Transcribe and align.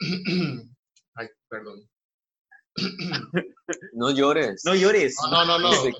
Ay, 1.14 1.28
perdón. 1.48 1.88
No 3.94 4.10
llores. 4.12 4.62
No 4.64 4.74
llores. 4.74 5.16
No, 5.30 5.44
no, 5.44 5.58
no. 5.58 5.70
no. 5.70 5.82
Un 5.82 5.92
poco- 5.92 5.98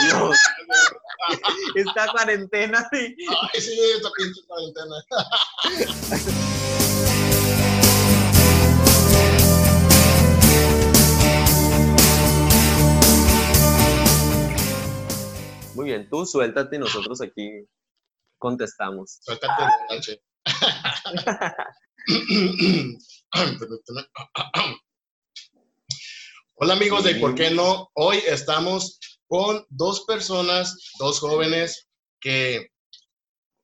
Dios. 0.00 0.38
Esta 1.74 2.08
cuarentena. 2.12 2.86
sí. 2.92 3.16
Ay, 3.52 3.60
sí, 3.60 3.78
esta 3.96 4.10
pinche 4.16 4.40
cuarentena. 4.46 4.96
Muy 15.74 15.86
bien, 15.86 16.08
tú 16.08 16.24
suéltate 16.24 16.76
y 16.76 16.78
nosotros 16.78 17.20
aquí 17.20 17.66
contestamos. 18.44 19.18
Suéltate 19.22 19.62
de. 20.06 20.22
Hola 26.56 26.74
amigos 26.74 27.04
de 27.04 27.14
¿Por 27.14 27.34
qué 27.34 27.52
no? 27.52 27.90
Hoy 27.94 28.18
estamos 28.26 29.00
con 29.26 29.64
dos 29.70 30.04
personas, 30.04 30.76
dos 30.98 31.20
jóvenes 31.20 31.88
que 32.20 32.68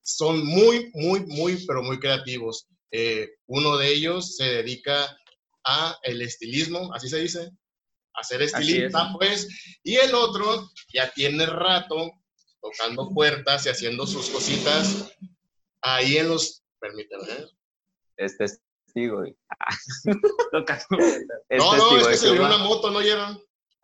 son 0.02 0.47
muy, 0.47 0.91
muy, 0.95 1.27
muy, 1.27 1.62
pero 1.66 1.83
muy 1.83 2.01
creativos. 2.01 2.66
Eh, 2.91 3.29
uno 3.49 3.77
de 3.77 3.93
ellos 3.93 4.37
se 4.37 4.45
dedica 4.45 5.15
a 5.62 5.99
el 6.05 6.23
estilismo, 6.23 6.91
así 6.95 7.10
se 7.10 7.19
dice, 7.19 7.51
a 8.15 8.24
ser 8.24 8.41
estilista, 8.41 9.12
pues, 9.12 9.47
y 9.83 9.97
el 9.97 10.15
otro 10.15 10.71
ya 10.95 11.12
tiene 11.12 11.45
rato 11.45 12.12
tocando 12.60 13.10
puertas 13.10 13.66
y 13.66 13.69
haciendo 13.70 14.06
sus 14.06 14.28
cositas 14.30 15.12
ahí 15.82 16.18
en 16.18 16.28
los, 16.28 16.62
permíteme, 16.78 17.24
¿eh? 17.32 17.46
Es 18.16 18.37
testigo. 18.37 19.24
y- 19.27 19.37
Tocas. 20.52 20.87
Es 21.48 21.59
no, 21.59 21.76
no, 21.76 21.98
es 21.98 22.07
que 22.09 22.16
se 22.16 22.26
vio 22.32 22.43
Jehová. 22.43 22.54
una 22.57 22.65
moto, 22.65 22.90
¿no 22.90 22.98
oyeron? 22.98 23.43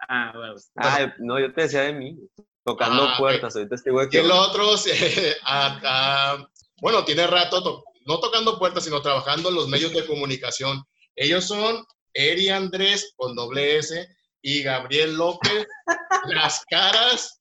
Ah, 0.09 0.33
bueno. 0.35 0.55
Ah, 0.77 1.15
no, 1.19 1.41
yo 1.41 1.53
te 1.55 1.63
decía 1.63 1.83
de 1.83 1.93
mí. 1.95 2.19
Tocando 2.65 3.05
Ah, 3.05 3.15
puertas, 3.19 3.53
soy 3.53 3.69
testigo 3.69 4.01
de 4.01 4.09
Y 4.13 4.17
el 4.19 4.27
Jehová. 4.27 4.49
otro, 4.49 4.77
se- 4.77 5.37
acá, 5.45 6.47
bueno, 6.81 7.05
tiene 7.05 7.27
rato, 7.27 7.63
to- 7.63 7.85
no 8.07 8.21
tocando 8.21 8.59
puertas, 8.59 8.85
sino 8.85 9.01
trabajando 9.01 9.49
en 9.49 9.55
los 9.55 9.69
medios 9.69 9.93
de 9.93 10.05
comunicación. 10.07 10.83
Ellos 11.15 11.45
son 11.45 11.85
Eri 12.13 12.49
Andrés 12.51 13.15
con 13.17 13.35
doble 13.35 13.79
S 13.79 14.07
y 14.43 14.63
Gabriel 14.63 15.15
López, 15.17 15.67
las 16.27 16.65
caras. 16.69 17.39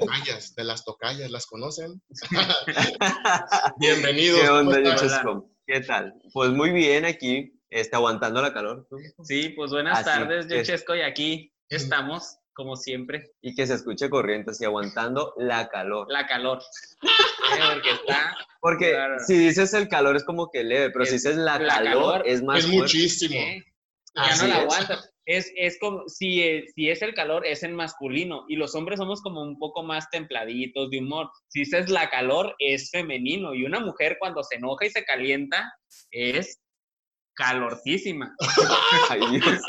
Tocayas, 0.00 0.54
de 0.54 0.64
las 0.64 0.84
tocayas, 0.84 1.30
¿las 1.30 1.46
conocen? 1.46 2.02
Bienvenidos. 3.78 4.40
¿Qué 4.40 4.46
¿cómo 4.48 4.58
onda? 4.60 5.42
¿Qué 5.66 5.80
tal? 5.80 6.14
Pues 6.32 6.50
muy 6.50 6.70
bien 6.70 7.04
aquí, 7.04 7.58
este, 7.70 7.96
aguantando 7.96 8.40
la 8.42 8.52
calor. 8.52 8.86
Sí, 9.24 9.50
pues 9.50 9.70
buenas 9.70 9.98
Así 9.98 10.04
tardes, 10.04 10.46
yo 10.48 10.56
es. 10.56 10.66
Chesco, 10.66 10.94
y 10.94 11.02
aquí 11.02 11.52
estamos, 11.68 12.36
como 12.52 12.76
siempre, 12.76 13.32
Y 13.42 13.54
que 13.54 13.66
se 13.66 13.74
escuche 13.74 14.08
corrientes 14.10 14.60
y 14.60 14.64
aguantando 14.64 15.34
la 15.36 15.68
calor. 15.68 16.06
la 16.10 16.26
calor. 16.26 16.62
Porque 17.74 17.90
está, 17.90 18.36
Porque 18.60 18.90
Claro. 18.92 19.16
si 19.26 19.36
dices 19.38 19.72
el 19.74 19.88
calor 19.88 20.16
es 20.16 20.24
como 20.24 20.50
que 20.50 20.62
leve, 20.64 20.90
pero 20.90 21.04
si 21.04 21.16
Es- 21.16 21.22
dices 21.24 21.36
la, 21.36 21.58
la 21.58 21.74
calor, 21.76 21.92
calor 21.92 22.22
es 22.26 22.42
más 22.42 22.58
Es 22.58 22.64
fuerte. 22.66 22.80
muchísimo. 22.82 23.34
¿eh? 23.36 23.64
ya 24.14 24.22
Así 24.22 24.46
no 24.46 24.54
la 24.54 24.62
es. 24.64 25.12
Es, 25.26 25.52
es 25.56 25.78
como, 25.80 26.08
si, 26.08 26.40
eh, 26.40 26.64
si 26.74 26.88
es 26.88 27.02
el 27.02 27.12
calor, 27.12 27.44
es 27.44 27.62
en 27.64 27.74
masculino, 27.74 28.44
y 28.48 28.56
los 28.56 28.74
hombres 28.74 28.98
somos 28.98 29.20
como 29.20 29.42
un 29.42 29.58
poco 29.58 29.82
más 29.82 30.08
templaditos 30.10 30.88
de 30.90 31.00
humor. 31.00 31.30
Si 31.48 31.60
dices 31.60 31.90
la 31.90 32.08
calor, 32.08 32.54
es 32.58 32.90
femenino, 32.90 33.54
y 33.54 33.64
una 33.64 33.80
mujer 33.80 34.16
cuando 34.20 34.42
se 34.44 34.56
enoja 34.56 34.86
y 34.86 34.90
se 34.90 35.04
calienta, 35.04 35.74
es 36.10 36.60
calorcísima. 37.34 38.34
Ay, 39.10 39.20
Dios. 39.32 39.60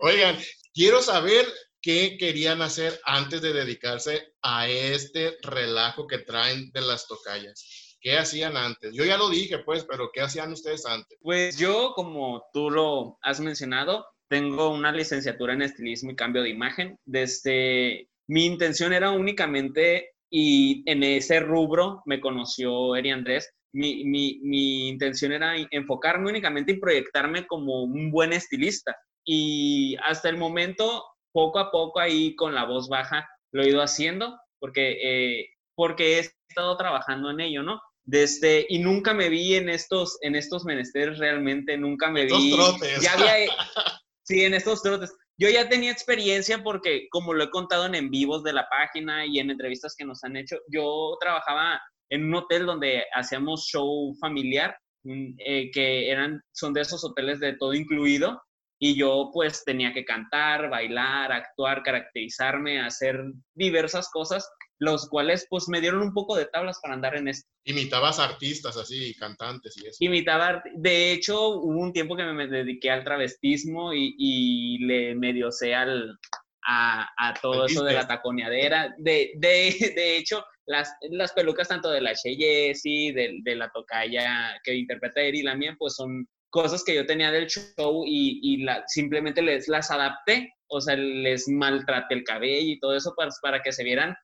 Oigan, 0.00 0.36
quiero 0.74 1.02
saber 1.02 1.46
qué 1.82 2.16
querían 2.18 2.62
hacer 2.62 2.98
antes 3.04 3.42
de 3.42 3.52
dedicarse 3.52 4.34
a 4.42 4.68
este 4.68 5.36
relajo 5.42 6.06
que 6.06 6.18
traen 6.18 6.70
de 6.72 6.80
las 6.82 7.06
tocallas. 7.06 7.79
¿Qué 8.00 8.16
hacían 8.16 8.56
antes? 8.56 8.94
Yo 8.94 9.04
ya 9.04 9.18
lo 9.18 9.28
dije, 9.28 9.58
pues, 9.58 9.84
pero 9.84 10.10
¿qué 10.12 10.22
hacían 10.22 10.52
ustedes 10.52 10.86
antes? 10.86 11.18
Pues 11.20 11.58
yo, 11.58 11.92
como 11.94 12.42
tú 12.52 12.70
lo 12.70 13.18
has 13.22 13.40
mencionado, 13.40 14.06
tengo 14.28 14.70
una 14.70 14.92
licenciatura 14.92 15.52
en 15.52 15.62
estilismo 15.62 16.10
y 16.10 16.16
cambio 16.16 16.42
de 16.42 16.50
imagen. 16.50 16.98
Desde 17.04 18.08
mi 18.26 18.46
intención 18.46 18.92
era 18.92 19.10
únicamente, 19.10 20.12
y 20.30 20.82
en 20.90 21.02
ese 21.02 21.40
rubro 21.40 22.02
me 22.06 22.20
conoció 22.20 22.96
Eri 22.96 23.10
Andrés, 23.10 23.52
mi, 23.72 24.04
mi, 24.04 24.40
mi 24.42 24.88
intención 24.88 25.32
era 25.32 25.54
enfocarme 25.70 26.30
únicamente 26.30 26.72
y 26.72 26.80
proyectarme 26.80 27.46
como 27.46 27.82
un 27.82 28.10
buen 28.10 28.32
estilista. 28.32 28.96
Y 29.24 29.96
hasta 30.04 30.28
el 30.28 30.38
momento, 30.38 31.04
poco 31.32 31.58
a 31.58 31.70
poco 31.70 32.00
ahí 32.00 32.34
con 32.34 32.54
la 32.54 32.64
voz 32.64 32.88
baja, 32.88 33.28
lo 33.52 33.62
he 33.62 33.68
ido 33.68 33.82
haciendo 33.82 34.38
porque, 34.58 34.98
eh, 35.02 35.48
porque 35.74 36.16
he 36.16 36.18
estado 36.20 36.76
trabajando 36.76 37.30
en 37.30 37.40
ello, 37.40 37.62
¿no? 37.62 37.80
Desde, 38.10 38.66
y 38.68 38.80
nunca 38.80 39.14
me 39.14 39.28
vi 39.28 39.54
en 39.54 39.68
estos, 39.68 40.18
en 40.22 40.34
estos 40.34 40.64
menesteres 40.64 41.18
realmente, 41.18 41.76
nunca 41.76 42.10
me 42.10 42.24
Estos 42.24 42.42
vi. 42.42 42.52
trotes. 42.52 43.00
Ya 43.00 43.12
había, 43.12 43.34
sí, 44.24 44.42
en 44.44 44.54
estos 44.54 44.82
trotes. 44.82 45.14
Yo 45.38 45.48
ya 45.48 45.68
tenía 45.68 45.92
experiencia 45.92 46.60
porque, 46.64 47.06
como 47.10 47.32
lo 47.34 47.44
he 47.44 47.50
contado 47.50 47.86
en 47.86 47.94
en 47.94 48.10
vivos 48.10 48.42
de 48.42 48.52
la 48.52 48.68
página 48.68 49.24
y 49.26 49.38
en 49.38 49.50
entrevistas 49.50 49.94
que 49.96 50.04
nos 50.04 50.24
han 50.24 50.36
hecho, 50.36 50.56
yo 50.72 51.16
trabajaba 51.20 51.80
en 52.10 52.24
un 52.24 52.34
hotel 52.34 52.66
donde 52.66 53.04
hacíamos 53.14 53.68
show 53.70 54.12
familiar, 54.20 54.76
eh, 55.04 55.70
que 55.70 56.10
eran, 56.10 56.42
son 56.52 56.72
de 56.72 56.80
esos 56.80 57.04
hoteles 57.04 57.38
de 57.38 57.52
todo 57.54 57.74
incluido, 57.74 58.42
y 58.82 58.98
yo 58.98 59.30
pues 59.32 59.62
tenía 59.64 59.92
que 59.92 60.04
cantar, 60.04 60.68
bailar, 60.68 61.30
actuar, 61.30 61.84
caracterizarme, 61.84 62.80
hacer 62.80 63.22
diversas 63.54 64.10
cosas, 64.10 64.50
los 64.80 65.08
cuales 65.08 65.46
pues 65.48 65.68
me 65.68 65.80
dieron 65.80 66.00
un 66.00 66.14
poco 66.14 66.34
de 66.34 66.46
tablas 66.46 66.80
para 66.82 66.94
andar 66.94 67.14
en 67.14 67.28
esto. 67.28 67.48
Imitabas 67.64 68.18
artistas 68.18 68.76
así, 68.78 69.14
cantantes 69.14 69.76
y 69.76 69.86
eso. 69.86 69.98
Imitaba, 70.00 70.62
de 70.74 71.12
hecho, 71.12 71.50
hubo 71.50 71.78
un 71.78 71.92
tiempo 71.92 72.16
que 72.16 72.24
me, 72.24 72.48
dediqué 72.48 72.90
al 72.90 73.04
travestismo 73.04 73.92
y, 73.92 74.14
y 74.18 74.78
le 74.86 75.14
medio 75.14 75.52
sé 75.52 75.74
al, 75.74 76.18
a, 76.66 77.06
a 77.18 77.34
todo 77.34 77.66
eso 77.66 77.84
de 77.84 77.92
la 77.92 78.08
taconeadera. 78.08 78.94
De, 78.96 79.32
de, 79.36 79.92
de 79.94 80.16
hecho, 80.16 80.42
las, 80.64 80.90
las 81.10 81.32
pelucas 81.32 81.68
tanto 81.68 81.90
de 81.90 82.00
la 82.00 82.14
Sheye, 82.14 82.74
sí, 82.74 83.12
de, 83.12 83.38
de 83.42 83.56
la 83.56 83.70
tocaya 83.70 84.58
que 84.64 84.74
interpreta 84.74 85.20
Eri 85.20 85.40
y 85.40 85.42
la 85.42 85.56
mía, 85.56 85.76
pues 85.78 85.94
son 85.94 86.26
cosas 86.48 86.82
que 86.82 86.94
yo 86.94 87.04
tenía 87.04 87.30
del 87.30 87.48
show 87.48 88.02
y, 88.06 88.40
y 88.42 88.62
la, 88.62 88.82
simplemente 88.86 89.42
les 89.42 89.68
las 89.68 89.90
adapté, 89.90 90.54
o 90.68 90.80
sea, 90.80 90.96
les 90.96 91.48
maltraté 91.48 92.14
el 92.14 92.24
cabello 92.24 92.72
y 92.72 92.80
todo 92.80 92.96
eso 92.96 93.12
para, 93.14 93.30
para 93.42 93.62
que 93.62 93.72
se 93.72 93.84
vieran 93.84 94.16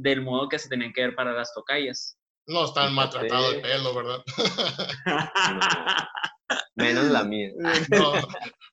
del 0.00 0.22
modo 0.22 0.48
que 0.48 0.58
se 0.58 0.68
tenían 0.68 0.92
que 0.92 1.02
ver 1.02 1.14
para 1.14 1.32
las 1.32 1.52
tocayas. 1.54 2.18
No 2.46 2.64
están 2.64 2.94
maltratado 2.94 3.52
el 3.52 3.60
pelo, 3.60 3.94
¿verdad? 3.94 4.22
Menos 6.76 7.06
la 7.06 7.24
mía. 7.24 7.50
No. 7.90 8.12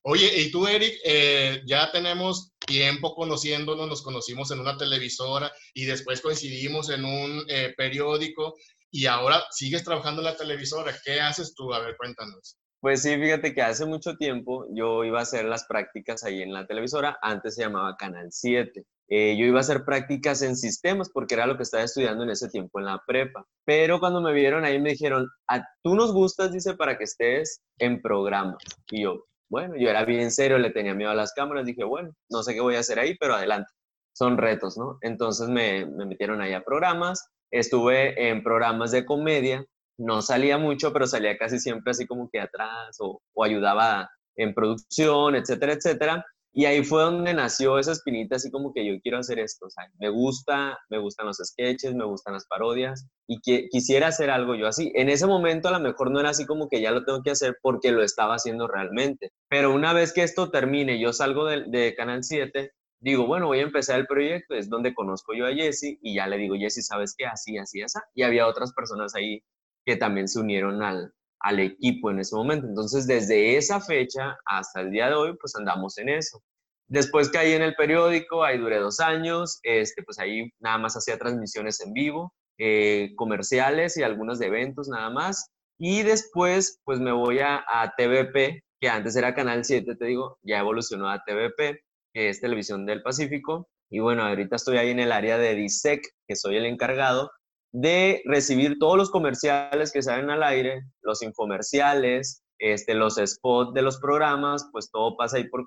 Oye, 0.06 0.30
y 0.42 0.50
tú, 0.50 0.66
Eric, 0.66 0.94
eh, 1.04 1.62
ya 1.66 1.90
tenemos 1.90 2.52
tiempo 2.58 3.14
conociéndonos, 3.14 3.88
nos 3.88 4.02
conocimos 4.02 4.50
en 4.50 4.60
una 4.60 4.76
televisora 4.76 5.50
y 5.72 5.86
después 5.86 6.20
coincidimos 6.20 6.90
en 6.90 7.06
un 7.06 7.42
eh, 7.48 7.72
periódico 7.74 8.54
y 8.90 9.06
ahora 9.06 9.42
sigues 9.50 9.82
trabajando 9.82 10.20
en 10.20 10.26
la 10.26 10.36
televisora. 10.36 10.94
¿Qué 11.04 11.20
haces 11.20 11.54
tú? 11.54 11.72
A 11.72 11.80
ver, 11.80 11.96
cuéntanos. 11.96 12.58
Pues 12.80 13.00
sí, 13.00 13.16
fíjate 13.16 13.54
que 13.54 13.62
hace 13.62 13.86
mucho 13.86 14.14
tiempo 14.16 14.66
yo 14.70 15.04
iba 15.04 15.20
a 15.20 15.22
hacer 15.22 15.46
las 15.46 15.64
prácticas 15.64 16.22
ahí 16.22 16.42
en 16.42 16.52
la 16.52 16.66
televisora, 16.66 17.18
antes 17.22 17.54
se 17.54 17.62
llamaba 17.62 17.96
Canal 17.96 18.28
7. 18.30 18.84
Eh, 19.08 19.36
yo 19.38 19.44
iba 19.46 19.58
a 19.58 19.60
hacer 19.60 19.84
prácticas 19.84 20.42
en 20.42 20.56
sistemas 20.56 21.10
porque 21.12 21.34
era 21.34 21.46
lo 21.46 21.56
que 21.56 21.62
estaba 21.62 21.84
estudiando 21.84 22.24
en 22.24 22.30
ese 22.30 22.48
tiempo 22.48 22.78
en 22.78 22.86
la 22.86 23.02
prepa. 23.06 23.46
Pero 23.64 24.00
cuando 24.00 24.20
me 24.20 24.32
vieron 24.32 24.64
ahí 24.64 24.80
me 24.80 24.90
dijeron, 24.90 25.28
a 25.48 25.62
tú 25.82 25.94
nos 25.94 26.12
gustas, 26.12 26.52
dice, 26.52 26.74
para 26.74 26.96
que 26.98 27.04
estés 27.04 27.62
en 27.78 28.00
programas. 28.00 28.58
Y 28.90 29.02
yo, 29.02 29.24
bueno, 29.50 29.74
yo 29.76 29.88
era 29.90 30.04
bien 30.04 30.30
serio, 30.30 30.58
le 30.58 30.70
tenía 30.70 30.94
miedo 30.94 31.10
a 31.10 31.14
las 31.14 31.32
cámaras, 31.34 31.66
dije, 31.66 31.84
bueno, 31.84 32.10
no 32.30 32.42
sé 32.42 32.54
qué 32.54 32.60
voy 32.60 32.76
a 32.76 32.80
hacer 32.80 32.98
ahí, 32.98 33.16
pero 33.18 33.34
adelante. 33.34 33.70
Son 34.12 34.38
retos, 34.38 34.76
¿no? 34.78 34.98
Entonces 35.02 35.48
me, 35.48 35.86
me 35.86 36.06
metieron 36.06 36.40
ahí 36.40 36.52
a 36.52 36.62
programas, 36.64 37.28
estuve 37.50 38.28
en 38.30 38.42
programas 38.42 38.90
de 38.92 39.04
comedia, 39.04 39.64
no 39.98 40.22
salía 40.22 40.58
mucho, 40.58 40.92
pero 40.92 41.06
salía 41.06 41.36
casi 41.36 41.58
siempre 41.58 41.90
así 41.90 42.06
como 42.06 42.28
que 42.30 42.40
atrás 42.40 42.96
o, 43.00 43.20
o 43.34 43.44
ayudaba 43.44 44.08
en 44.36 44.54
producción, 44.54 45.34
etcétera, 45.36 45.74
etcétera. 45.74 46.24
Y 46.56 46.66
ahí 46.66 46.84
fue 46.84 47.02
donde 47.02 47.34
nació 47.34 47.80
esa 47.80 47.90
espinita, 47.90 48.36
así 48.36 48.48
como 48.48 48.72
que 48.72 48.86
yo 48.86 49.00
quiero 49.02 49.18
hacer 49.18 49.40
esto. 49.40 49.66
O 49.66 49.70
sea, 49.70 49.84
me 49.98 50.08
gusta, 50.08 50.78
me 50.88 50.98
gustan 50.98 51.26
los 51.26 51.38
sketches, 51.38 51.94
me 51.96 52.04
gustan 52.04 52.34
las 52.34 52.46
parodias 52.46 53.08
y 53.26 53.40
que, 53.40 53.68
quisiera 53.68 54.06
hacer 54.06 54.30
algo 54.30 54.54
yo 54.54 54.68
así. 54.68 54.92
En 54.94 55.08
ese 55.08 55.26
momento 55.26 55.66
a 55.68 55.72
lo 55.72 55.80
mejor 55.80 56.12
no 56.12 56.20
era 56.20 56.30
así 56.30 56.46
como 56.46 56.68
que 56.68 56.80
ya 56.80 56.92
lo 56.92 57.04
tengo 57.04 57.22
que 57.22 57.32
hacer 57.32 57.58
porque 57.60 57.90
lo 57.90 58.04
estaba 58.04 58.36
haciendo 58.36 58.68
realmente. 58.68 59.32
Pero 59.48 59.74
una 59.74 59.92
vez 59.92 60.12
que 60.12 60.22
esto 60.22 60.52
termine, 60.52 61.00
yo 61.00 61.12
salgo 61.12 61.44
de, 61.44 61.64
de 61.66 61.96
Canal 61.96 62.22
7, 62.22 62.70
digo, 63.00 63.26
bueno, 63.26 63.48
voy 63.48 63.58
a 63.58 63.62
empezar 63.62 63.98
el 63.98 64.06
proyecto, 64.06 64.54
es 64.54 64.70
donde 64.70 64.94
conozco 64.94 65.34
yo 65.34 65.46
a 65.46 65.52
Jesse 65.52 65.98
y 66.00 66.14
ya 66.14 66.28
le 66.28 66.38
digo, 66.38 66.54
Jesse, 66.56 66.86
¿sabes 66.86 67.16
qué? 67.18 67.26
Así, 67.26 67.58
así, 67.58 67.82
así. 67.82 67.98
Y 68.14 68.22
había 68.22 68.46
otras 68.46 68.72
personas 68.72 69.16
ahí 69.16 69.42
que 69.84 69.96
también 69.96 70.28
se 70.28 70.38
unieron 70.38 70.82
al, 70.84 71.12
al 71.44 71.60
equipo 71.60 72.10
en 72.10 72.20
ese 72.20 72.34
momento. 72.34 72.66
Entonces, 72.66 73.06
desde 73.06 73.56
esa 73.56 73.80
fecha 73.80 74.36
hasta 74.46 74.80
el 74.80 74.90
día 74.90 75.08
de 75.08 75.14
hoy, 75.14 75.36
pues 75.38 75.54
andamos 75.54 75.98
en 75.98 76.08
eso. 76.08 76.42
Después 76.88 77.28
caí 77.28 77.52
en 77.52 77.62
el 77.62 77.74
periódico, 77.74 78.44
ahí 78.44 78.58
duré 78.58 78.78
dos 78.78 78.98
años, 79.00 79.60
este, 79.62 80.02
pues 80.02 80.18
ahí 80.18 80.50
nada 80.58 80.78
más 80.78 80.96
hacía 80.96 81.18
transmisiones 81.18 81.80
en 81.80 81.92
vivo, 81.92 82.34
eh, 82.58 83.10
comerciales 83.16 83.96
y 83.96 84.02
algunos 84.02 84.38
de 84.38 84.46
eventos 84.46 84.88
nada 84.88 85.10
más. 85.10 85.50
Y 85.78 86.02
después, 86.02 86.80
pues 86.84 86.98
me 87.00 87.12
voy 87.12 87.40
a, 87.40 87.62
a 87.68 87.92
TVP, 87.94 88.62
que 88.80 88.88
antes 88.88 89.14
era 89.14 89.34
Canal 89.34 89.64
7, 89.64 89.96
te 89.96 90.04
digo, 90.06 90.38
ya 90.42 90.60
evolucionó 90.60 91.10
a 91.10 91.22
TVP, 91.24 91.80
que 92.14 92.28
es 92.30 92.40
Televisión 92.40 92.86
del 92.86 93.02
Pacífico. 93.02 93.68
Y 93.90 94.00
bueno, 94.00 94.24
ahorita 94.24 94.56
estoy 94.56 94.78
ahí 94.78 94.90
en 94.90 95.00
el 95.00 95.12
área 95.12 95.36
de 95.36 95.54
DISEC, 95.54 96.06
que 96.26 96.36
soy 96.36 96.56
el 96.56 96.64
encargado 96.64 97.30
de 97.74 98.22
recibir 98.24 98.78
todos 98.78 98.96
los 98.96 99.10
comerciales 99.10 99.90
que 99.90 100.00
salen 100.00 100.30
al 100.30 100.44
aire, 100.44 100.84
los 101.02 101.22
infomerciales, 101.22 102.44
este, 102.60 102.94
los 102.94 103.16
spots 103.16 103.74
de 103.74 103.82
los 103.82 103.98
programas, 103.98 104.68
pues 104.70 104.92
todo 104.92 105.16
pasa 105.16 105.38
ahí 105.38 105.48
por, 105.48 105.66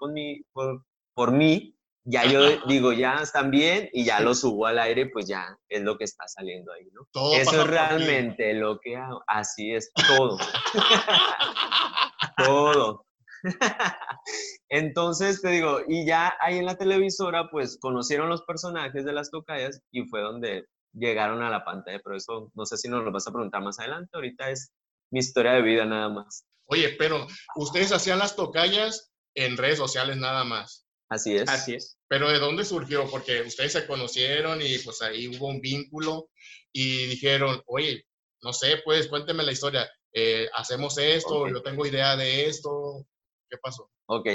por, 0.54 0.86
por 1.14 1.32
mí. 1.34 1.76
Ya 2.06 2.26
yo 2.26 2.66
digo, 2.66 2.94
ya 2.94 3.16
están 3.16 3.52
bien 3.52 3.90
y 3.92 4.06
ya 4.06 4.22
lo 4.22 4.34
subo 4.34 4.68
al 4.68 4.80
aire, 4.80 5.10
pues 5.10 5.28
ya 5.28 5.58
es 5.68 5.82
lo 5.82 5.98
que 5.98 6.06
está 6.06 6.26
saliendo 6.30 6.72
ahí, 6.72 6.90
¿no? 6.94 7.06
Eso 7.34 7.62
es 7.62 7.68
realmente 7.68 8.54
lo 8.54 8.80
que 8.80 8.96
hago. 8.96 9.22
Así 9.28 9.74
es, 9.74 9.92
todo. 9.94 10.38
todo. 12.38 13.06
Entonces 14.70 15.42
te 15.42 15.50
digo, 15.50 15.82
y 15.86 16.06
ya 16.06 16.34
ahí 16.40 16.58
en 16.60 16.66
la 16.66 16.78
televisora, 16.78 17.50
pues 17.52 17.78
conocieron 17.82 18.30
los 18.30 18.44
personajes 18.44 19.04
de 19.04 19.12
las 19.12 19.30
tocayas 19.30 19.82
y 19.92 20.06
fue 20.06 20.22
donde 20.22 20.66
llegaron 20.98 21.42
a 21.42 21.50
la 21.50 21.64
pantalla, 21.64 22.00
pero 22.04 22.16
eso 22.16 22.52
no 22.56 22.66
sé 22.66 22.78
si 22.78 22.90
nos 22.90 23.04
lo 23.04 23.12
vas 23.12 23.28
a 23.28 23.32
preguntar 23.32 23.62
más 23.62 23.80
adelante, 23.80 24.12
ahorita 24.14 24.50
es 24.50 24.72
mi 25.12 25.20
historia 25.20 25.54
de 25.54 25.62
vida 25.62 25.86
nada 25.86 26.10
más. 26.10 26.46
Oye, 26.66 26.96
pero 26.98 27.28
ustedes 27.56 27.92
hacían 27.92 28.20
las 28.20 28.36
tocallas 28.36 29.12
en 29.36 29.58
redes 29.58 29.78
sociales 29.78 30.18
nada 30.18 30.44
más. 30.44 30.86
Así 31.10 31.36
es. 31.36 31.50
Así 31.50 31.76
es. 31.76 31.98
Pero 32.10 32.30
¿de 32.30 32.40
dónde 32.40 32.66
surgió? 32.66 33.10
Porque 33.10 33.42
ustedes 33.42 33.74
se 33.74 33.88
conocieron 33.88 34.62
y 34.62 34.78
pues 34.80 35.02
ahí 35.02 35.28
hubo 35.28 35.48
un 35.48 35.62
vínculo 35.62 36.30
y 36.74 37.06
dijeron, 37.08 37.62
oye, 37.68 38.06
no 38.42 38.52
sé, 38.52 38.82
pues 38.84 39.08
cuénteme 39.08 39.44
la 39.44 39.54
historia. 39.54 39.90
Eh, 40.14 40.50
hacemos 40.54 40.98
esto, 40.98 41.48
yo 41.48 41.62
tengo 41.62 41.86
idea 41.86 42.16
de 42.16 42.48
esto. 42.48 43.06
¿Qué 43.50 43.58
pasó? 43.58 43.90
Ok, 44.08 44.28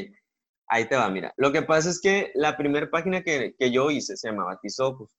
ahí 0.69 0.89
te 0.89 0.97
va, 0.97 1.11
mira. 1.11 1.33
Lo 1.37 1.53
que 1.53 1.63
pasa 1.63 1.91
es 1.91 2.01
que 2.01 2.31
la 2.35 2.57
primera 2.57 2.91
página 2.91 3.23
que, 3.23 3.55
que 3.59 3.71
yo 3.71 3.91
hice 3.91 4.17
se 4.17 4.29
llamaba 4.29 4.59
Tizocus. 4.61 5.11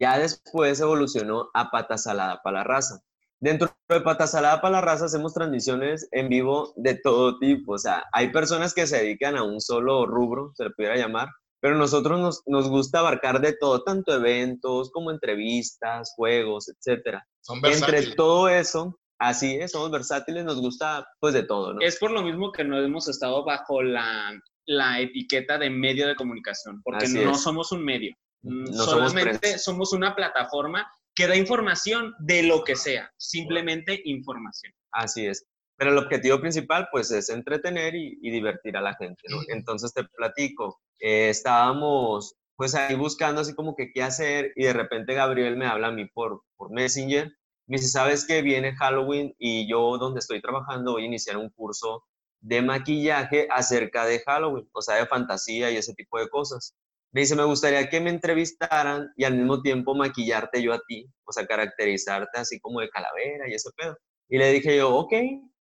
Ya 0.00 0.18
después 0.18 0.80
evolucionó 0.80 1.50
a 1.52 1.70
Pata 1.70 1.98
Salada 1.98 2.40
para 2.42 2.58
la 2.58 2.64
Raza. 2.64 3.00
Dentro 3.40 3.70
de 3.88 4.00
Pata 4.00 4.26
Salada 4.26 4.60
para 4.60 4.72
la 4.72 4.80
Raza 4.80 5.04
hacemos 5.04 5.34
transmisiones 5.34 6.08
en 6.10 6.28
vivo 6.28 6.72
de 6.76 6.94
todo 6.94 7.38
tipo. 7.38 7.72
O 7.74 7.78
sea, 7.78 8.04
hay 8.12 8.32
personas 8.32 8.72
que 8.72 8.86
se 8.86 8.98
dedican 8.98 9.36
a 9.36 9.42
un 9.42 9.60
solo 9.60 10.06
rubro, 10.06 10.52
se 10.54 10.64
le 10.64 10.70
pudiera 10.70 10.96
llamar, 10.96 11.28
pero 11.60 11.76
nosotros 11.76 12.18
nos, 12.18 12.42
nos 12.46 12.68
gusta 12.68 13.00
abarcar 13.00 13.40
de 13.40 13.52
todo, 13.52 13.82
tanto 13.84 14.14
eventos 14.14 14.90
como 14.90 15.10
entrevistas, 15.10 16.12
juegos, 16.16 16.68
etcétera. 16.68 17.26
Son 17.42 17.60
Entre 17.64 18.14
todo 18.14 18.48
eso, 18.48 18.98
así 19.18 19.56
es, 19.56 19.72
somos 19.72 19.90
versátiles, 19.90 20.44
nos 20.44 20.60
gusta 20.60 21.06
pues 21.20 21.34
de 21.34 21.42
todo, 21.42 21.74
¿no? 21.74 21.80
Es 21.80 21.98
por 21.98 22.10
lo 22.10 22.22
mismo 22.22 22.52
que 22.52 22.64
no 22.64 22.78
hemos 22.78 23.08
estado 23.08 23.44
bajo 23.44 23.82
la, 23.82 24.32
la 24.66 25.00
etiqueta 25.00 25.58
de 25.58 25.68
medio 25.68 26.06
de 26.06 26.16
comunicación, 26.16 26.80
porque 26.82 27.04
Así 27.04 27.22
no 27.22 27.32
es. 27.32 27.42
somos 27.42 27.70
un 27.72 27.84
medio. 27.84 28.14
No 28.42 28.72
somos 28.72 29.12
Solamente 29.12 29.58
somos 29.58 29.92
una 29.92 30.14
plataforma 30.14 30.90
que 31.14 31.26
da 31.26 31.36
información 31.36 32.14
de 32.20 32.44
lo 32.44 32.62
que 32.62 32.76
sea, 32.76 33.10
simplemente 33.16 34.00
información. 34.04 34.72
Así 34.92 35.26
es. 35.26 35.44
Pero 35.76 35.90
el 35.90 35.98
objetivo 35.98 36.40
principal, 36.40 36.88
pues, 36.90 37.10
es 37.10 37.28
entretener 37.28 37.94
y, 37.94 38.18
y 38.20 38.30
divertir 38.30 38.76
a 38.76 38.80
la 38.80 38.94
gente, 38.94 39.22
¿no? 39.28 39.38
Entonces 39.48 39.92
te 39.92 40.04
platico, 40.04 40.80
eh, 41.00 41.28
estábamos, 41.28 42.34
pues, 42.56 42.74
ahí 42.74 42.94
buscando 42.94 43.40
así 43.40 43.54
como 43.54 43.74
que 43.74 43.92
qué 43.92 44.02
hacer 44.02 44.52
y 44.56 44.64
de 44.64 44.72
repente 44.72 45.14
Gabriel 45.14 45.56
me 45.56 45.66
habla 45.66 45.88
a 45.88 45.92
mí 45.92 46.06
por, 46.06 46.42
por 46.56 46.70
Messenger. 46.70 47.32
Me 47.66 47.76
dice, 47.76 47.88
¿sabes 47.88 48.26
que 48.26 48.42
viene 48.42 48.74
Halloween 48.76 49.34
y 49.38 49.68
yo 49.70 49.98
donde 49.98 50.20
estoy 50.20 50.40
trabajando 50.40 50.92
voy 50.92 51.02
a 51.02 51.06
iniciar 51.06 51.36
un 51.36 51.50
curso 51.50 52.04
de 52.40 52.62
maquillaje 52.62 53.48
acerca 53.50 54.04
de 54.06 54.20
Halloween, 54.20 54.68
o 54.72 54.82
sea, 54.82 54.96
de 54.96 55.06
fantasía 55.06 55.70
y 55.70 55.76
ese 55.76 55.94
tipo 55.94 56.18
de 56.18 56.28
cosas. 56.28 56.74
Me 57.12 57.22
dice, 57.22 57.36
me 57.36 57.44
gustaría 57.44 57.88
que 57.88 58.00
me 58.00 58.10
entrevistaran 58.10 59.10
y 59.16 59.24
al 59.24 59.34
mismo 59.34 59.62
tiempo 59.62 59.94
maquillarte 59.94 60.62
yo 60.62 60.72
a 60.74 60.80
ti, 60.86 61.06
o 61.24 61.32
sea, 61.32 61.46
caracterizarte 61.46 62.38
así 62.38 62.60
como 62.60 62.80
de 62.80 62.90
calavera 62.90 63.48
y 63.48 63.54
ese 63.54 63.70
pedo. 63.76 63.96
Y 64.28 64.38
le 64.38 64.52
dije 64.52 64.76
yo, 64.76 64.94
ok, 64.94 65.12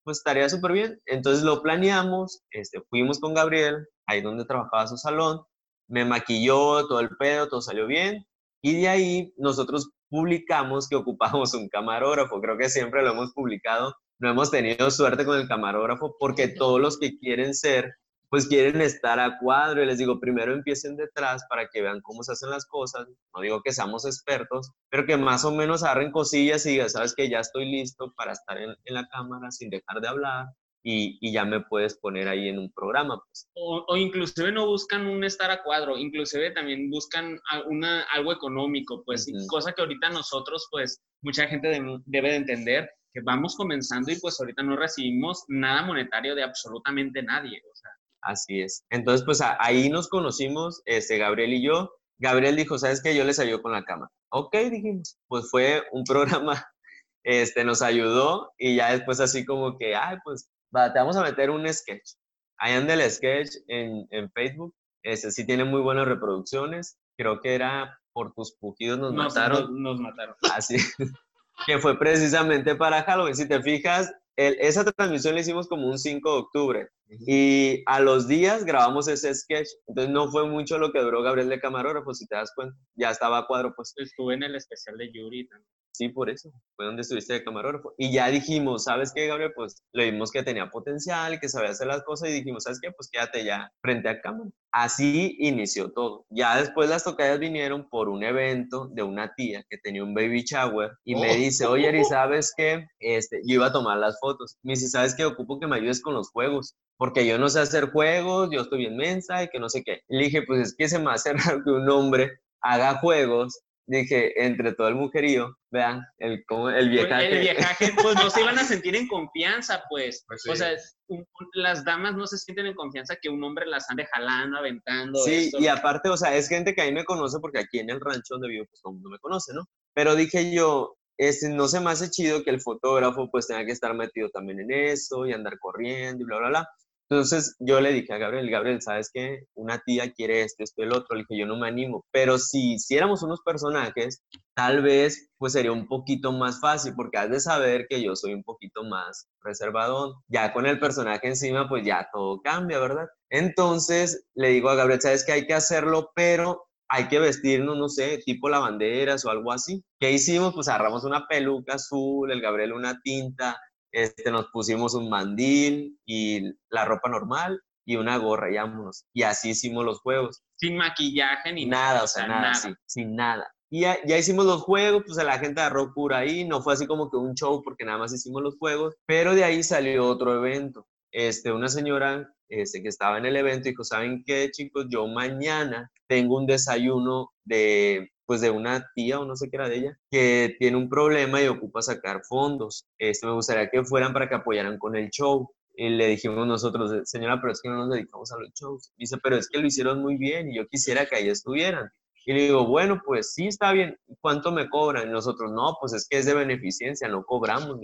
pues 0.03 0.17
estaría 0.17 0.47
súper 0.49 0.71
bien. 0.71 1.01
Entonces 1.05 1.43
lo 1.43 1.61
planeamos, 1.61 2.43
este, 2.51 2.81
fuimos 2.89 3.19
con 3.19 3.33
Gabriel, 3.33 3.87
ahí 4.07 4.21
donde 4.21 4.45
trabajaba 4.45 4.87
su 4.87 4.97
salón, 4.97 5.41
me 5.87 6.05
maquilló 6.05 6.87
todo 6.87 6.99
el 6.99 7.09
pedo, 7.17 7.49
todo 7.49 7.61
salió 7.61 7.87
bien. 7.87 8.25
Y 8.61 8.81
de 8.81 8.87
ahí 8.87 9.33
nosotros 9.37 9.89
publicamos 10.09 10.87
que 10.87 10.95
ocupamos 10.95 11.53
un 11.53 11.67
camarógrafo. 11.69 12.39
Creo 12.39 12.57
que 12.57 12.69
siempre 12.69 13.03
lo 13.03 13.11
hemos 13.11 13.33
publicado. 13.33 13.95
No 14.19 14.29
hemos 14.29 14.51
tenido 14.51 14.89
suerte 14.91 15.25
con 15.25 15.37
el 15.37 15.47
camarógrafo 15.47 16.15
porque 16.19 16.47
todos 16.47 16.79
los 16.79 16.97
que 16.97 17.17
quieren 17.17 17.53
ser 17.53 17.93
pues 18.33 18.47
quieren 18.47 18.81
estar 18.81 19.19
a 19.19 19.37
cuadro 19.37 19.83
y 19.83 19.85
les 19.85 19.99
digo, 19.99 20.19
primero 20.19 20.55
empiecen 20.55 20.95
detrás 20.95 21.45
para 21.47 21.67
que 21.71 21.83
vean 21.83 22.01
cómo 22.01 22.23
se 22.23 22.31
hacen 22.31 22.49
las 22.49 22.65
cosas, 22.65 23.07
no 23.31 23.41
digo 23.43 23.61
que 23.61 23.71
seamos 23.71 24.07
expertos, 24.07 24.71
pero 24.89 25.05
que 25.05 25.17
más 25.17 25.45
o 25.45 25.51
menos 25.51 25.83
agarren 25.83 26.11
cosillas 26.11 26.65
y 26.65 26.71
digan, 26.71 26.89
sabes 26.89 27.13
que 27.13 27.29
ya 27.29 27.41
estoy 27.41 27.69
listo 27.69 28.11
para 28.17 28.31
estar 28.31 28.57
en, 28.57 28.71
en 28.85 28.93
la 28.95 29.07
cámara 29.07 29.51
sin 29.51 29.69
dejar 29.69 30.01
de 30.01 30.07
hablar 30.07 30.47
y, 30.83 31.19
y, 31.21 31.31
ya 31.31 31.45
me 31.45 31.61
puedes 31.61 31.99
poner 31.99 32.27
ahí 32.27 32.49
en 32.49 32.57
un 32.57 32.73
programa. 32.73 33.21
Pues. 33.23 33.51
O, 33.53 33.85
o, 33.87 33.97
inclusive 33.97 34.51
no 34.51 34.65
buscan 34.65 35.05
un 35.05 35.23
estar 35.23 35.51
a 35.51 35.61
cuadro, 35.61 35.95
inclusive 35.95 36.49
también 36.49 36.89
buscan 36.89 37.39
una, 37.67 38.01
algo 38.15 38.33
económico, 38.33 39.03
pues, 39.05 39.27
uh 39.27 39.31
-huh. 39.31 39.47
cosa 39.47 39.73
que 39.73 39.83
ahorita 39.83 40.09
nosotros, 40.09 40.67
pues, 40.71 41.03
mucha 41.21 41.45
gente 41.45 41.67
de, 41.67 41.99
debe 42.07 42.29
de 42.31 42.37
entender 42.37 42.89
que 43.13 43.21
vamos 43.21 43.55
comenzando 43.55 44.11
y 44.11 44.19
pues 44.19 44.39
ahorita 44.39 44.63
no 44.63 44.75
recibimos 44.75 45.43
nada 45.47 45.83
monetario 45.83 46.33
de 46.33 46.41
absolutamente 46.41 47.21
nadie. 47.21 47.61
O 47.71 47.75
sea, 47.75 47.91
Así 48.23 48.61
es. 48.61 48.85
Entonces, 48.89 49.25
pues 49.25 49.41
ahí 49.59 49.89
nos 49.89 50.07
conocimos, 50.07 50.81
este, 50.85 51.17
Gabriel 51.17 51.53
y 51.53 51.63
yo. 51.63 51.91
Gabriel 52.19 52.55
dijo, 52.55 52.77
¿sabes 52.77 53.01
qué? 53.01 53.15
Yo 53.15 53.23
les 53.25 53.39
ayudo 53.39 53.61
con 53.61 53.73
la 53.73 53.83
cámara. 53.83 54.11
Ok, 54.29 54.55
dijimos. 54.71 55.17
Pues 55.27 55.49
fue 55.49 55.83
un 55.91 56.03
programa, 56.03 56.65
este, 57.23 57.63
nos 57.63 57.81
ayudó 57.81 58.53
y 58.57 58.77
ya 58.77 58.91
después 58.91 59.19
así 59.19 59.45
como 59.45 59.77
que, 59.77 59.95
ay, 59.95 60.17
pues 60.23 60.49
va, 60.75 60.93
te 60.93 60.99
vamos 60.99 61.17
a 61.17 61.23
meter 61.23 61.49
un 61.49 61.71
sketch. 61.71 62.13
Ahí 62.57 62.73
anda 62.73 62.93
el 62.93 63.11
sketch 63.11 63.49
en, 63.67 64.07
en 64.11 64.31
Facebook. 64.31 64.73
Este 65.03 65.31
sí 65.31 65.45
tiene 65.45 65.65
muy 65.65 65.81
buenas 65.81 66.07
reproducciones. 66.07 66.97
Creo 67.17 67.41
que 67.41 67.55
era 67.55 67.99
por 68.13 68.33
tus 68.33 68.55
pujidos 68.55 68.99
nos, 68.99 69.13
nos 69.13 69.35
mataron. 69.35 69.83
Nos, 69.83 69.95
nos 69.95 69.99
mataron. 69.99 70.35
Así. 70.53 70.77
que 71.65 71.79
fue 71.79 71.97
precisamente 71.97 72.75
para 72.75 73.03
Halloween. 73.03 73.35
Si 73.35 73.47
te 73.47 73.61
fijas, 73.61 74.13
el, 74.35 74.57
esa 74.59 74.83
transmisión 74.83 75.35
la 75.35 75.41
hicimos 75.41 75.67
como 75.67 75.87
un 75.87 75.97
5 75.97 76.31
de 76.31 76.39
octubre 76.39 76.89
y 77.27 77.83
a 77.85 77.99
los 77.99 78.27
días 78.27 78.65
grabamos 78.65 79.07
ese 79.07 79.33
sketch. 79.33 79.69
Entonces 79.87 80.13
no 80.13 80.31
fue 80.31 80.47
mucho 80.47 80.77
lo 80.77 80.91
que 80.91 80.99
duró 80.99 81.21
Gabriel 81.21 81.49
de 81.49 81.59
camarógrafo, 81.59 82.13
si 82.13 82.25
te 82.27 82.35
das 82.35 82.51
cuenta. 82.55 82.75
Ya 82.95 83.11
estaba 83.11 83.39
a 83.39 83.47
cuadro, 83.47 83.73
pues. 83.75 83.93
Estuve 83.97 84.33
en 84.33 84.43
el 84.43 84.55
especial 84.55 84.97
de 84.97 85.11
Yuri 85.11 85.47
también. 85.47 85.69
Sí, 85.93 86.09
por 86.09 86.29
eso. 86.29 86.51
Fue 86.75 86.85
donde 86.85 87.03
estuviste 87.03 87.33
de 87.33 87.43
camarógrafo. 87.43 87.93
Y 87.97 88.11
ya 88.11 88.27
dijimos, 88.29 88.85
¿sabes 88.85 89.11
qué, 89.13 89.27
Gabriel? 89.27 89.53
Pues 89.55 89.83
le 89.93 90.11
vimos 90.11 90.31
que 90.31 90.41
tenía 90.41 90.71
potencial, 90.71 91.39
que 91.39 91.47
sabía 91.49 91.69
hacer 91.69 91.87
las 91.87 92.03
cosas 92.03 92.29
y 92.29 92.33
dijimos, 92.33 92.63
¿sabes 92.63 92.79
qué? 92.81 92.91
Pues 92.91 93.09
quédate 93.11 93.45
ya 93.45 93.71
frente 93.81 94.09
a 94.09 94.19
cámara. 94.19 94.49
Así 94.71 95.35
inició 95.39 95.91
todo. 95.91 96.25
Ya 96.29 96.57
después 96.57 96.89
las 96.89 97.03
tocallas 97.03 97.39
vinieron 97.39 97.87
por 97.89 98.09
un 98.09 98.23
evento 98.23 98.87
de 98.87 99.03
una 99.03 99.33
tía 99.35 99.63
que 99.69 99.77
tenía 99.77 100.03
un 100.03 100.15
baby 100.15 100.43
shower 100.43 100.93
y 101.03 101.13
oh. 101.13 101.19
me 101.19 101.35
dice, 101.35 101.67
oye, 101.67 101.87
Ari, 101.87 102.03
¿sabes 102.05 102.53
qué? 102.57 102.87
Este, 102.99 103.41
yo 103.45 103.55
iba 103.55 103.67
a 103.67 103.71
tomar 103.71 103.99
las 103.99 104.19
fotos. 104.19 104.57
Me 104.63 104.73
dice, 104.73 104.87
¿sabes 104.87 105.13
qué? 105.13 105.25
Ocupo 105.25 105.59
que 105.59 105.67
me 105.67 105.75
ayudes 105.75 106.01
con 106.01 106.15
los 106.15 106.31
juegos 106.31 106.75
porque 106.97 107.25
yo 107.25 107.37
no 107.37 107.49
sé 107.49 107.59
hacer 107.59 107.91
juegos, 107.91 108.49
yo 108.51 108.61
estoy 108.61 108.79
bien 108.79 108.95
mensa 108.95 109.43
y 109.43 109.49
que 109.49 109.59
no 109.59 109.69
sé 109.69 109.83
qué. 109.83 110.01
Le 110.07 110.25
dije, 110.25 110.43
pues 110.43 110.61
es 110.61 110.75
que 110.75 110.87
se 110.87 110.99
me 110.99 111.11
hace 111.11 111.33
raro 111.33 111.63
que 111.63 111.71
un 111.71 111.89
hombre 111.89 112.39
haga 112.61 112.97
juegos. 112.99 113.59
Dije, 113.85 114.45
entre 114.45 114.73
todo 114.73 114.87
el 114.87 114.95
mujerío, 114.95 115.57
vean, 115.69 116.01
el, 116.19 116.45
como 116.45 116.69
el 116.69 116.89
viejaje. 116.89 117.27
El 117.27 117.39
viejaje, 117.39 117.91
pues 118.01 118.15
no 118.15 118.29
se 118.29 118.41
iban 118.41 118.57
a 118.57 118.63
sentir 118.81 118.95
en 118.95 119.07
confianza, 119.07 119.83
pues. 119.89 120.23
pues 120.25 120.41
sí. 120.43 120.49
O 120.49 120.55
sea, 120.55 120.73
un, 121.07 121.25
las 121.53 121.83
damas 121.83 122.15
no 122.15 122.25
se 122.25 122.37
sienten 122.37 122.67
en 122.67 122.75
confianza 122.75 123.17
que 123.21 123.29
un 123.29 123.43
hombre 123.43 123.65
las 123.65 123.89
ande 123.89 124.05
jalando, 124.05 124.57
aventando. 124.57 125.19
Sí, 125.23 125.33
esto. 125.45 125.59
y 125.59 125.67
aparte, 125.67 126.07
o 126.09 126.15
sea, 126.15 126.35
es 126.35 126.47
gente 126.47 126.73
que 126.73 126.81
a 126.81 126.85
mí 126.85 126.93
me 126.93 127.03
conoce 127.03 127.39
porque 127.41 127.59
aquí 127.59 127.79
en 127.79 127.89
el 127.89 127.99
rancho 127.99 128.35
donde 128.35 128.47
vivo, 128.47 128.65
pues 128.69 128.81
todo 128.81 128.91
el 128.91 128.95
mundo 128.95 129.09
me 129.09 129.19
conoce, 129.19 129.53
¿no? 129.53 129.65
Pero 129.93 130.15
dije 130.15 130.53
yo, 130.53 130.95
este, 131.17 131.49
no 131.49 131.67
se 131.67 131.79
me 131.79 131.91
hace 131.91 132.09
chido 132.09 132.43
que 132.43 132.49
el 132.49 132.61
fotógrafo 132.61 133.29
pues 133.29 133.47
tenga 133.47 133.65
que 133.65 133.71
estar 133.71 133.93
metido 133.93 134.29
también 134.29 134.61
en 134.61 134.71
eso 134.71 135.25
y 135.25 135.33
andar 135.33 135.59
corriendo 135.59 136.23
y 136.23 136.25
bla, 136.25 136.37
bla, 136.37 136.49
bla. 136.49 136.69
Entonces 137.13 137.55
yo 137.59 137.79
le 137.79 137.93
dije 137.93 138.11
a 138.11 138.17
Gabriel, 138.17 138.49
Gabriel, 138.49 138.81
¿sabes 138.81 139.11
qué? 139.13 139.43
Una 139.53 139.77
tía 139.85 140.11
quiere 140.13 140.41
esto, 140.41 140.63
esto, 140.63 140.81
el 140.81 140.93
otro. 140.93 141.15
Le 141.15 141.25
dije, 141.29 141.39
yo 141.39 141.45
no 141.45 141.57
me 141.57 141.67
animo. 141.67 142.03
Pero 142.11 142.39
si 142.39 142.73
hiciéramos 142.73 143.21
unos 143.21 143.41
personajes, 143.45 144.23
tal 144.55 144.81
vez 144.81 145.29
pues 145.37 145.53
sería 145.53 145.71
un 145.71 145.87
poquito 145.87 146.31
más 146.31 146.59
fácil, 146.59 146.95
porque 146.95 147.19
has 147.19 147.29
de 147.29 147.39
saber 147.39 147.85
que 147.87 148.01
yo 148.01 148.15
soy 148.15 148.33
un 148.33 148.43
poquito 148.43 148.83
más 148.83 149.27
reservadón. 149.43 150.13
Ya 150.27 150.53
con 150.53 150.65
el 150.65 150.79
personaje 150.79 151.27
encima, 151.27 151.69
pues 151.69 151.85
ya 151.85 152.09
todo 152.11 152.41
cambia, 152.41 152.79
¿verdad? 152.79 153.05
Entonces 153.29 154.25
le 154.33 154.49
digo 154.49 154.69
a 154.69 154.75
Gabriel, 154.75 155.01
¿sabes 155.01 155.23
qué? 155.23 155.33
Hay 155.33 155.45
que 155.45 155.53
hacerlo, 155.53 156.09
pero 156.15 156.65
hay 156.89 157.09
que 157.09 157.19
vestirnos, 157.19 157.77
no 157.77 157.89
sé, 157.89 158.21
tipo 158.25 158.49
lavanderas 158.49 159.23
o 159.25 159.29
algo 159.29 159.51
así. 159.51 159.83
¿Qué 159.99 160.11
hicimos? 160.11 160.55
Pues 160.55 160.67
agarramos 160.67 161.03
una 161.03 161.27
peluca 161.27 161.75
azul, 161.75 162.31
el 162.31 162.41
Gabriel 162.41 162.73
una 162.73 162.99
tinta, 163.03 163.59
este, 163.93 164.31
nos 164.31 164.47
pusimos 164.47 164.95
un 164.95 165.09
mandil 165.09 165.97
y 166.05 166.41
la 166.69 166.83
ropa 166.83 167.09
normal 167.09 167.61
y 167.85 167.95
una 167.95 168.17
gorra 168.17 168.51
y 168.51 168.55
vámonos. 168.55 169.05
Y 169.13 169.23
así 169.23 169.51
hicimos 169.51 169.85
los 169.85 169.99
juegos. 169.99 170.41
Sin 170.55 170.75
maquillaje 170.75 171.53
ni 171.53 171.65
nada. 171.65 172.03
o 172.03 172.07
sea, 172.07 172.27
nada, 172.27 172.53
sin 172.85 173.15
nada. 173.15 173.49
Y 173.69 173.81
ya, 173.81 173.97
ya, 174.05 174.17
hicimos 174.17 174.45
los 174.45 174.61
juegos, 174.61 175.03
pues 175.05 175.17
a 175.17 175.23
la 175.23 175.39
gente 175.39 175.61
agarró 175.61 175.93
cura 175.93 176.19
ahí, 176.19 176.45
no 176.45 176.61
fue 176.61 176.73
así 176.73 176.85
como 176.85 177.09
que 177.09 177.17
un 177.17 177.33
show 177.33 177.61
porque 177.63 177.85
nada 177.85 177.97
más 177.97 178.13
hicimos 178.13 178.43
los 178.43 178.55
juegos, 178.57 178.95
pero 179.07 179.33
de 179.33 179.43
ahí 179.43 179.63
salió 179.63 180.07
otro 180.07 180.35
evento. 180.35 180.85
Este, 181.11 181.51
una 181.51 181.67
señora 181.67 182.31
este, 182.49 182.83
que 182.83 182.89
estaba 182.89 183.17
en 183.17 183.25
el 183.25 183.35
evento 183.35 183.69
dijo, 183.69 183.83
¿saben 183.83 184.23
qué 184.25 184.49
chicos? 184.51 184.85
Yo 184.89 185.07
mañana 185.07 185.91
tengo 186.07 186.37
un 186.37 186.45
desayuno 186.45 187.31
de 187.45 188.12
pues 188.25 188.41
de 188.41 188.49
una 188.49 188.89
tía 188.95 189.19
o 189.19 189.25
no 189.25 189.35
sé 189.35 189.49
qué 189.49 189.57
era 189.57 189.69
de 189.69 189.77
ella, 189.77 189.99
que 190.09 190.55
tiene 190.59 190.77
un 190.77 190.89
problema 190.89 191.41
y 191.41 191.47
ocupa 191.47 191.81
sacar 191.81 192.21
fondos. 192.23 192.85
Este, 192.97 193.27
me 193.27 193.33
gustaría 193.33 193.69
que 193.69 193.83
fueran 193.83 194.13
para 194.13 194.29
que 194.29 194.35
apoyaran 194.35 194.77
con 194.77 194.95
el 194.95 195.09
show. 195.09 195.49
Y 195.75 195.89
le 195.89 196.07
dijimos 196.07 196.45
nosotros, 196.45 196.91
señora, 197.05 197.41
pero 197.41 197.51
es 197.51 197.61
que 197.61 197.69
no 197.69 197.77
nos 197.77 197.89
dedicamos 197.89 198.31
a 198.31 198.37
los 198.37 198.51
shows. 198.53 198.91
Dice, 198.95 199.17
pero 199.23 199.37
es 199.37 199.49
que 199.49 199.59
lo 199.59 199.65
hicieron 199.65 200.01
muy 200.01 200.17
bien 200.17 200.49
y 200.49 200.55
yo 200.55 200.67
quisiera 200.67 201.07
que 201.07 201.15
ahí 201.15 201.29
estuvieran. 201.29 201.89
Y 202.25 202.33
le 202.33 202.41
digo, 202.43 202.65
bueno, 202.67 203.01
pues 203.03 203.33
sí, 203.33 203.47
está 203.47 203.73
bien. 203.73 203.97
¿Cuánto 204.21 204.51
me 204.51 204.69
cobran? 204.69 205.09
Y 205.09 205.11
nosotros, 205.11 205.51
no, 205.51 205.77
pues 205.81 205.93
es 205.93 206.07
que 206.07 206.19
es 206.19 206.25
de 206.25 206.33
beneficencia, 206.33 207.07
no 207.07 207.25
cobramos. 207.25 207.79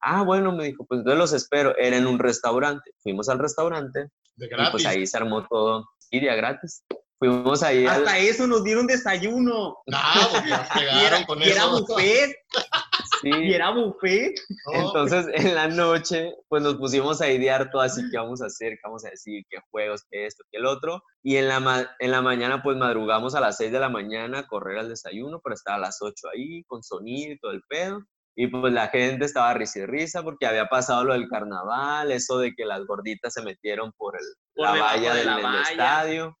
Ah, 0.00 0.24
bueno, 0.24 0.52
me 0.52 0.64
dijo, 0.64 0.84
pues 0.84 0.98
entonces 0.98 1.18
los 1.18 1.32
espero. 1.32 1.76
Era 1.76 1.96
en 1.96 2.06
un 2.06 2.18
restaurante. 2.18 2.90
Fuimos 3.02 3.28
al 3.28 3.38
restaurante. 3.38 4.08
De 4.34 4.48
gratis. 4.48 4.68
Y 4.68 4.72
pues 4.72 4.86
ahí 4.86 5.06
se 5.06 5.16
armó 5.16 5.46
todo. 5.46 5.86
Y 6.10 6.20
día 6.20 6.34
gratis. 6.34 6.84
Fuimos 7.22 7.62
ahí. 7.62 7.86
Hasta 7.86 8.18
eso 8.18 8.48
nos 8.48 8.64
dieron 8.64 8.84
desayuno. 8.84 9.76
No, 9.86 9.98
pues 10.32 10.42
y 10.92 11.04
era, 11.04 11.24
con 11.24 11.40
y 11.40 11.44
era 11.44 11.66
buffet. 11.66 12.34
Sí. 13.20 13.30
Y 13.30 13.54
era 13.54 13.70
buffet. 13.70 14.34
Entonces, 14.72 15.26
en 15.32 15.54
la 15.54 15.68
noche, 15.68 16.34
pues 16.48 16.64
nos 16.64 16.74
pusimos 16.74 17.20
a 17.20 17.30
idear 17.30 17.70
todo 17.70 17.82
así, 17.82 18.02
¿qué 18.10 18.18
vamos 18.18 18.42
a 18.42 18.46
hacer? 18.46 18.72
¿Qué 18.72 18.80
vamos 18.82 19.04
a 19.04 19.10
decir? 19.10 19.44
¿Qué 19.48 19.58
juegos? 19.70 20.04
¿Qué 20.10 20.26
esto? 20.26 20.42
¿Qué 20.50 20.58
el 20.58 20.66
otro? 20.66 21.00
Y 21.22 21.36
en 21.36 21.46
la, 21.46 21.94
en 22.00 22.10
la 22.10 22.22
mañana, 22.22 22.60
pues 22.60 22.76
madrugamos 22.76 23.36
a 23.36 23.40
las 23.40 23.56
6 23.56 23.70
de 23.70 23.78
la 23.78 23.88
mañana 23.88 24.40
a 24.40 24.46
correr 24.48 24.78
al 24.78 24.88
desayuno, 24.88 25.40
pero 25.44 25.54
estaba 25.54 25.76
a 25.76 25.80
las 25.80 26.02
8 26.02 26.14
ahí, 26.34 26.64
con 26.64 26.82
sonido 26.82 27.34
y 27.34 27.38
todo 27.38 27.52
el 27.52 27.62
pedo. 27.68 28.04
Y 28.34 28.46
pues 28.46 28.72
la 28.72 28.88
gente 28.88 29.26
estaba 29.26 29.52
risa 29.52 29.80
y 29.80 29.86
risa 29.86 30.22
porque 30.22 30.46
había 30.46 30.66
pasado 30.66 31.04
lo 31.04 31.12
del 31.12 31.28
carnaval, 31.28 32.10
eso 32.12 32.38
de 32.38 32.54
que 32.54 32.64
las 32.64 32.84
gorditas 32.86 33.34
se 33.34 33.42
metieron 33.42 33.92
por, 33.92 34.16
el, 34.16 34.24
la 34.54 34.72
valla 34.72 35.14
del, 35.14 35.28
estadio. 35.70 36.38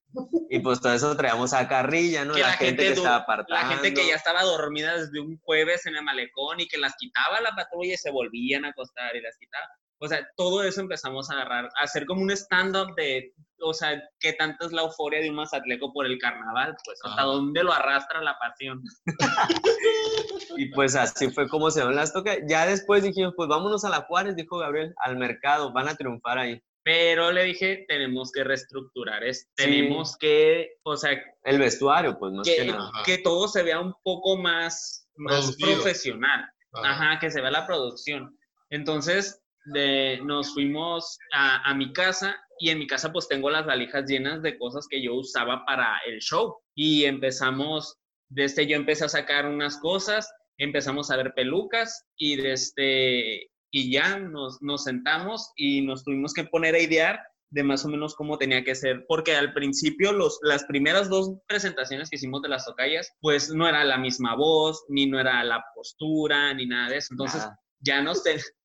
Y 0.48 0.60
pues 0.60 0.80
todo 0.80 0.94
eso 0.94 1.14
traíamos 1.16 1.52
a 1.52 1.68
carrilla, 1.68 2.24
¿no? 2.24 2.34
la, 2.34 2.52
gente, 2.52 2.82
que 2.82 2.92
estaba 2.92 3.16
apartando. 3.16 3.62
La 3.62 3.68
gente 3.68 3.92
que 3.92 4.06
ya 4.06 4.14
estaba 4.14 4.42
dormida 4.42 4.96
desde 4.96 5.20
un 5.20 5.38
jueves 5.38 5.84
en 5.86 5.96
el 5.96 6.02
malecón 6.02 6.60
y 6.60 6.68
que 6.68 6.78
las 6.78 6.94
quitaba 6.96 7.40
la 7.40 7.54
patrulla 7.54 7.94
y 7.94 7.98
se 7.98 8.10
volvían 8.10 8.64
a 8.64 8.68
acostar 8.68 9.14
y 9.16 9.20
las 9.20 9.36
quitaba. 9.36 9.68
O 10.02 10.08
sea, 10.08 10.28
todo 10.36 10.64
eso 10.64 10.80
empezamos 10.80 11.30
a 11.30 11.34
agarrar, 11.34 11.66
a 11.66 11.84
hacer 11.84 12.06
como 12.06 12.22
un 12.22 12.30
stand-up 12.32 12.92
de, 12.96 13.32
o 13.60 13.72
sea, 13.72 14.02
qué 14.18 14.32
tanto 14.32 14.66
es 14.66 14.72
la 14.72 14.82
euforia 14.82 15.20
de 15.20 15.30
un 15.30 15.36
mazatleco 15.36 15.92
por 15.92 16.06
el 16.06 16.18
carnaval, 16.18 16.74
pues 16.84 16.98
hasta 17.04 17.22
dónde 17.22 17.62
lo 17.62 17.72
arrastra 17.72 18.20
la 18.20 18.36
pasión. 18.36 18.82
y 20.56 20.66
pues 20.72 20.96
así 20.96 21.30
fue 21.30 21.48
como 21.48 21.70
se 21.70 21.84
ven 21.84 21.94
las 21.94 22.12
tocas. 22.12 22.38
Ya 22.48 22.66
después 22.66 23.04
dijimos, 23.04 23.34
pues 23.36 23.48
vámonos 23.48 23.84
a 23.84 23.90
la 23.90 24.00
Juárez, 24.00 24.34
dijo 24.34 24.58
Gabriel, 24.58 24.92
al 24.96 25.16
mercado, 25.18 25.72
van 25.72 25.88
a 25.88 25.94
triunfar 25.94 26.36
ahí. 26.36 26.60
Pero 26.82 27.30
le 27.30 27.44
dije, 27.44 27.84
tenemos 27.86 28.32
que 28.32 28.42
reestructurar 28.42 29.22
esto, 29.22 29.48
tenemos 29.54 30.16
que, 30.18 30.78
o 30.82 30.96
sea... 30.96 31.12
El 31.44 31.60
vestuario, 31.60 32.18
pues 32.18 32.32
no 32.32 32.42
que, 32.42 32.56
es 32.56 32.60
que 32.62 32.72
nada. 32.72 32.90
Que 33.04 33.18
todo 33.18 33.46
se 33.46 33.62
vea 33.62 33.78
un 33.78 33.94
poco 34.02 34.36
más, 34.36 35.08
más 35.14 35.56
profesional, 35.58 36.44
Ajá, 36.72 37.20
que 37.20 37.30
se 37.30 37.40
vea 37.40 37.52
la 37.52 37.68
producción. 37.68 38.36
Entonces, 38.68 39.41
de, 39.64 40.20
nos 40.24 40.52
fuimos 40.54 41.18
a, 41.32 41.68
a, 41.68 41.74
mi 41.74 41.92
casa 41.92 42.36
y 42.58 42.70
en 42.70 42.78
mi 42.78 42.86
casa 42.86 43.12
pues 43.12 43.28
tengo 43.28 43.50
las 43.50 43.66
valijas 43.66 44.04
llenas 44.06 44.42
de 44.42 44.58
cosas 44.58 44.86
que 44.88 45.02
yo 45.02 45.14
usaba 45.14 45.64
para 45.64 45.98
el 46.06 46.20
show 46.20 46.56
y 46.74 47.04
empezamos, 47.04 47.98
desde 48.28 48.66
yo 48.66 48.76
empecé 48.76 49.04
a 49.04 49.08
sacar 49.08 49.46
unas 49.46 49.78
cosas, 49.78 50.32
empezamos 50.58 51.10
a 51.10 51.16
ver 51.16 51.32
pelucas 51.34 52.04
y 52.16 52.36
desde 52.36 53.48
y 53.72 53.90
ya 53.90 54.18
nos, 54.18 54.60
nos 54.60 54.84
sentamos 54.84 55.50
y 55.56 55.80
nos 55.80 56.04
tuvimos 56.04 56.34
que 56.34 56.44
poner 56.44 56.74
a 56.74 56.80
idear 56.80 57.20
de 57.52 57.62
más 57.62 57.84
o 57.84 57.88
menos 57.88 58.14
cómo 58.14 58.38
tenía 58.38 58.64
que 58.64 58.74
ser, 58.74 59.04
porque 59.06 59.34
al 59.34 59.52
principio 59.52 60.12
los, 60.12 60.38
las 60.42 60.64
primeras 60.64 61.10
dos 61.10 61.34
presentaciones 61.46 62.08
que 62.08 62.16
hicimos 62.16 62.40
de 62.42 62.48
las 62.48 62.64
tocallas, 62.64 63.10
pues 63.20 63.50
no 63.50 63.68
era 63.68 63.84
la 63.84 63.98
misma 63.98 64.34
voz, 64.36 64.84
ni 64.88 65.06
no 65.06 65.20
era 65.20 65.44
la 65.44 65.62
postura, 65.74 66.54
ni 66.54 66.66
nada 66.66 66.90
de 66.90 66.96
eso. 66.98 67.08
Entonces 67.12 67.46
ya 67.80 68.00
nos, 68.00 68.22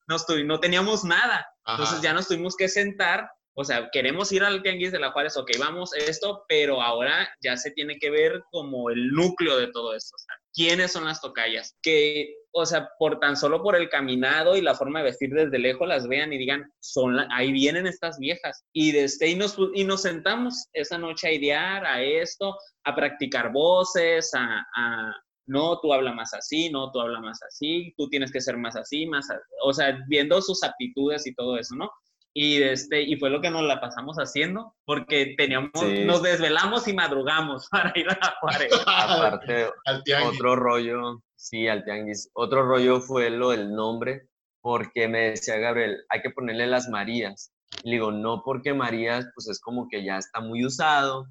no 0.07 0.59
teníamos 0.59 1.03
nada. 1.03 1.45
Entonces 1.67 2.01
ya 2.01 2.13
nos 2.13 2.27
tuvimos 2.27 2.55
que 2.55 2.69
sentar, 2.69 3.29
o 3.59 3.63
sea, 3.63 3.89
queremos 3.91 4.31
ir 4.31 4.43
al 4.43 4.61
Tianguis 4.61 4.91
de 4.91 4.99
la 4.99 5.11
Juárez, 5.11 5.35
ok, 5.35 5.49
vamos 5.59 5.91
esto, 5.95 6.45
pero 6.47 6.81
ahora 6.81 7.27
ya 7.41 7.57
se 7.57 7.71
tiene 7.71 7.97
que 7.97 8.11
ver 8.11 8.43
como 8.51 8.89
el 8.89 9.09
núcleo 9.09 9.57
de 9.57 9.71
todo 9.71 9.95
esto. 9.95 10.15
O 10.15 10.19
sea, 10.19 10.35
¿quiénes 10.53 10.91
son 10.91 11.05
las 11.05 11.21
tocallas? 11.21 11.75
Que, 11.81 12.35
o 12.51 12.65
sea, 12.65 12.87
por 12.99 13.19
tan 13.19 13.35
solo 13.35 13.63
por 13.63 13.75
el 13.75 13.89
caminado 13.89 14.55
y 14.55 14.61
la 14.61 14.75
forma 14.75 14.99
de 14.99 15.05
vestir 15.05 15.31
desde 15.31 15.57
lejos 15.57 15.87
las 15.87 16.07
vean 16.07 16.31
y 16.31 16.37
digan, 16.37 16.71
son 16.79 17.19
ahí 17.31 17.51
vienen 17.51 17.87
estas 17.87 18.19
viejas. 18.19 18.63
Y 18.73 18.91
desde 18.91 19.25
ahí 19.25 19.35
nos, 19.35 19.57
y 19.73 19.83
nos 19.83 20.03
sentamos 20.03 20.67
esa 20.73 20.99
noche 20.99 21.27
a 21.27 21.33
idear 21.33 21.85
a 21.85 22.01
esto, 22.03 22.55
a 22.85 22.95
practicar 22.95 23.51
voces, 23.51 24.33
a, 24.35 24.63
a 24.75 25.15
no, 25.47 25.79
tú 25.79 25.93
hablas 25.93 26.13
más 26.13 26.33
así, 26.33 26.69
no, 26.69 26.91
tú 26.91 26.99
hablas 26.99 27.21
más 27.21 27.41
así, 27.43 27.93
tú 27.97 28.07
tienes 28.09 28.31
que 28.31 28.41
ser 28.41 28.57
más 28.57 28.75
así, 28.75 29.05
más, 29.05 29.27
o 29.63 29.73
sea, 29.73 29.97
viendo 30.07 30.41
sus 30.41 30.63
aptitudes 30.63 31.25
y 31.25 31.33
todo 31.33 31.57
eso, 31.57 31.75
¿no? 31.75 31.89
Y, 32.33 32.61
este, 32.61 33.01
y 33.01 33.15
fue 33.15 33.31
lo 33.31 33.41
que 33.41 33.49
nos 33.49 33.63
la 33.63 33.81
pasamos 33.81 34.17
haciendo, 34.17 34.75
porque 34.85 35.33
teníamos, 35.37 35.71
nos 36.05 36.21
desvelamos 36.21 36.87
y 36.87 36.93
madrugamos 36.93 37.67
para 37.71 37.91
ir 37.95 38.07
a 38.09 38.35
Juárez. 38.39 38.71
Aparte, 38.85 39.69
otro 40.23 40.55
rollo, 40.55 41.23
sí, 41.35 41.67
al 41.67 41.83
tianguis, 41.83 42.29
otro 42.33 42.63
rollo 42.63 43.01
fue 43.01 43.31
lo 43.31 43.49
del 43.49 43.73
nombre, 43.73 44.27
porque 44.61 45.07
me 45.07 45.31
decía 45.31 45.57
Gabriel, 45.57 45.97
hay 46.09 46.21
que 46.21 46.29
ponerle 46.29 46.67
las 46.67 46.89
Marías. 46.89 47.53
Y 47.83 47.89
le 47.89 47.95
digo, 47.95 48.11
no, 48.11 48.43
porque 48.43 48.73
Marías, 48.73 49.25
pues 49.33 49.47
es 49.47 49.59
como 49.59 49.87
que 49.89 50.03
ya 50.03 50.17
está 50.17 50.39
muy 50.39 50.63
usado, 50.63 51.25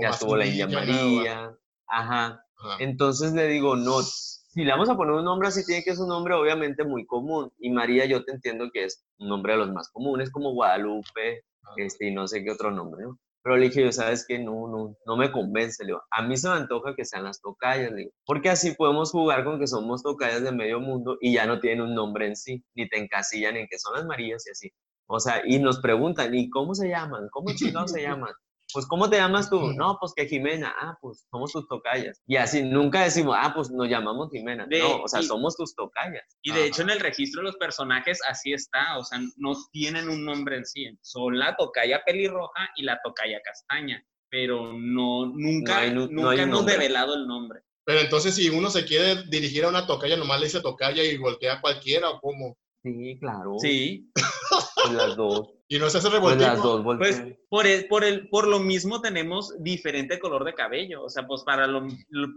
ya 0.00 0.10
estuvo 0.10 0.36
la 0.36 0.46
India 0.46 0.68
María, 0.68 1.56
ajá. 1.88 2.40
Entonces 2.78 3.32
le 3.32 3.46
digo, 3.48 3.76
no, 3.76 4.02
si 4.02 4.64
le 4.64 4.70
vamos 4.70 4.88
a 4.90 4.96
poner 4.96 5.14
un 5.14 5.24
nombre 5.24 5.48
así, 5.48 5.64
tiene 5.64 5.82
que 5.82 5.94
ser 5.94 6.02
un 6.02 6.08
nombre 6.08 6.34
obviamente 6.34 6.84
muy 6.84 7.06
común. 7.06 7.50
Y 7.58 7.70
María, 7.70 8.04
yo 8.04 8.24
te 8.24 8.32
entiendo 8.32 8.70
que 8.72 8.84
es 8.84 9.04
un 9.18 9.28
nombre 9.28 9.54
de 9.54 9.60
los 9.60 9.72
más 9.72 9.90
comunes, 9.90 10.30
como 10.30 10.52
Guadalupe, 10.52 11.44
este, 11.76 12.08
y 12.08 12.14
no 12.14 12.28
sé 12.28 12.44
qué 12.44 12.50
otro 12.50 12.70
nombre, 12.70 13.04
¿no? 13.04 13.18
Pero 13.42 13.56
le 13.56 13.68
dije, 13.68 13.82
yo, 13.82 13.90
¿sabes 13.90 14.24
qué? 14.26 14.38
No, 14.38 14.68
no, 14.68 14.96
no 15.04 15.16
me 15.16 15.32
convence. 15.32 15.82
Le 15.82 15.88
digo, 15.88 16.02
a 16.10 16.22
mí 16.22 16.36
se 16.36 16.48
me 16.48 16.54
antoja 16.54 16.94
que 16.94 17.04
sean 17.04 17.24
las 17.24 17.40
tocayas, 17.40 17.90
le 17.90 17.96
digo, 17.98 18.10
porque 18.24 18.50
así 18.50 18.72
podemos 18.74 19.10
jugar 19.10 19.42
con 19.44 19.58
que 19.58 19.66
somos 19.66 20.02
tocayas 20.02 20.42
de 20.42 20.52
medio 20.52 20.80
mundo 20.80 21.18
y 21.20 21.32
ya 21.34 21.46
no 21.46 21.58
tienen 21.58 21.82
un 21.82 21.94
nombre 21.94 22.26
en 22.26 22.36
sí, 22.36 22.64
ni 22.74 22.88
te 22.88 22.98
encasillan 22.98 23.56
en 23.56 23.66
que 23.68 23.78
son 23.78 23.94
las 23.94 24.04
Marías 24.04 24.46
y 24.46 24.50
así. 24.50 24.70
O 25.06 25.18
sea, 25.18 25.42
y 25.44 25.58
nos 25.58 25.80
preguntan, 25.80 26.34
¿y 26.34 26.48
cómo 26.50 26.74
se 26.74 26.88
llaman? 26.88 27.28
¿Cómo 27.30 27.52
chingados 27.54 27.90
se 27.92 28.02
llaman? 28.02 28.32
Pues 28.72 28.86
¿cómo 28.86 29.08
te 29.10 29.16
llamas 29.16 29.50
tú? 29.50 29.72
No, 29.72 29.96
pues 30.00 30.12
que 30.14 30.26
Jimena, 30.26 30.74
ah, 30.80 30.96
pues 31.00 31.26
somos 31.30 31.52
tus 31.52 31.66
tocayas. 31.68 32.20
Y 32.26 32.36
así 32.36 32.62
nunca 32.62 33.04
decimos, 33.04 33.36
ah, 33.38 33.52
pues 33.54 33.70
nos 33.70 33.88
llamamos 33.88 34.30
Jimena. 34.30 34.66
no, 34.66 35.02
o 35.02 35.08
sea, 35.08 35.22
somos 35.22 35.56
tus 35.56 35.74
tocayas. 35.74 36.24
Y 36.42 36.52
de 36.52 36.66
hecho 36.66 36.82
en 36.82 36.90
el 36.90 37.00
registro 37.00 37.40
de 37.40 37.48
los 37.48 37.56
personajes 37.56 38.20
así 38.28 38.52
está, 38.52 38.98
o 38.98 39.04
sea, 39.04 39.20
no 39.36 39.52
tienen 39.72 40.08
un 40.08 40.24
nombre 40.24 40.56
en 40.56 40.66
sí. 40.66 40.86
Son 41.02 41.38
la 41.38 41.56
tocaya 41.56 42.02
pelirroja 42.04 42.70
y 42.76 42.82
la 42.84 43.00
tocaya 43.02 43.40
castaña, 43.44 44.04
pero 44.30 44.72
no, 44.72 45.26
nunca, 45.26 45.86
nunca 45.90 46.42
hemos 46.42 46.66
develado 46.66 47.14
el 47.14 47.26
nombre. 47.26 47.60
Pero 47.84 48.00
entonces 48.00 48.34
si 48.34 48.48
uno 48.48 48.70
se 48.70 48.84
quiere 48.84 49.24
dirigir 49.28 49.64
a 49.64 49.68
una 49.68 49.86
tocaya, 49.86 50.16
nomás 50.16 50.38
le 50.40 50.46
dice 50.46 50.60
tocaya 50.60 51.02
y 51.02 51.16
voltea 51.16 51.54
a 51.54 51.60
cualquiera 51.60 52.10
o 52.10 52.20
cómo. 52.20 52.56
Sí, 52.82 53.18
claro. 53.20 53.56
Sí. 53.60 54.10
Las 54.90 55.16
dos. 55.16 55.50
Y 55.68 55.78
no 55.78 55.88
se 55.88 55.98
hace 55.98 56.10
revoltijo. 56.10 56.38
Pues 56.38 56.54
las 56.54 56.62
dos 56.62 56.82
pues 56.98 57.22
por, 57.48 57.66
el, 57.66 57.88
por, 57.88 58.04
el, 58.04 58.28
por 58.28 58.46
lo 58.46 58.58
mismo 58.58 59.00
tenemos 59.00 59.54
diferente 59.62 60.18
color 60.18 60.44
de 60.44 60.54
cabello. 60.54 61.04
O 61.04 61.08
sea, 61.08 61.26
pues 61.26 61.42
para 61.44 61.66
lo, 61.66 61.86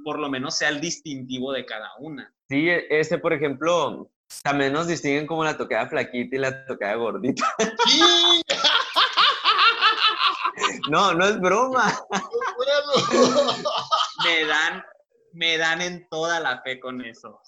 por 0.03 0.19
lo 0.19 0.29
menos 0.29 0.57
sea 0.57 0.69
el 0.69 0.79
distintivo 0.79 1.51
de 1.51 1.65
cada 1.65 1.89
una. 1.99 2.33
Sí, 2.47 2.67
este, 2.89 3.17
por 3.17 3.33
ejemplo, 3.33 4.09
también 4.43 4.73
nos 4.73 4.87
distinguen 4.87 5.27
como 5.27 5.43
la 5.43 5.57
tocada 5.57 5.89
flaquita 5.89 6.35
y 6.35 6.39
la 6.39 6.65
tocada 6.65 6.95
gordita. 6.95 7.45
Sí. 7.87 7.99
no, 10.89 11.13
no 11.13 11.25
es 11.25 11.39
broma. 11.39 11.93
me 14.23 14.45
dan, 14.45 14.83
me 15.33 15.57
dan 15.57 15.81
en 15.81 16.07
toda 16.09 16.39
la 16.39 16.61
fe 16.61 16.79
con 16.79 17.01
eso. 17.01 17.39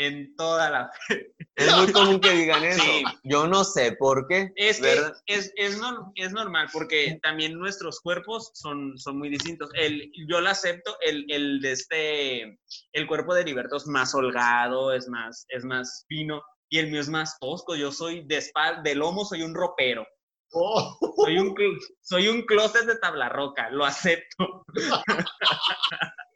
En 0.00 0.34
toda 0.34 0.70
la 0.70 0.90
fe. 1.06 1.34
Es 1.56 1.76
muy 1.76 1.92
común 1.92 2.20
que 2.20 2.30
digan 2.30 2.64
eso. 2.64 2.82
Yo 3.22 3.46
no 3.46 3.64
sé 3.64 3.92
por 3.98 4.26
qué. 4.28 4.50
Es 4.56 4.80
que 4.80 4.94
es, 5.26 5.52
es, 5.56 5.78
es, 6.16 6.32
normal, 6.32 6.68
porque 6.72 7.18
también 7.22 7.58
nuestros 7.58 8.00
cuerpos 8.00 8.50
son, 8.54 8.96
son 8.96 9.18
muy 9.18 9.28
distintos. 9.28 9.68
El, 9.74 10.10
yo 10.26 10.40
lo 10.40 10.48
acepto, 10.48 10.96
el, 11.02 11.26
el, 11.28 11.60
de 11.60 11.72
este, 11.72 12.58
el 12.94 13.06
cuerpo 13.06 13.34
de 13.34 13.44
Liberto 13.44 13.76
es 13.76 13.86
más 13.86 14.14
holgado, 14.14 14.94
es 14.94 15.06
más, 15.06 15.44
es 15.50 15.64
más 15.64 16.06
fino, 16.08 16.42
y 16.70 16.78
el 16.78 16.90
mío 16.90 17.02
es 17.02 17.10
más 17.10 17.38
tosco. 17.38 17.76
Yo 17.76 17.92
soy 17.92 18.26
de 18.26 18.38
espalda, 18.38 18.80
de 18.80 18.94
lomo, 18.94 19.26
soy 19.26 19.42
un 19.42 19.54
ropero. 19.54 20.06
Oh. 20.52 20.96
Soy, 21.24 21.38
un, 21.38 21.54
soy 22.00 22.28
un 22.28 22.40
closet 22.46 22.86
de 22.86 22.96
tabla 22.96 23.28
roca, 23.28 23.68
lo 23.68 23.84
acepto. 23.84 24.64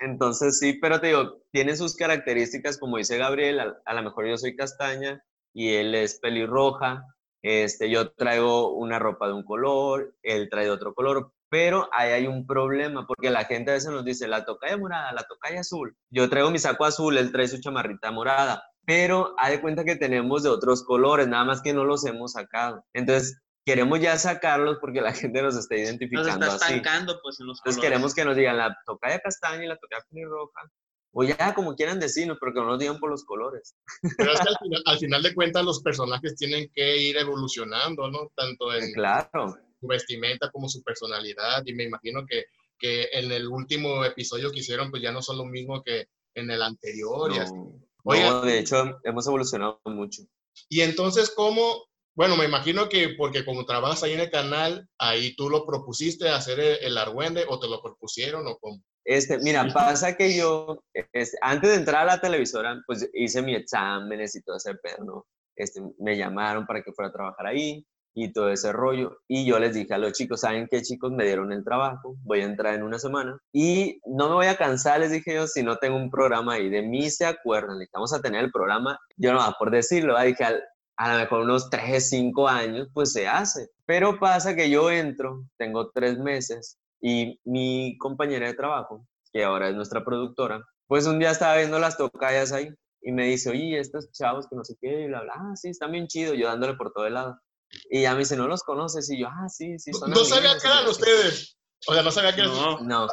Entonces 0.00 0.58
sí, 0.58 0.74
pero 0.74 1.00
te 1.00 1.08
digo, 1.08 1.42
tiene 1.50 1.76
sus 1.76 1.96
características, 1.96 2.78
como 2.78 2.98
dice 2.98 3.18
Gabriel, 3.18 3.60
a, 3.84 3.94
lo 3.94 4.02
mejor 4.02 4.26
yo 4.26 4.36
soy 4.36 4.56
castaña 4.56 5.24
y 5.52 5.74
él 5.74 5.94
es 5.94 6.18
pelirroja, 6.20 7.04
este, 7.42 7.90
yo 7.90 8.12
traigo 8.12 8.74
una 8.74 8.98
ropa 8.98 9.28
de 9.28 9.34
un 9.34 9.44
color, 9.44 10.14
él 10.22 10.48
trae 10.50 10.70
otro 10.70 10.94
color, 10.94 11.32
pero 11.48 11.88
ahí 11.92 12.10
hay 12.10 12.26
un 12.26 12.46
problema, 12.46 13.06
porque 13.06 13.30
la 13.30 13.44
gente 13.44 13.70
a 13.70 13.74
veces 13.74 13.90
nos 13.90 14.04
dice, 14.04 14.28
la 14.28 14.44
tocaya 14.44 14.76
morada, 14.76 15.12
la 15.12 15.22
tocaya 15.22 15.60
azul. 15.60 15.96
Yo 16.10 16.28
traigo 16.28 16.50
mi 16.50 16.58
saco 16.58 16.84
azul, 16.84 17.16
él 17.16 17.32
trae 17.32 17.48
su 17.48 17.60
chamarrita 17.60 18.10
morada, 18.10 18.62
pero 18.84 19.34
hay 19.38 19.52
de 19.56 19.60
cuenta 19.60 19.84
que 19.84 19.96
tenemos 19.96 20.42
de 20.42 20.50
otros 20.50 20.84
colores, 20.84 21.28
nada 21.28 21.44
más 21.44 21.62
que 21.62 21.72
no 21.72 21.84
los 21.84 22.04
hemos 22.04 22.32
sacado. 22.32 22.84
Entonces, 22.92 23.40
queremos 23.68 24.00
ya 24.00 24.16
sacarlos 24.16 24.78
porque 24.80 25.02
la 25.02 25.12
gente 25.30 25.42
nos 25.42 25.56
está 25.56 25.76
identificando 25.76 26.38
nos 26.38 26.54
está 26.54 26.66
estancando, 26.66 27.20
pues, 27.22 27.38
en 27.40 27.48
los 27.48 27.58
Entonces 27.58 27.82
queremos 27.82 28.14
que 28.14 28.24
nos 28.24 28.34
digan 28.34 28.56
la 28.56 28.74
tocaya 28.86 29.20
castaña 29.20 29.64
y 29.64 29.68
la 29.68 29.76
tocaya 29.76 30.02
roja. 30.26 30.60
O 31.12 31.24
ya 31.24 31.54
como 31.54 31.74
quieran 31.74 32.00
decirnos, 32.00 32.38
pero 32.40 32.52
que 32.52 32.60
no 32.60 32.66
nos 32.66 32.78
digan 32.78 32.98
por 32.98 33.10
los 33.10 33.24
colores. 33.24 33.76
Pero 34.16 34.32
es 34.32 34.40
que 34.40 34.48
al 34.84 34.98
final, 34.98 35.22
de 35.22 35.34
cuentas 35.34 35.64
los 35.64 35.82
personajes 35.82 36.36
tienen 36.36 36.70
que 36.74 36.98
ir 36.98 37.16
evolucionando, 37.16 38.10
¿no? 38.10 38.30
Tanto 38.36 38.74
en 38.74 38.92
claro. 38.92 39.56
su 39.80 39.86
vestimenta 39.86 40.50
como 40.50 40.68
su 40.68 40.82
personalidad. 40.82 41.62
Y 41.64 41.74
me 41.74 41.84
imagino 41.84 42.24
que, 42.26 42.44
que 42.78 43.08
en 43.12 43.32
el 43.32 43.48
último 43.48 44.04
episodio 44.04 44.50
que 44.50 44.60
hicieron, 44.60 44.90
pues 44.90 45.02
ya 45.02 45.10
no 45.10 45.22
son 45.22 45.38
lo 45.38 45.44
mismo 45.46 45.82
que 45.82 46.06
en 46.34 46.50
el 46.50 46.62
anterior. 46.62 47.32
No, 48.04 48.40
de 48.42 48.58
hecho, 48.58 49.00
hemos 49.02 49.26
evolucionado 49.26 49.80
mucho. 49.86 50.22
Y 50.68 50.82
entonces, 50.82 51.32
¿cómo, 51.34 51.88
bueno, 52.18 52.36
me 52.36 52.46
imagino 52.46 52.88
que 52.88 53.10
porque 53.16 53.44
como 53.44 53.64
trabajas 53.64 54.02
ahí 54.02 54.14
en 54.14 54.18
el 54.18 54.30
canal, 54.30 54.88
ahí 54.98 55.36
tú 55.36 55.48
lo 55.48 55.64
propusiste 55.64 56.28
hacer 56.28 56.58
el, 56.58 56.98
argüende 56.98 57.44
o 57.48 57.60
te 57.60 57.68
lo 57.68 57.80
propusieron 57.80 58.44
o 58.48 58.58
cómo. 58.58 58.82
Este, 59.04 59.38
mira, 59.38 59.64
pasa 59.72 60.16
que 60.16 60.36
yo, 60.36 60.82
este, 61.12 61.38
antes 61.42 61.70
de 61.70 61.76
entrar 61.76 62.02
a 62.02 62.16
la 62.16 62.20
televisora, 62.20 62.82
pues 62.88 63.08
hice 63.14 63.40
mi 63.40 63.54
exámenes 63.54 64.34
y 64.34 64.42
todo 64.42 64.56
ese 64.56 64.74
pedo, 64.74 65.04
¿no? 65.04 65.26
Este, 65.54 65.80
me 66.00 66.16
llamaron 66.16 66.66
para 66.66 66.82
que 66.82 66.92
fuera 66.92 67.10
a 67.10 67.12
trabajar 67.12 67.46
ahí 67.46 67.86
y 68.14 68.32
todo 68.32 68.50
ese 68.50 68.72
rollo. 68.72 69.18
Y 69.28 69.46
yo 69.46 69.60
les 69.60 69.74
dije 69.74 69.94
a 69.94 69.98
los 69.98 70.12
chicos, 70.12 70.40
¿saben 70.40 70.66
qué 70.68 70.82
chicos? 70.82 71.12
Me 71.12 71.24
dieron 71.24 71.52
el 71.52 71.62
trabajo, 71.62 72.16
voy 72.24 72.40
a 72.40 72.46
entrar 72.46 72.74
en 72.74 72.82
una 72.82 72.98
semana 72.98 73.38
y 73.52 74.00
no 74.06 74.28
me 74.28 74.34
voy 74.34 74.46
a 74.46 74.56
cansar, 74.56 74.98
les 74.98 75.12
dije 75.12 75.34
yo, 75.34 75.46
si 75.46 75.62
no 75.62 75.76
tengo 75.76 75.96
un 75.96 76.10
programa 76.10 76.54
ahí. 76.54 76.68
De 76.68 76.82
mí 76.82 77.10
se 77.10 77.26
acuerdan, 77.26 77.78
vamos 77.92 78.12
a 78.12 78.20
tener 78.20 78.42
el 78.42 78.50
programa, 78.50 78.98
yo 79.16 79.32
no, 79.32 79.54
por 79.56 79.70
decirlo, 79.70 80.20
dije 80.20 80.42
al, 80.42 80.64
a 80.98 81.12
lo 81.12 81.18
mejor 81.20 81.42
unos 81.42 81.70
3, 81.70 82.08
5 82.08 82.48
años, 82.48 82.88
pues 82.92 83.12
se 83.12 83.28
hace. 83.28 83.70
Pero 83.86 84.18
pasa 84.18 84.56
que 84.56 84.68
yo 84.68 84.90
entro, 84.90 85.44
tengo 85.56 85.90
tres 85.90 86.18
meses 86.18 86.76
y 87.00 87.40
mi 87.44 87.96
compañera 87.98 88.48
de 88.48 88.54
trabajo, 88.54 89.06
que 89.32 89.44
ahora 89.44 89.68
es 89.68 89.76
nuestra 89.76 90.04
productora, 90.04 90.60
pues 90.88 91.06
un 91.06 91.20
día 91.20 91.30
estaba 91.30 91.56
viendo 91.56 91.78
las 91.78 91.96
tocallas 91.96 92.52
ahí 92.52 92.68
y 93.00 93.12
me 93.12 93.26
dice, 93.26 93.50
oye, 93.50 93.78
estos 93.78 94.10
chavos 94.10 94.48
que 94.48 94.56
no 94.56 94.64
sé 94.64 94.74
qué, 94.80 95.02
y 95.02 95.06
bla, 95.06 95.22
bla, 95.22 95.34
ah, 95.36 95.54
sí, 95.54 95.68
están 95.68 95.92
bien 95.92 96.08
chidos, 96.08 96.36
yo 96.36 96.48
dándole 96.48 96.74
por 96.74 96.92
todo 96.92 97.06
el 97.06 97.14
lado. 97.14 97.38
Y 97.90 98.02
ya 98.02 98.14
me 98.14 98.20
dice, 98.20 98.36
¿no 98.36 98.48
los 98.48 98.64
conoces? 98.64 99.08
Y 99.10 99.20
yo, 99.20 99.28
ah, 99.28 99.48
sí, 99.48 99.78
sí, 99.78 99.92
son 99.92 100.10
No 100.10 100.24
sabía 100.24 100.58
que 100.60 100.66
eran 100.66 100.88
ustedes. 100.88 101.56
O 101.86 101.94
sea, 101.94 102.02
no 102.02 102.10
sabía 102.10 102.34
que 102.34 102.40
eran. 102.40 102.88
No. 102.88 103.06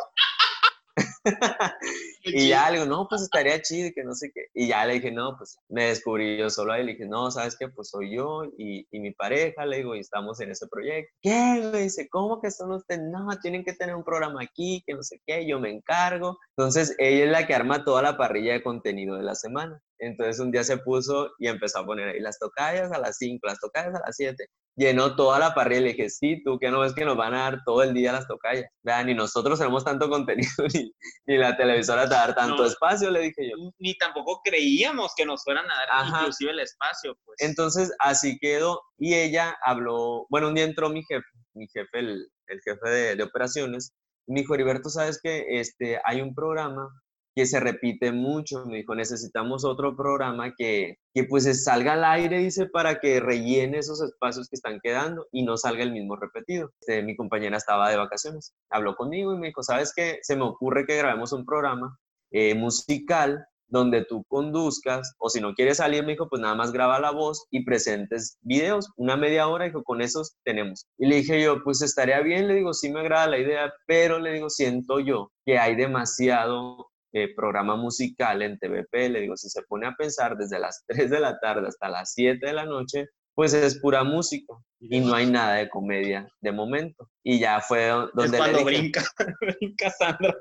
y 2.25 2.49
ya 2.49 2.69
le 2.69 2.79
digo, 2.79 2.89
no, 2.89 3.07
pues 3.07 3.21
estaría 3.21 3.61
chido 3.61 3.91
que 3.93 4.03
no 4.03 4.13
sé 4.13 4.31
qué. 4.33 4.47
Y 4.53 4.67
ya 4.67 4.85
le 4.85 4.95
dije, 4.95 5.11
no, 5.11 5.38
pues 5.38 5.57
me 5.69 5.85
descubrí 5.85 6.38
yo 6.38 6.49
solo 6.49 6.73
ahí. 6.73 6.83
Le 6.83 6.93
dije, 6.93 7.05
no, 7.05 7.29
¿sabes 7.31 7.55
qué? 7.57 7.67
Pues 7.69 7.89
soy 7.89 8.15
yo 8.15 8.43
y, 8.57 8.88
y 8.91 8.99
mi 8.99 9.11
pareja, 9.11 9.65
le 9.65 9.77
digo, 9.77 9.95
y 9.95 9.99
estamos 9.99 10.39
en 10.39 10.51
ese 10.51 10.67
proyecto. 10.67 11.11
¿Qué? 11.21 11.69
Me 11.71 11.81
dice, 11.81 12.07
¿cómo 12.09 12.41
que 12.41 12.51
son 12.51 12.71
ustedes? 12.71 13.01
No, 13.03 13.27
tienen 13.41 13.63
que 13.63 13.73
tener 13.73 13.95
un 13.95 14.03
programa 14.03 14.41
aquí, 14.41 14.83
que 14.85 14.93
no 14.93 15.03
sé 15.03 15.21
qué, 15.25 15.47
yo 15.47 15.59
me 15.59 15.69
encargo. 15.69 16.38
Entonces, 16.57 16.95
ella 16.97 17.25
es 17.25 17.31
la 17.31 17.47
que 17.47 17.53
arma 17.53 17.83
toda 17.83 18.01
la 18.01 18.17
parrilla 18.17 18.53
de 18.53 18.63
contenido 18.63 19.17
de 19.17 19.23
la 19.23 19.35
semana. 19.35 19.81
Entonces, 19.99 20.39
un 20.39 20.51
día 20.51 20.63
se 20.63 20.77
puso 20.77 21.31
y 21.39 21.47
empezó 21.47 21.79
a 21.79 21.86
poner 21.86 22.10
ahí 22.10 22.19
las 22.19 22.39
tocallas 22.39 22.91
a 22.91 22.99
las 22.99 23.17
5, 23.17 23.47
las 23.47 23.60
tocallas 23.60 23.95
a 23.95 24.01
las 24.05 24.15
7 24.15 24.45
llenó 24.75 25.15
toda 25.15 25.39
la 25.39 25.53
parrilla. 25.53 25.81
Le 25.81 25.93
dije, 25.93 26.10
sí, 26.10 26.41
tú 26.43 26.60
que 26.60 26.69
no 26.69 26.81
ves 26.81 26.93
que 26.93 27.05
nos 27.05 27.17
van 27.17 27.34
a 27.34 27.43
dar 27.43 27.63
todo 27.65 27.84
el 27.84 27.93
día 27.93 28.12
las 28.12 28.27
tocallas. 28.27 28.65
Vean, 28.84 29.08
ni 29.08 29.13
nosotros 29.13 29.60
tenemos 29.60 29.84
tanto 29.84 30.10
contenido, 30.10 30.49
ni, 30.73 30.91
ni 31.25 31.38
la 31.38 31.55
televisora 31.58 32.08
te 32.08 32.15
va 32.15 32.23
a 32.23 32.27
dar 32.27 32.36
tanto 32.36 32.65
espacio, 32.65 33.10
le 33.10 33.21
dije 33.21 33.49
yo. 33.49 33.71
Ni 33.79 33.97
tampoco 33.97 34.41
creíamos 34.43 35.13
que 35.15 35.25
nos 35.25 35.43
fueran 35.43 35.65
a 35.65 35.73
dar 35.75 36.19
inclusive 36.21 36.51
el 36.51 36.60
espacio. 36.60 37.17
Pues. 37.25 37.38
Entonces, 37.39 37.91
así 37.99 38.38
quedó. 38.39 38.81
Y 38.97 39.13
ella 39.13 39.58
habló, 39.63 40.25
bueno, 40.29 40.49
un 40.49 40.55
día 40.55 40.63
entró 40.63 40.89
mi 40.89 41.03
jefe, 41.03 41.25
mi 41.53 41.67
jefe, 41.67 41.99
el, 41.99 42.27
el 42.47 42.62
jefe 42.62 42.89
de, 42.89 43.15
de 43.15 43.23
operaciones, 43.23 43.93
me 44.27 44.41
dijo, 44.41 44.55
Heriberto, 44.55 44.89
¿sabes 44.89 45.19
que 45.21 45.45
este, 45.60 45.99
hay 46.03 46.21
un 46.21 46.34
programa 46.34 46.89
que 47.35 47.45
se 47.45 47.59
repite 47.59 48.11
mucho. 48.11 48.65
Me 48.65 48.77
dijo, 48.77 48.95
necesitamos 48.95 49.65
otro 49.65 49.95
programa 49.95 50.53
que, 50.57 50.97
que 51.13 51.25
pues 51.25 51.63
salga 51.63 51.93
al 51.93 52.05
aire, 52.05 52.39
dice, 52.39 52.67
para 52.67 52.99
que 52.99 53.19
rellene 53.19 53.79
esos 53.79 54.01
espacios 54.01 54.47
que 54.49 54.55
están 54.55 54.79
quedando 54.81 55.27
y 55.31 55.43
no 55.43 55.57
salga 55.57 55.83
el 55.83 55.91
mismo 55.91 56.15
repetido. 56.15 56.71
Este, 56.79 57.03
mi 57.03 57.15
compañera 57.15 57.57
estaba 57.57 57.89
de 57.89 57.97
vacaciones, 57.97 58.53
habló 58.69 58.95
conmigo 58.95 59.33
y 59.33 59.37
me 59.37 59.47
dijo, 59.47 59.61
¿sabes 59.61 59.93
qué? 59.95 60.19
Se 60.21 60.35
me 60.35 60.43
ocurre 60.43 60.85
que 60.85 60.97
grabemos 60.97 61.33
un 61.33 61.45
programa 61.45 61.97
eh, 62.31 62.55
musical 62.55 63.45
donde 63.67 64.05
tú 64.05 64.23
conduzcas, 64.27 65.15
o 65.17 65.29
si 65.29 65.41
no 65.41 65.53
quieres 65.53 65.77
salir, 65.77 66.03
me 66.03 66.13
dijo, 66.13 66.29
pues 66.29 66.41
nada 66.41 66.55
más 66.55 66.71
graba 66.71 66.99
la 66.99 67.11
voz 67.11 67.45
y 67.49 67.65
presentes 67.65 68.37
videos, 68.41 68.91
una 68.95 69.17
media 69.17 69.47
hora, 69.47 69.65
dijo, 69.65 69.83
con 69.83 70.01
esos 70.01 70.35
tenemos. 70.43 70.85
Y 70.97 71.07
le 71.07 71.17
dije 71.17 71.41
yo, 71.41 71.63
pues 71.63 71.81
estaría 71.81 72.21
bien, 72.21 72.47
le 72.47 72.55
digo, 72.55 72.73
sí 72.73 72.91
me 72.91 72.99
agrada 72.99 73.27
la 73.27 73.39
idea, 73.39 73.73
pero 73.87 74.19
le 74.19 74.33
digo, 74.33 74.49
siento 74.49 74.99
yo 74.99 75.31
que 75.45 75.57
hay 75.57 75.75
demasiado 75.75 76.87
eh, 77.17 77.34
programa 77.34 77.78
musical 77.78 78.41
en 78.41 78.60
TVP, 78.60 79.08
le 79.08 79.21
digo, 79.21 79.38
si 79.38 79.47
se 79.49 79.62
pone 79.63 79.88
a 79.88 79.95
pensar 79.95 80.36
desde 80.36 80.60
las 80.60 80.84
3 80.88 81.10
de 81.10 81.19
la 81.21 81.39
tarde 81.39 81.69
hasta 81.69 81.88
las 81.88 82.12
7 82.12 82.45
de 82.45 82.51
la 82.51 82.65
noche, 82.65 83.08
pues 83.34 83.54
es 83.54 83.80
pura 83.80 84.04
música 84.04 84.54
y 84.82 84.99
no 84.99 85.13
hay 85.13 85.25
nada 85.25 85.56
de 85.56 85.69
comedia 85.69 86.28
de 86.41 86.51
momento. 86.51 87.10
Y 87.23 87.39
ya 87.39 87.62
fue 87.62 87.88
donde... 87.88 88.25
Es 88.25 88.36
cuando 88.36 88.58
le 88.58 88.63
brinca, 88.65 89.01
brinca 89.60 89.89
Sandra. 89.91 90.36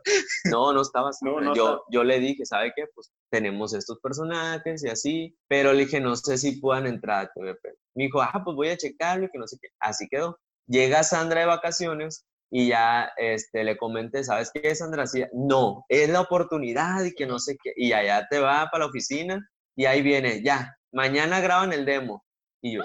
No, 0.51 0.73
no 0.73 0.83
estaba 0.83 1.11
yo, 1.55 1.85
yo 1.91 2.03
le 2.03 2.19
dije, 2.19 2.45
¿sabe 2.45 2.73
qué? 2.75 2.87
Pues 2.93 3.13
tenemos 3.31 3.73
estos 3.73 4.01
personajes 4.01 4.85
y 4.85 4.89
así, 4.89 5.37
pero 5.49 5.73
le 5.73 5.85
dije, 5.85 6.01
no 6.01 6.17
sé 6.17 6.39
si 6.39 6.61
puedan 6.61 6.87
entrar 6.87 7.27
a 7.27 7.31
TVP. 7.33 7.69
Me 7.95 8.05
dijo, 8.05 8.21
ah, 8.21 8.43
pues 8.45 8.57
voy 8.57 8.69
a 8.71 8.77
checarlo 8.77 9.27
y 9.27 9.31
que 9.31 9.39
no 9.39 9.47
sé 9.47 9.59
qué. 9.61 9.69
Así 9.79 10.09
quedó. 10.09 10.39
Llega 10.67 11.05
Sandra 11.05 11.41
de 11.41 11.47
vacaciones 11.47 12.27
y 12.51 12.69
ya 12.69 13.11
este, 13.17 13.65
le 13.65 13.77
comenté, 13.77 14.23
¿sabes 14.23 14.51
qué, 14.53 14.75
Sandra? 14.75 15.05
no, 15.33 15.85
es 15.89 16.09
la 16.09 16.21
oportunidad 16.21 17.03
y 17.05 17.15
que 17.15 17.27
no 17.27 17.39
sé 17.39 17.57
qué. 17.63 17.73
Y 17.77 17.93
allá 17.93 18.27
te 18.31 18.39
va 18.39 18.69
para 18.71 18.85
la 18.85 18.91
oficina 18.91 19.51
y 19.77 19.87
ahí 19.87 20.03
viene, 20.03 20.43
ya, 20.43 20.77
mañana 20.93 21.41
graban 21.41 21.73
el 21.73 21.85
demo. 21.85 22.25
Y 22.63 22.77
yo, 22.77 22.83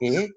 ¿qué? 0.00 0.28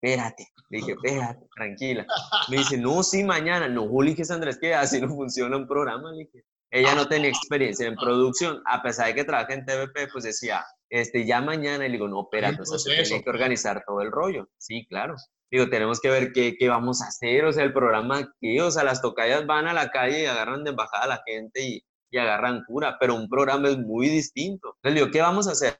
Espérate. 0.00 0.48
Le 0.70 0.78
dije, 0.78 0.92
espérate, 0.92 1.46
tranquila. 1.54 2.06
Me 2.48 2.56
dice, 2.56 2.76
no, 2.76 3.02
sí, 3.02 3.22
mañana. 3.22 3.68
No, 3.68 3.86
Juli, 3.86 4.14
que 4.14 4.24
Sandra, 4.24 4.50
es 4.50 4.58
que 4.58 4.74
así 4.74 5.00
no 5.00 5.08
funciona 5.08 5.56
un 5.56 5.68
programa. 5.68 6.10
Le 6.12 6.24
dije, 6.24 6.44
ella 6.70 6.94
no 6.94 7.06
tenía 7.06 7.28
experiencia 7.28 7.86
en 7.86 7.94
producción, 7.94 8.62
a 8.66 8.82
pesar 8.82 9.08
de 9.08 9.14
que 9.14 9.24
trabaja 9.24 9.52
en 9.52 9.64
TVP, 9.64 10.08
pues 10.10 10.24
decía, 10.24 10.64
este, 10.88 11.26
ya 11.26 11.40
mañana, 11.42 11.84
y 11.84 11.88
le 11.88 11.92
digo, 11.92 12.08
no, 12.08 12.22
espérate, 12.22 12.56
entonces 12.58 13.06
tiene 13.06 13.22
que 13.22 13.30
organizar 13.30 13.84
todo 13.86 14.00
el 14.00 14.10
rollo. 14.10 14.48
Sí, 14.56 14.86
claro 14.88 15.14
digo, 15.52 15.68
tenemos 15.70 16.00
que 16.00 16.10
ver 16.10 16.32
qué, 16.32 16.56
qué, 16.58 16.68
vamos 16.68 17.02
a 17.02 17.06
hacer, 17.06 17.44
o 17.44 17.52
sea, 17.52 17.64
el 17.64 17.72
programa 17.72 18.18
aquí, 18.18 18.58
o 18.58 18.70
sea, 18.70 18.84
las 18.84 19.02
tocallas 19.02 19.46
van 19.46 19.66
a 19.66 19.72
la 19.72 19.90
calle 19.90 20.22
y 20.22 20.26
agarran 20.26 20.64
de 20.64 20.70
embajada 20.70 21.04
a 21.04 21.08
la 21.08 21.22
gente 21.26 21.62
y, 21.62 21.84
y 22.10 22.18
agarran 22.18 22.64
cura, 22.66 22.96
pero 22.98 23.14
un 23.14 23.28
programa 23.28 23.68
es 23.68 23.78
muy 23.78 24.08
distinto. 24.08 24.76
Le 24.82 24.92
digo, 24.92 25.10
¿qué 25.10 25.20
vamos 25.20 25.48
a 25.48 25.52
hacer? 25.52 25.78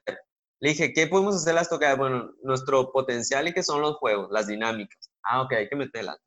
Le 0.59 0.69
dije, 0.69 0.93
¿qué 0.93 1.07
podemos 1.07 1.35
hacer 1.35 1.55
las 1.55 1.69
tocallas? 1.69 1.97
Bueno, 1.97 2.31
nuestro 2.43 2.91
potencial 2.91 3.47
y 3.47 3.53
que 3.53 3.63
son 3.63 3.81
los 3.81 3.97
juegos, 3.97 4.29
las 4.31 4.47
dinámicas. 4.47 5.11
Ah, 5.23 5.41
ok, 5.41 5.53
hay 5.53 5.69
que 5.69 5.75
meterlas. 5.75 6.17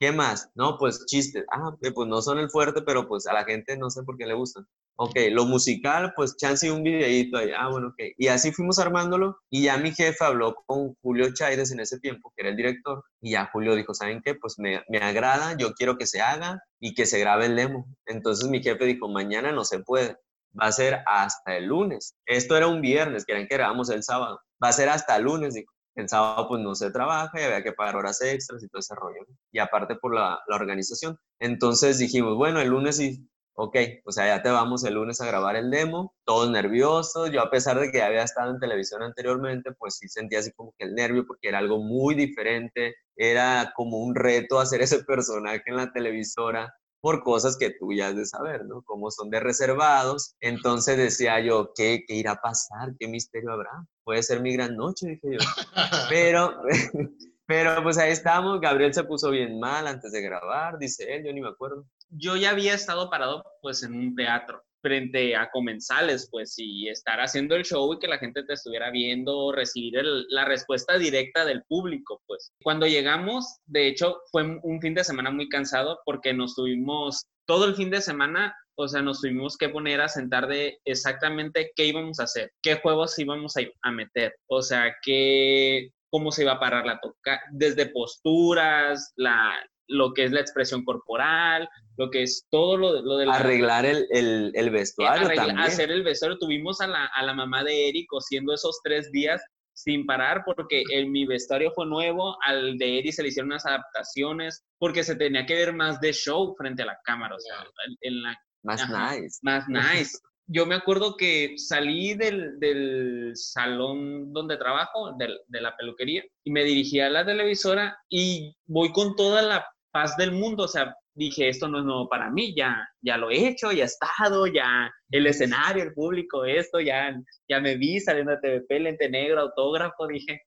¿Qué 0.00 0.12
más? 0.12 0.50
No, 0.54 0.76
pues 0.78 1.06
chistes. 1.06 1.44
Ah, 1.50 1.74
pues 1.80 2.08
no 2.08 2.20
son 2.22 2.38
el 2.38 2.50
fuerte, 2.50 2.82
pero 2.82 3.06
pues 3.06 3.26
a 3.26 3.32
la 3.32 3.44
gente 3.44 3.76
no 3.78 3.88
sé 3.88 4.02
por 4.02 4.16
qué 4.18 4.26
le 4.26 4.34
gustan. 4.34 4.66
Ok, 4.96 5.14
lo 5.30 5.44
musical, 5.44 6.12
pues 6.16 6.36
chance 6.36 6.66
y 6.66 6.70
un 6.70 6.82
videíto 6.82 7.36
ahí, 7.36 7.50
ah, 7.56 7.68
bueno, 7.68 7.88
ok. 7.88 8.14
Y 8.16 8.28
así 8.28 8.52
fuimos 8.52 8.78
armándolo 8.78 9.38
y 9.50 9.64
ya 9.64 9.76
mi 9.76 9.92
jefe 9.92 10.24
habló 10.24 10.54
con 10.66 10.94
Julio 11.02 11.32
Chaides 11.34 11.70
en 11.70 11.80
ese 11.80 12.00
tiempo, 12.00 12.32
que 12.34 12.42
era 12.42 12.50
el 12.50 12.56
director, 12.56 13.04
y 13.20 13.32
ya 13.32 13.50
Julio 13.52 13.74
dijo, 13.74 13.94
¿saben 13.94 14.22
qué? 14.24 14.34
Pues 14.34 14.58
me, 14.58 14.82
me 14.88 14.98
agrada, 14.98 15.56
yo 15.56 15.74
quiero 15.74 15.98
que 15.98 16.06
se 16.06 16.20
haga 16.20 16.60
y 16.80 16.94
que 16.94 17.06
se 17.06 17.18
grabe 17.18 17.46
el 17.46 17.56
demo. 17.56 17.86
Entonces 18.06 18.48
mi 18.48 18.62
jefe 18.62 18.84
dijo, 18.86 19.08
mañana 19.08 19.52
no 19.52 19.64
se 19.64 19.80
puede, 19.80 20.16
va 20.58 20.66
a 20.66 20.72
ser 20.72 21.02
hasta 21.06 21.56
el 21.56 21.66
lunes. 21.66 22.16
Esto 22.24 22.56
era 22.56 22.66
un 22.66 22.80
viernes, 22.80 23.24
querían 23.26 23.46
que 23.46 23.56
grabamos 23.56 23.90
el 23.90 24.02
sábado, 24.02 24.40
va 24.62 24.68
a 24.68 24.72
ser 24.72 24.88
hasta 24.88 25.16
el 25.16 25.24
lunes, 25.24 25.54
dijo. 25.54 25.72
El 25.94 26.10
sábado 26.10 26.46
pues 26.46 26.60
no 26.60 26.74
se 26.74 26.90
trabaja 26.90 27.40
y 27.40 27.44
había 27.44 27.62
que 27.62 27.72
pagar 27.72 27.96
horas 27.96 28.20
extras 28.20 28.62
y 28.62 28.68
todo 28.68 28.80
ese 28.80 28.94
rollo. 28.94 29.24
Y 29.50 29.58
aparte 29.58 29.96
por 29.96 30.14
la, 30.14 30.38
la 30.46 30.56
organización. 30.56 31.18
Entonces 31.40 31.96
dijimos, 31.96 32.36
bueno, 32.36 32.60
el 32.60 32.68
lunes 32.68 32.98
sí 32.98 33.26
ok, 33.58 33.76
o 34.04 34.12
sea, 34.12 34.26
ya 34.26 34.42
te 34.42 34.50
vamos 34.50 34.84
el 34.84 34.94
lunes 34.94 35.20
a 35.20 35.26
grabar 35.26 35.56
el 35.56 35.70
demo, 35.70 36.14
todos 36.24 36.50
nerviosos, 36.50 37.30
yo 37.32 37.40
a 37.40 37.50
pesar 37.50 37.80
de 37.80 37.90
que 37.90 38.02
había 38.02 38.22
estado 38.22 38.50
en 38.50 38.60
televisión 38.60 39.02
anteriormente, 39.02 39.72
pues 39.72 39.96
sí 39.96 40.08
sentía 40.08 40.40
así 40.40 40.52
como 40.52 40.74
que 40.78 40.84
el 40.84 40.94
nervio 40.94 41.26
porque 41.26 41.48
era 41.48 41.58
algo 41.58 41.78
muy 41.78 42.14
diferente, 42.14 42.96
era 43.16 43.72
como 43.74 43.98
un 43.98 44.14
reto 44.14 44.60
hacer 44.60 44.82
ese 44.82 45.04
personaje 45.04 45.62
en 45.66 45.76
la 45.76 45.90
televisora 45.90 46.74
por 47.00 47.22
cosas 47.22 47.56
que 47.56 47.70
tú 47.70 47.92
ya 47.94 48.08
has 48.08 48.16
de 48.16 48.26
saber, 48.26 48.66
¿no? 48.66 48.82
Como 48.82 49.10
son 49.10 49.30
de 49.30 49.38
reservados. 49.38 50.34
Entonces 50.40 50.96
decía 50.96 51.40
yo, 51.40 51.70
¿qué, 51.74 52.02
qué 52.06 52.14
irá 52.14 52.32
a 52.32 52.40
pasar? 52.40 52.94
¿Qué 52.98 53.06
misterio 53.06 53.52
habrá? 53.52 53.70
Puede 54.02 54.22
ser 54.22 54.40
mi 54.40 54.52
gran 54.52 54.76
noche, 54.76 55.06
dije 55.06 55.28
yo. 55.32 55.38
Pero, 56.10 56.52
pero 57.46 57.80
pues 57.82 57.96
ahí 57.98 58.10
estamos, 58.10 58.60
Gabriel 58.60 58.92
se 58.92 59.04
puso 59.04 59.30
bien 59.30 59.60
mal 59.60 59.86
antes 59.86 60.10
de 60.10 60.20
grabar, 60.20 60.78
dice 60.78 61.14
él, 61.14 61.24
yo 61.24 61.32
ni 61.32 61.40
me 61.40 61.48
acuerdo 61.48 61.86
yo 62.08 62.36
ya 62.36 62.50
había 62.50 62.74
estado 62.74 63.10
parado 63.10 63.42
pues 63.62 63.82
en 63.82 63.94
un 63.94 64.14
teatro 64.14 64.62
frente 64.86 65.34
a 65.34 65.50
comensales, 65.50 66.28
pues, 66.30 66.54
y 66.58 66.88
estar 66.88 67.20
haciendo 67.20 67.56
el 67.56 67.64
show 67.64 67.92
y 67.92 67.98
que 67.98 68.06
la 68.06 68.18
gente 68.18 68.44
te 68.44 68.52
estuviera 68.52 68.90
viendo, 68.92 69.50
recibir 69.50 70.00
la 70.28 70.44
respuesta 70.44 70.96
directa 70.96 71.44
del 71.44 71.64
público, 71.64 72.22
pues. 72.26 72.52
Cuando 72.62 72.86
llegamos, 72.86 73.58
de 73.64 73.88
hecho, 73.88 74.20
fue 74.30 74.44
un 74.62 74.80
fin 74.80 74.94
de 74.94 75.02
semana 75.02 75.32
muy 75.32 75.48
cansado 75.48 75.98
porque 76.04 76.32
nos 76.32 76.54
tuvimos 76.54 77.26
todo 77.48 77.64
el 77.64 77.74
fin 77.74 77.90
de 77.90 78.00
semana, 78.00 78.54
o 78.76 78.86
sea, 78.86 79.02
nos 79.02 79.20
tuvimos 79.20 79.56
que 79.56 79.70
poner 79.70 80.00
a 80.00 80.08
sentar 80.08 80.46
de 80.46 80.78
exactamente 80.84 81.72
qué 81.74 81.86
íbamos 81.86 82.20
a 82.20 82.24
hacer, 82.24 82.52
qué 82.62 82.76
juegos 82.76 83.18
íbamos 83.18 83.56
a, 83.56 83.62
a 83.82 83.90
meter, 83.90 84.36
o 84.48 84.62
sea, 84.62 84.94
qué, 85.02 85.90
cómo 86.10 86.30
se 86.30 86.42
iba 86.42 86.52
a 86.52 86.60
parar 86.60 86.86
la 86.86 87.00
toca, 87.00 87.40
desde 87.50 87.86
posturas, 87.86 89.12
la, 89.16 89.52
lo 89.88 90.12
que 90.12 90.24
es 90.24 90.32
la 90.32 90.40
expresión 90.40 90.84
corporal, 90.84 91.68
lo 91.96 92.10
que 92.10 92.22
es 92.22 92.46
todo 92.50 92.76
lo, 92.76 93.00
lo 93.02 93.16
de... 93.16 93.30
Arreglar 93.30 93.86
el, 93.86 94.06
el, 94.10 94.52
el 94.54 94.70
vestuario 94.70 95.28
también. 95.34 95.58
Hacer 95.58 95.90
el 95.90 96.02
vestuario. 96.02 96.38
Tuvimos 96.38 96.80
a 96.80 96.86
la, 96.86 97.06
a 97.06 97.22
la 97.22 97.34
mamá 97.34 97.64
de 97.64 97.88
Eric 97.88 98.06
cosiendo 98.08 98.52
esos 98.52 98.80
tres 98.82 99.10
días 99.12 99.42
sin 99.76 100.06
parar 100.06 100.42
porque 100.44 100.84
el, 100.90 101.10
mi 101.10 101.26
vestuario 101.26 101.70
fue 101.70 101.86
nuevo, 101.86 102.36
al 102.44 102.78
de 102.78 102.98
Eric 102.98 103.12
se 103.12 103.22
le 103.22 103.28
hicieron 103.28 103.50
unas 103.50 103.66
adaptaciones 103.66 104.64
porque 104.78 105.04
se 105.04 105.16
tenía 105.16 105.44
que 105.44 105.54
ver 105.54 105.74
más 105.74 106.00
de 106.00 106.12
show 106.12 106.54
frente 106.56 106.82
a 106.82 106.86
la 106.86 106.98
cámara, 107.04 107.36
o 107.36 107.40
sea, 107.40 107.56
en 108.00 108.22
la... 108.22 108.36
Más 108.62 108.88
nice. 108.88 109.38
Más 109.42 109.64
nice. 109.68 110.18
Yo 110.48 110.64
me 110.64 110.76
acuerdo 110.76 111.16
que 111.16 111.54
salí 111.56 112.14
del, 112.14 112.58
del 112.58 113.32
salón 113.34 114.32
donde 114.32 114.56
trabajo, 114.56 115.12
de, 115.18 115.28
de 115.46 115.60
la 115.60 115.76
peluquería, 115.76 116.24
y 116.44 116.50
me 116.52 116.64
dirigí 116.64 117.00
a 117.00 117.10
la 117.10 117.26
televisora 117.26 117.98
y 118.08 118.56
voy 118.66 118.92
con 118.92 119.14
toda 119.14 119.42
la 119.42 119.66
paz 119.96 120.14
del 120.18 120.32
mundo, 120.32 120.64
o 120.64 120.68
sea, 120.68 120.94
dije, 121.14 121.48
esto 121.48 121.68
no 121.68 121.78
es 121.78 121.84
nuevo 121.86 122.06
para 122.06 122.30
mí, 122.30 122.54
ya, 122.54 122.86
ya 123.00 123.16
lo 123.16 123.30
he 123.30 123.48
hecho, 123.48 123.72
ya 123.72 123.84
he 123.84 123.86
estado, 123.86 124.46
ya 124.46 124.92
el 125.10 125.26
escenario, 125.26 125.84
el 125.84 125.94
público, 125.94 126.44
esto, 126.44 126.80
ya, 126.80 127.18
ya 127.48 127.60
me 127.60 127.78
vi 127.78 127.98
saliendo 127.98 128.32
de 128.32 128.60
TVP, 128.60 128.78
lente 128.78 129.08
negro, 129.08 129.40
autógrafo, 129.40 130.06
dije. 130.06 130.42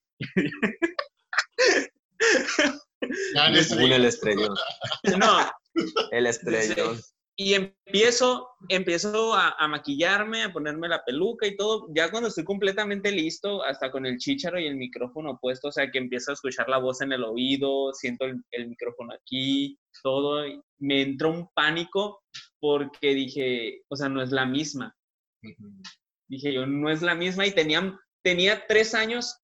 el 3.91 4.05
estrellón. 4.05 4.53
No. 5.17 5.51
El 6.11 6.27
estrellón 6.27 6.99
y 7.41 7.53
empiezo, 7.53 8.49
empiezo 8.67 9.33
a, 9.33 9.65
maquillarme, 9.69 10.43
a 10.43 10.51
ponerme 10.51 10.89
la 10.89 11.05
peluca 11.05 11.47
y 11.47 11.55
todo. 11.55 11.87
Ya 11.95 12.11
cuando 12.11 12.27
estoy 12.27 12.43
completamente 12.43 13.13
listo, 13.13 13.63
hasta 13.63 13.89
con 13.91 14.05
el 14.05 14.17
chícharo 14.17 14.59
y 14.59 14.67
el 14.67 14.75
micrófono 14.75 15.39
puesto, 15.41 15.69
o 15.69 15.71
sea, 15.71 15.89
que 15.89 15.99
empiezo 15.99 16.31
a 16.31 16.33
escuchar 16.33 16.67
la 16.67 16.79
voz 16.79 16.99
en 16.99 17.13
el 17.13 17.23
oído, 17.23 17.93
siento 17.93 18.25
el, 18.25 18.67
micrófono 18.67 19.13
aquí, 19.13 19.79
todo. 20.03 20.43
Me 20.79 21.01
entró 21.01 21.29
un 21.29 21.47
pánico 21.53 22.21
porque 22.59 23.13
dije, 23.13 23.83
o 23.87 23.95
sea, 23.95 24.09
no 24.09 24.21
es 24.21 24.31
la 24.31 24.45
misma. 24.45 24.93
Dije 26.27 26.51
yo, 26.51 26.65
no 26.65 26.89
es 26.89 27.01
la 27.01 27.15
misma 27.15 27.47
y 27.47 27.51
tenía, 27.51 27.97
tenía 28.21 28.67
tres 28.67 28.93
años, 28.93 29.39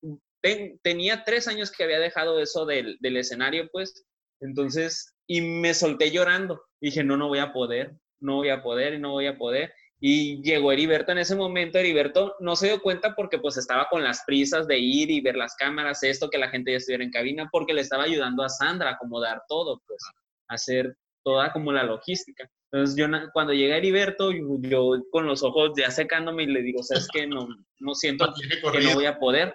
tenía 0.82 1.24
tres 1.24 1.48
años 1.48 1.72
que 1.72 1.84
había 1.84 1.98
dejado 1.98 2.40
eso 2.40 2.66
del, 2.66 2.98
del 3.00 3.16
escenario, 3.16 3.70
pues. 3.72 4.04
Entonces, 4.40 5.14
y 5.26 5.40
me 5.40 5.74
solté 5.74 6.10
llorando. 6.10 6.62
Dije, 6.80 7.02
no, 7.02 7.16
no 7.16 7.28
voy 7.28 7.38
a 7.38 7.52
poder, 7.52 7.96
no 8.20 8.36
voy 8.36 8.50
a 8.50 8.62
poder 8.62 8.94
y 8.94 8.98
no 8.98 9.12
voy 9.12 9.26
a 9.26 9.38
poder. 9.38 9.72
Y 9.98 10.42
llegó 10.42 10.72
Heriberto 10.72 11.12
en 11.12 11.18
ese 11.18 11.34
momento. 11.34 11.78
Heriberto 11.78 12.36
no 12.40 12.54
se 12.54 12.66
dio 12.66 12.82
cuenta 12.82 13.14
porque 13.14 13.38
pues 13.38 13.56
estaba 13.56 13.88
con 13.88 14.04
las 14.04 14.24
prisas 14.26 14.66
de 14.66 14.78
ir 14.78 15.10
y 15.10 15.20
ver 15.20 15.36
las 15.36 15.56
cámaras, 15.56 16.02
esto, 16.02 16.28
que 16.28 16.38
la 16.38 16.50
gente 16.50 16.70
ya 16.72 16.76
estuviera 16.78 17.04
en 17.04 17.10
cabina, 17.10 17.48
porque 17.50 17.72
le 17.72 17.80
estaba 17.80 18.04
ayudando 18.04 18.42
a 18.42 18.48
Sandra 18.48 18.90
a 18.90 18.92
acomodar 18.94 19.42
todo, 19.48 19.82
pues, 19.86 20.02
hacer 20.48 20.96
toda 21.24 21.52
como 21.52 21.72
la 21.72 21.82
logística. 21.82 22.48
Entonces 22.70 22.96
yo 22.96 23.06
cuando 23.32 23.52
llega 23.52 23.76
Heriberto, 23.76 24.32
yo, 24.32 25.02
con 25.10 25.26
los 25.26 25.42
ojos 25.42 25.72
ya 25.76 25.90
secándome 25.90 26.42
y 26.42 26.46
le 26.46 26.62
digo, 26.62 26.82
sabes 26.82 27.08
que 27.12 27.26
no, 27.26 27.48
no 27.78 27.94
siento 27.94 28.32
que 28.72 28.80
no 28.80 28.94
voy 28.94 29.06
a 29.06 29.18
poder. 29.18 29.54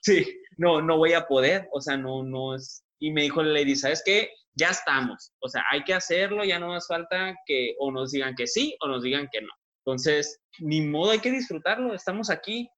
Sí, 0.00 0.26
no, 0.56 0.80
no 0.80 0.96
voy 0.96 1.12
a 1.12 1.26
poder. 1.26 1.68
O 1.72 1.80
sea, 1.80 1.96
no, 1.96 2.22
no 2.22 2.54
es. 2.54 2.84
Y 3.02 3.10
me 3.10 3.22
dijo 3.22 3.42
Lady, 3.42 3.74
¿sabes 3.74 4.02
qué? 4.04 4.30
ya 4.54 4.68
estamos. 4.68 5.32
O 5.40 5.48
sea, 5.48 5.62
hay 5.70 5.82
que 5.84 5.94
hacerlo, 5.94 6.44
ya 6.44 6.58
no 6.58 6.68
nos 6.68 6.86
falta 6.86 7.34
que 7.46 7.74
o 7.78 7.90
nos 7.90 8.12
digan 8.12 8.34
que 8.34 8.46
sí 8.46 8.76
o 8.80 8.88
nos 8.88 9.02
digan 9.02 9.28
que 9.32 9.40
no. 9.40 9.52
Entonces, 9.84 10.40
ni 10.60 10.80
modo, 10.80 11.10
hay 11.10 11.18
que 11.18 11.32
disfrutarlo, 11.32 11.92
estamos 11.92 12.30
aquí, 12.30 12.68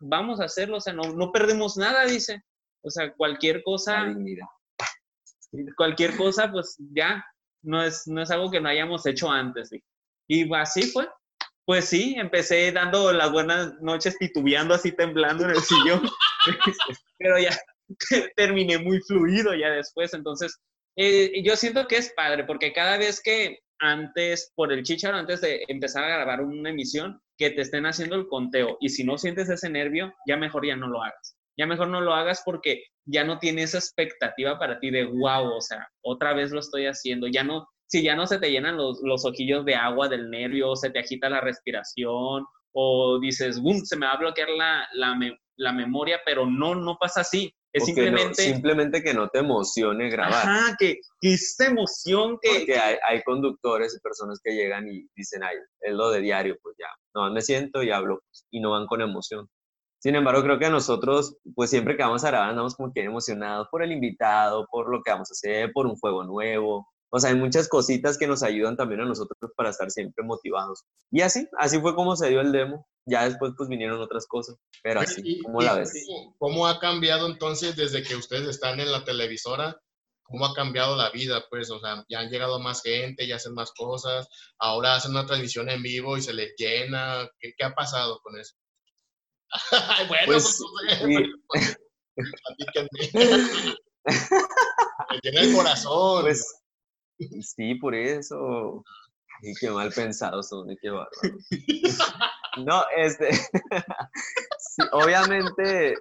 vamos 0.00 0.40
a 0.40 0.44
hacerlo, 0.44 0.76
o 0.76 0.80
sea, 0.80 0.92
no, 0.92 1.02
no 1.14 1.32
perdemos 1.32 1.76
nada, 1.76 2.04
dice. 2.04 2.42
O 2.82 2.90
sea, 2.90 3.14
cualquier 3.14 3.62
cosa, 3.62 4.14
cualquier 5.76 6.16
cosa, 6.16 6.50
pues 6.52 6.76
ya, 6.94 7.24
no 7.62 7.82
es, 7.82 8.06
no 8.06 8.20
es 8.20 8.30
algo 8.30 8.50
que 8.50 8.60
no 8.60 8.68
hayamos 8.68 9.06
hecho 9.06 9.30
antes. 9.30 9.70
Y 10.28 10.54
así 10.54 10.82
fue. 10.82 11.08
Pues 11.64 11.86
sí, 11.86 12.14
empecé 12.18 12.70
dando 12.72 13.10
las 13.10 13.32
buenas 13.32 13.72
noches 13.80 14.18
titubeando 14.18 14.74
así 14.74 14.92
temblando 14.92 15.44
en 15.44 15.50
el 15.52 15.62
sillón, 15.62 16.02
pero 17.18 17.38
ya 17.38 17.58
terminé 18.36 18.78
muy 18.78 19.00
fluido 19.00 19.54
ya 19.54 19.70
después, 19.70 20.14
entonces 20.14 20.60
eh, 20.96 21.42
yo 21.42 21.56
siento 21.56 21.86
que 21.86 21.96
es 21.96 22.12
padre 22.14 22.44
porque 22.44 22.72
cada 22.72 22.98
vez 22.98 23.20
que 23.22 23.58
antes, 23.80 24.52
por 24.54 24.72
el 24.72 24.82
chicharo, 24.82 25.16
antes 25.16 25.40
de 25.40 25.64
empezar 25.68 26.04
a 26.04 26.08
grabar 26.08 26.40
una 26.42 26.70
emisión, 26.70 27.20
que 27.36 27.50
te 27.50 27.62
estén 27.62 27.86
haciendo 27.86 28.16
el 28.16 28.28
conteo 28.28 28.76
y 28.80 28.88
si 28.88 29.04
no 29.04 29.18
sientes 29.18 29.48
ese 29.50 29.68
nervio, 29.68 30.12
ya 30.26 30.36
mejor 30.36 30.66
ya 30.66 30.76
no 30.76 30.88
lo 30.88 31.02
hagas. 31.02 31.36
Ya 31.56 31.66
mejor 31.66 31.88
no 31.88 32.00
lo 32.00 32.14
hagas 32.14 32.42
porque 32.44 32.84
ya 33.04 33.24
no 33.24 33.38
tiene 33.38 33.62
esa 33.62 33.78
expectativa 33.78 34.58
para 34.58 34.80
ti 34.80 34.90
de 34.90 35.04
wow, 35.04 35.54
o 35.56 35.60
sea, 35.60 35.88
otra 36.02 36.34
vez 36.34 36.50
lo 36.50 36.60
estoy 36.60 36.86
haciendo. 36.86 37.26
Ya 37.28 37.44
no, 37.44 37.68
si 37.86 38.02
ya 38.02 38.16
no 38.16 38.26
se 38.26 38.38
te 38.38 38.50
llenan 38.50 38.76
los, 38.76 39.00
los 39.02 39.24
ojillos 39.24 39.64
de 39.64 39.74
agua 39.74 40.08
del 40.08 40.30
nervio, 40.30 40.74
se 40.74 40.90
te 40.90 41.00
agita 41.00 41.28
la 41.28 41.40
respiración 41.40 42.44
o 42.72 43.18
dices, 43.20 43.60
boom, 43.60 43.84
se 43.84 43.96
me 43.96 44.06
va 44.06 44.12
a 44.12 44.18
bloquear 44.18 44.48
la, 44.50 44.88
la, 44.94 45.16
la 45.56 45.72
memoria, 45.72 46.20
pero 46.24 46.46
no, 46.46 46.74
no 46.74 46.96
pasa 46.98 47.20
así. 47.20 47.54
Es 47.74 47.86
simplemente... 47.86 48.34
simplemente 48.34 49.02
que 49.02 49.12
no 49.12 49.28
te 49.28 49.40
emocione 49.40 50.08
grabar. 50.08 50.48
Ajá, 50.48 50.76
que, 50.78 51.00
que 51.20 51.34
esta 51.34 51.66
emoción 51.66 52.38
que... 52.40 52.50
Porque 52.50 52.78
hay, 52.78 52.96
hay, 53.06 53.22
conductores 53.24 53.96
y 53.96 54.00
personas 54.00 54.40
que 54.42 54.52
llegan 54.52 54.88
y 54.88 55.08
dicen, 55.16 55.42
ay, 55.42 55.56
es 55.80 55.92
lo 55.92 56.10
de 56.10 56.20
diario, 56.20 56.56
pues 56.62 56.76
ya, 56.78 56.86
no, 57.14 57.28
me 57.32 57.42
siento 57.42 57.82
y 57.82 57.90
hablo, 57.90 58.20
pues, 58.24 58.46
y 58.52 58.60
no 58.60 58.70
van 58.70 58.86
con 58.86 59.00
emoción. 59.00 59.48
Sin 59.98 60.14
embargo, 60.14 60.42
creo 60.42 60.58
que 60.58 60.70
nosotros, 60.70 61.36
pues 61.56 61.70
siempre 61.70 61.96
que 61.96 62.04
vamos 62.04 62.24
a 62.24 62.28
grabar, 62.28 62.50
andamos 62.50 62.76
como 62.76 62.92
que 62.92 63.02
emocionados 63.02 63.66
por 63.70 63.82
el 63.82 63.90
invitado, 63.90 64.68
por 64.70 64.88
lo 64.88 65.02
que 65.02 65.10
vamos 65.10 65.30
a 65.30 65.32
hacer, 65.32 65.72
por 65.72 65.86
un 65.86 65.96
juego 65.96 66.22
nuevo, 66.22 66.86
o 67.14 67.20
sea, 67.20 67.30
hay 67.30 67.36
muchas 67.36 67.68
cositas 67.68 68.18
que 68.18 68.26
nos 68.26 68.42
ayudan 68.42 68.76
también 68.76 69.00
a 69.00 69.04
nosotros 69.04 69.38
para 69.56 69.70
estar 69.70 69.88
siempre 69.88 70.24
motivados. 70.24 70.82
Y 71.12 71.20
así, 71.20 71.46
así 71.60 71.78
fue 71.78 71.94
como 71.94 72.16
se 72.16 72.28
dio 72.28 72.40
el 72.40 72.50
demo. 72.50 72.88
Ya 73.06 73.24
después 73.28 73.52
pues 73.56 73.68
vinieron 73.68 74.00
otras 74.00 74.26
cosas, 74.26 74.56
pero 74.82 74.98
así, 74.98 75.40
¿cómo 75.44 75.60
la 75.60 75.74
ves? 75.74 75.92
¿Cómo 76.38 76.66
ha 76.66 76.80
cambiado 76.80 77.28
entonces 77.28 77.76
desde 77.76 78.02
que 78.02 78.16
ustedes 78.16 78.48
están 78.48 78.80
en 78.80 78.90
la 78.90 79.04
televisora? 79.04 79.80
¿Cómo 80.24 80.44
ha 80.44 80.54
cambiado 80.54 80.96
la 80.96 81.10
vida? 81.10 81.44
Pues, 81.48 81.70
o 81.70 81.78
sea, 81.78 82.04
ya 82.08 82.18
han 82.18 82.30
llegado 82.30 82.58
más 82.58 82.82
gente, 82.82 83.28
ya 83.28 83.36
hacen 83.36 83.54
más 83.54 83.70
cosas, 83.70 84.26
ahora 84.58 84.96
hacen 84.96 85.12
una 85.12 85.24
transmisión 85.24 85.70
en 85.70 85.82
vivo 85.82 86.16
y 86.18 86.22
se 86.22 86.34
les 86.34 86.52
llena. 86.56 87.28
¿Qué, 87.38 87.52
qué 87.56 87.64
ha 87.64 87.74
pasado 87.74 88.18
con 88.24 88.40
eso? 88.40 88.56
bueno, 90.08 90.24
pues, 90.26 90.58
pues, 91.46 91.78
me 95.10 95.20
llena 95.22 95.42
el 95.42 95.54
corazón. 95.54 96.22
Pues, 96.22 96.63
Sí, 97.42 97.74
por 97.76 97.94
eso. 97.94 98.84
Y 99.42 99.54
qué 99.54 99.70
mal 99.70 99.90
pensados 99.90 100.48
son, 100.48 100.70
y 100.70 100.76
qué 100.76 100.90
bárbaro. 100.90 101.36
no, 102.64 102.82
este, 102.96 103.30
obviamente, 104.92 105.96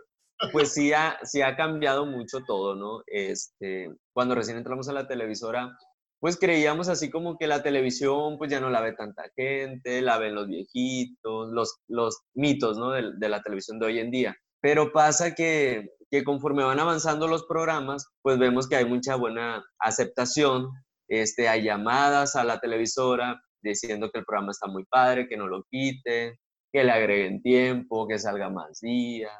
pues 0.51 0.73
sí 0.73 0.93
ha, 0.93 1.17
sí 1.23 1.41
ha 1.41 1.55
cambiado 1.55 2.05
mucho 2.05 2.41
todo, 2.45 2.75
¿no? 2.75 3.01
Este, 3.07 3.89
cuando 4.13 4.35
recién 4.35 4.57
entramos 4.57 4.87
a 4.87 4.93
la 4.93 5.07
televisora, 5.07 5.75
pues 6.19 6.37
creíamos 6.37 6.87
así 6.87 7.09
como 7.09 7.37
que 7.37 7.47
la 7.47 7.63
televisión 7.63 8.37
pues 8.37 8.49
ya 8.49 8.61
no 8.61 8.69
la 8.69 8.79
ve 8.79 8.93
tanta 8.93 9.23
gente, 9.35 10.01
la 10.01 10.17
ven 10.17 10.35
los 10.35 10.47
viejitos, 10.47 11.49
los, 11.51 11.79
los 11.87 12.21
mitos, 12.33 12.77
¿no? 12.77 12.91
De, 12.91 13.11
de 13.17 13.29
la 13.29 13.41
televisión 13.41 13.79
de 13.79 13.87
hoy 13.87 13.99
en 13.99 14.11
día. 14.11 14.35
Pero 14.61 14.93
pasa 14.93 15.35
que, 15.35 15.89
que 16.09 16.23
conforme 16.23 16.63
van 16.63 16.79
avanzando 16.79 17.27
los 17.27 17.43
programas, 17.45 18.07
pues 18.21 18.39
vemos 18.39 18.69
que 18.69 18.77
hay 18.77 18.85
mucha 18.85 19.15
buena 19.15 19.65
aceptación, 19.79 20.69
este, 21.07 21.47
hay 21.47 21.63
llamadas 21.63 22.35
a 22.35 22.43
la 22.43 22.59
televisora 22.59 23.41
diciendo 23.61 24.11
que 24.11 24.19
el 24.19 24.25
programa 24.25 24.51
está 24.51 24.67
muy 24.67 24.85
padre, 24.85 25.27
que 25.27 25.37
no 25.37 25.47
lo 25.47 25.63
quiten, 25.69 26.37
que 26.71 26.83
le 26.83 26.91
agreguen 26.91 27.41
tiempo, 27.41 28.07
que 28.07 28.19
salga 28.19 28.49
más 28.49 28.81
días. 28.81 29.31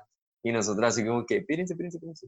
Y 0.44 0.52
nosotros 0.52 0.88
así 0.88 1.06
como 1.06 1.26
que, 1.26 1.42
pírense, 1.42 1.76
pírense, 1.76 2.00
pírense. 2.00 2.28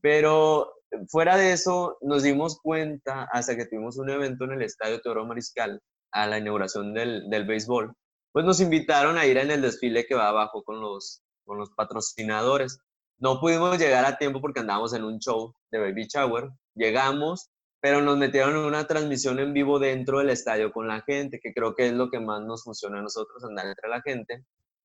Pero 0.00 0.72
fuera 1.08 1.36
de 1.36 1.52
eso, 1.52 1.98
nos 2.00 2.22
dimos 2.22 2.60
cuenta 2.60 3.28
hasta 3.32 3.56
que 3.56 3.66
tuvimos 3.66 3.98
un 3.98 4.10
evento 4.10 4.44
en 4.44 4.52
el 4.52 4.62
Estadio 4.62 5.00
Teodoro 5.00 5.26
Mariscal 5.26 5.80
a 6.12 6.26
la 6.26 6.38
inauguración 6.38 6.94
del, 6.94 7.28
del 7.28 7.46
béisbol, 7.46 7.92
pues 8.32 8.44
nos 8.44 8.60
invitaron 8.60 9.18
a 9.18 9.26
ir 9.26 9.36
en 9.38 9.50
el 9.50 9.62
desfile 9.62 10.06
que 10.06 10.14
va 10.14 10.28
abajo 10.28 10.62
con 10.62 10.80
los, 10.80 11.22
con 11.44 11.58
los 11.58 11.70
patrocinadores. 11.70 12.78
No 13.18 13.40
pudimos 13.40 13.78
llegar 13.78 14.04
a 14.04 14.16
tiempo 14.16 14.40
porque 14.40 14.60
andábamos 14.60 14.94
en 14.94 15.04
un 15.04 15.18
show 15.18 15.52
de 15.70 15.78
Baby 15.78 16.06
Shower. 16.06 16.50
Llegamos, 16.74 17.50
pero 17.80 18.00
nos 18.00 18.16
metieron 18.16 18.56
en 18.56 18.64
una 18.64 18.86
transmisión 18.86 19.38
en 19.38 19.52
vivo 19.52 19.78
dentro 19.78 20.18
del 20.18 20.30
estadio 20.30 20.72
con 20.72 20.88
la 20.88 21.02
gente, 21.02 21.40
que 21.40 21.52
creo 21.52 21.74
que 21.74 21.86
es 21.86 21.92
lo 21.92 22.10
que 22.10 22.20
más 22.20 22.42
nos 22.42 22.64
funciona 22.64 22.98
a 22.98 23.02
nosotros, 23.02 23.44
andar 23.44 23.66
entre 23.66 23.88
la 23.88 24.02
gente. 24.02 24.44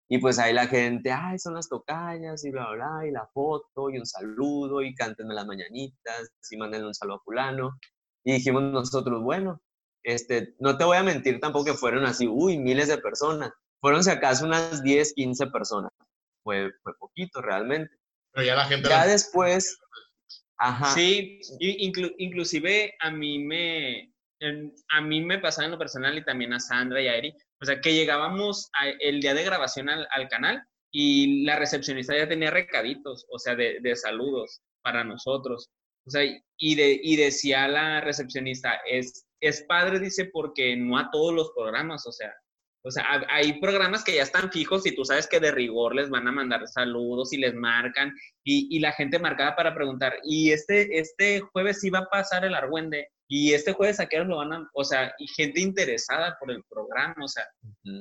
Y 0.09 0.19
pues 0.19 0.37
ahí 0.37 0.53
la 0.53 0.67
gente, 0.67 1.11
ay, 1.11 1.39
son 1.39 1.55
las 1.55 1.69
tocallas 1.69 2.43
y 2.45 2.51
bla, 2.51 2.69
bla, 2.71 2.97
bla, 2.99 3.07
y 3.07 3.11
la 3.11 3.27
foto 3.33 3.89
y 3.89 3.97
un 3.97 4.05
saludo 4.05 4.81
y 4.81 4.93
cántenme 4.93 5.33
las 5.33 5.45
mañanitas 5.45 6.31
y 6.51 6.57
mándenle 6.57 6.87
un 6.87 6.93
saludo 6.93 7.17
a 7.17 7.23
fulano. 7.23 7.79
Y 8.23 8.33
dijimos 8.33 8.63
nosotros, 8.63 9.23
bueno, 9.23 9.61
este, 10.03 10.55
no 10.59 10.77
te 10.77 10.83
voy 10.83 10.97
a 10.97 11.03
mentir 11.03 11.39
tampoco 11.39 11.65
que 11.65 11.73
fueron 11.73 12.05
así, 12.05 12.27
uy, 12.27 12.59
miles 12.59 12.89
de 12.89 12.97
personas. 12.97 13.51
Fueron 13.81 14.03
si 14.03 14.11
acaso 14.11 14.45
unas 14.45 14.83
10, 14.83 15.13
15 15.13 15.47
personas 15.47 15.91
fue, 16.43 16.71
fue 16.83 16.93
poquito 16.99 17.41
realmente. 17.41 17.95
Pero 18.31 18.45
ya 18.45 18.55
la 18.55 18.65
gente... 18.65 18.89
Ya 18.89 19.05
después... 19.05 19.79
Ajá. 20.57 20.93
Sí, 20.93 21.39
inclusive 21.59 22.93
a 22.99 23.11
mí 23.11 23.39
me... 23.39 24.13
a 24.89 25.01
mí 25.01 25.21
me 25.21 25.39
pasaba 25.39 25.65
en 25.65 25.71
lo 25.71 25.79
personal 25.79 26.17
y 26.17 26.23
también 26.23 26.53
a 26.53 26.59
Sandra 26.59 27.01
y 27.01 27.07
a 27.07 27.15
Eri, 27.15 27.33
o 27.61 27.65
sea, 27.65 27.79
que 27.79 27.93
llegábamos 27.93 28.69
el 28.99 29.21
día 29.21 29.33
de 29.33 29.43
grabación 29.43 29.89
al, 29.89 30.07
al, 30.11 30.27
canal 30.27 30.61
y 30.91 31.43
la 31.45 31.57
recepcionista 31.57 32.15
ya 32.15 32.27
tenía 32.27 32.51
recaditos, 32.51 33.25
o 33.31 33.39
sea, 33.39 33.55
de, 33.55 33.79
de 33.81 33.95
saludos 33.95 34.61
para 34.81 35.03
nosotros. 35.03 35.69
O 36.05 36.09
sea, 36.09 36.23
y, 36.57 36.75
de, 36.75 36.99
y 37.01 37.15
decía 37.15 37.67
la 37.67 38.01
recepcionista, 38.01 38.81
es, 38.85 39.25
es 39.39 39.63
padre, 39.63 39.99
dice, 39.99 40.25
porque 40.25 40.75
no 40.75 40.97
a 40.97 41.09
todos 41.11 41.33
los 41.33 41.51
programas, 41.55 42.05
o 42.05 42.11
sea, 42.11 42.33
o 42.83 42.91
sea, 42.91 43.05
hay 43.29 43.59
programas 43.59 44.03
que 44.03 44.15
ya 44.15 44.23
están 44.23 44.51
fijos 44.51 44.85
y 44.85 44.93
tú 44.93 45.05
sabes 45.05 45.27
que 45.27 45.39
de 45.39 45.51
rigor 45.51 45.95
les 45.95 46.09
van 46.09 46.27
a 46.27 46.31
mandar 46.31 46.67
saludos 46.67 47.31
y 47.31 47.37
les 47.37 47.53
marcan 47.53 48.13
y, 48.43 48.75
y 48.75 48.79
la 48.79 48.91
gente 48.91 49.19
marcada 49.19 49.55
para 49.55 49.73
preguntar, 49.73 50.17
y 50.23 50.51
este, 50.51 50.99
este 50.99 51.39
jueves 51.39 51.79
sí 51.79 51.89
va 51.89 51.99
a 51.99 52.09
pasar 52.09 52.43
el 52.43 52.55
argüende 52.55 53.07
y 53.27 53.53
este 53.53 53.73
jueves 53.73 53.99
a 53.99 54.05
qué 54.05 54.19
lo 54.19 54.37
van 54.37 54.53
a, 54.53 54.69
o 54.73 54.83
sea, 54.83 55.13
y 55.17 55.27
gente 55.27 55.61
interesada 55.61 56.37
por 56.39 56.51
el 56.51 56.61
programa, 56.69 57.15
o 57.23 57.27
sea, 57.27 57.43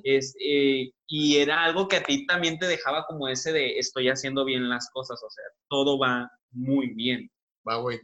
es, 0.02 0.34
eh, 0.44 0.90
y 1.06 1.36
era 1.38 1.64
algo 1.64 1.88
que 1.88 1.96
a 1.96 2.02
ti 2.02 2.26
también 2.26 2.58
te 2.58 2.66
dejaba 2.66 3.06
como 3.06 3.28
ese 3.28 3.52
de 3.52 3.78
estoy 3.78 4.08
haciendo 4.08 4.44
bien 4.44 4.68
las 4.68 4.90
cosas, 4.90 5.22
o 5.22 5.30
sea, 5.30 5.44
todo 5.70 5.98
va 5.98 6.30
muy 6.50 6.88
bien. 6.94 7.30
Va, 7.66 7.76
güey. 7.76 8.00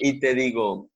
y 0.00 0.18
te 0.18 0.34
digo, 0.34 0.89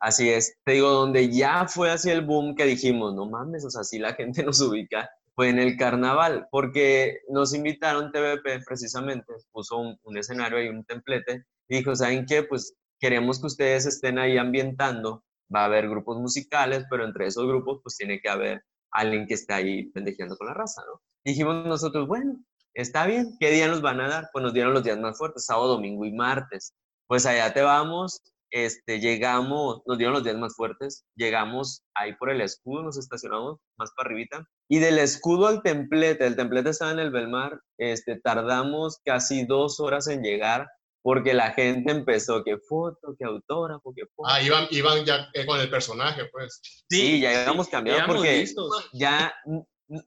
Así 0.00 0.28
es. 0.28 0.56
Te 0.64 0.72
digo, 0.72 0.90
donde 0.90 1.30
ya 1.32 1.66
fue 1.66 1.90
así 1.90 2.10
el 2.10 2.24
boom 2.24 2.54
que 2.54 2.64
dijimos, 2.64 3.14
no 3.14 3.26
mames, 3.26 3.64
o 3.64 3.70
sea, 3.70 3.84
si 3.84 3.98
la 3.98 4.14
gente 4.14 4.42
nos 4.42 4.60
ubica, 4.60 5.08
fue 5.34 5.50
en 5.50 5.58
el 5.58 5.76
carnaval, 5.76 6.48
porque 6.50 7.20
nos 7.28 7.54
invitaron 7.54 8.10
TVP 8.10 8.64
precisamente, 8.66 9.34
puso 9.52 9.76
un, 9.76 10.16
escenario 10.16 10.62
y 10.62 10.68
un 10.68 10.84
templete, 10.84 11.44
y 11.68 11.78
dijo, 11.78 11.94
¿saben 11.94 12.24
qué? 12.26 12.42
Pues 12.42 12.74
queremos 12.98 13.40
que 13.40 13.46
ustedes 13.46 13.84
estén 13.84 14.18
ahí 14.18 14.38
ambientando, 14.38 15.24
va 15.54 15.62
a 15.62 15.64
haber 15.66 15.88
grupos 15.88 16.18
musicales, 16.18 16.84
pero 16.88 17.04
entre 17.04 17.26
esos 17.26 17.46
grupos 17.46 17.80
pues 17.82 17.96
tiene 17.96 18.18
que 18.20 18.30
haber 18.30 18.62
alguien 18.90 19.26
que 19.26 19.34
esté 19.34 19.52
ahí 19.52 19.90
pendejeando 19.90 20.36
con 20.38 20.46
la 20.46 20.54
raza, 20.54 20.82
¿no? 20.86 21.00
dijimos 21.26 21.66
nosotros, 21.66 22.06
bueno, 22.06 22.38
está 22.72 23.04
bien, 23.06 23.36
¿qué 23.40 23.50
día 23.50 23.66
nos 23.66 23.82
van 23.82 24.00
a 24.00 24.08
dar? 24.08 24.30
Pues 24.32 24.42
nos 24.44 24.54
dieron 24.54 24.72
los 24.72 24.84
días 24.84 24.98
más 24.98 25.18
fuertes, 25.18 25.44
sábado, 25.44 25.68
domingo 25.68 26.04
y 26.04 26.12
martes. 26.12 26.72
Pues 27.08 27.26
allá 27.26 27.52
te 27.52 27.62
vamos, 27.62 28.22
este, 28.50 29.00
llegamos, 29.00 29.82
nos 29.86 29.98
dieron 29.98 30.14
los 30.14 30.24
días 30.24 30.36
más 30.36 30.54
fuertes, 30.54 31.04
llegamos 31.16 31.82
ahí 31.94 32.14
por 32.14 32.30
el 32.30 32.40
escudo, 32.40 32.82
nos 32.82 32.98
estacionamos 32.98 33.58
más 33.76 33.90
para 33.96 34.08
arribita, 34.08 34.48
y 34.68 34.78
del 34.78 34.98
escudo 34.98 35.46
al 35.46 35.62
templete, 35.62 36.26
el 36.26 36.36
templete 36.36 36.70
estaba 36.70 36.92
en 36.92 36.98
el 36.98 37.10
Belmar, 37.10 37.60
este, 37.78 38.20
tardamos 38.20 39.00
casi 39.04 39.44
dos 39.44 39.80
horas 39.80 40.08
en 40.08 40.22
llegar, 40.22 40.68
porque 41.02 41.34
la 41.34 41.52
gente 41.52 41.92
empezó 41.92 42.42
que 42.42 42.58
foto, 42.58 43.14
que 43.16 43.24
autógrafo, 43.24 43.94
que 43.94 44.06
foto. 44.06 44.28
Ah, 44.28 44.42
iban, 44.42 44.66
iban 44.70 45.04
ya 45.04 45.28
eh, 45.34 45.46
con 45.46 45.60
el 45.60 45.70
personaje, 45.70 46.24
pues. 46.32 46.60
Sí, 46.90 47.20
ya 47.20 47.44
íbamos 47.44 47.68
cambiando 47.68 48.12
porque 48.12 48.44
ya 48.92 49.32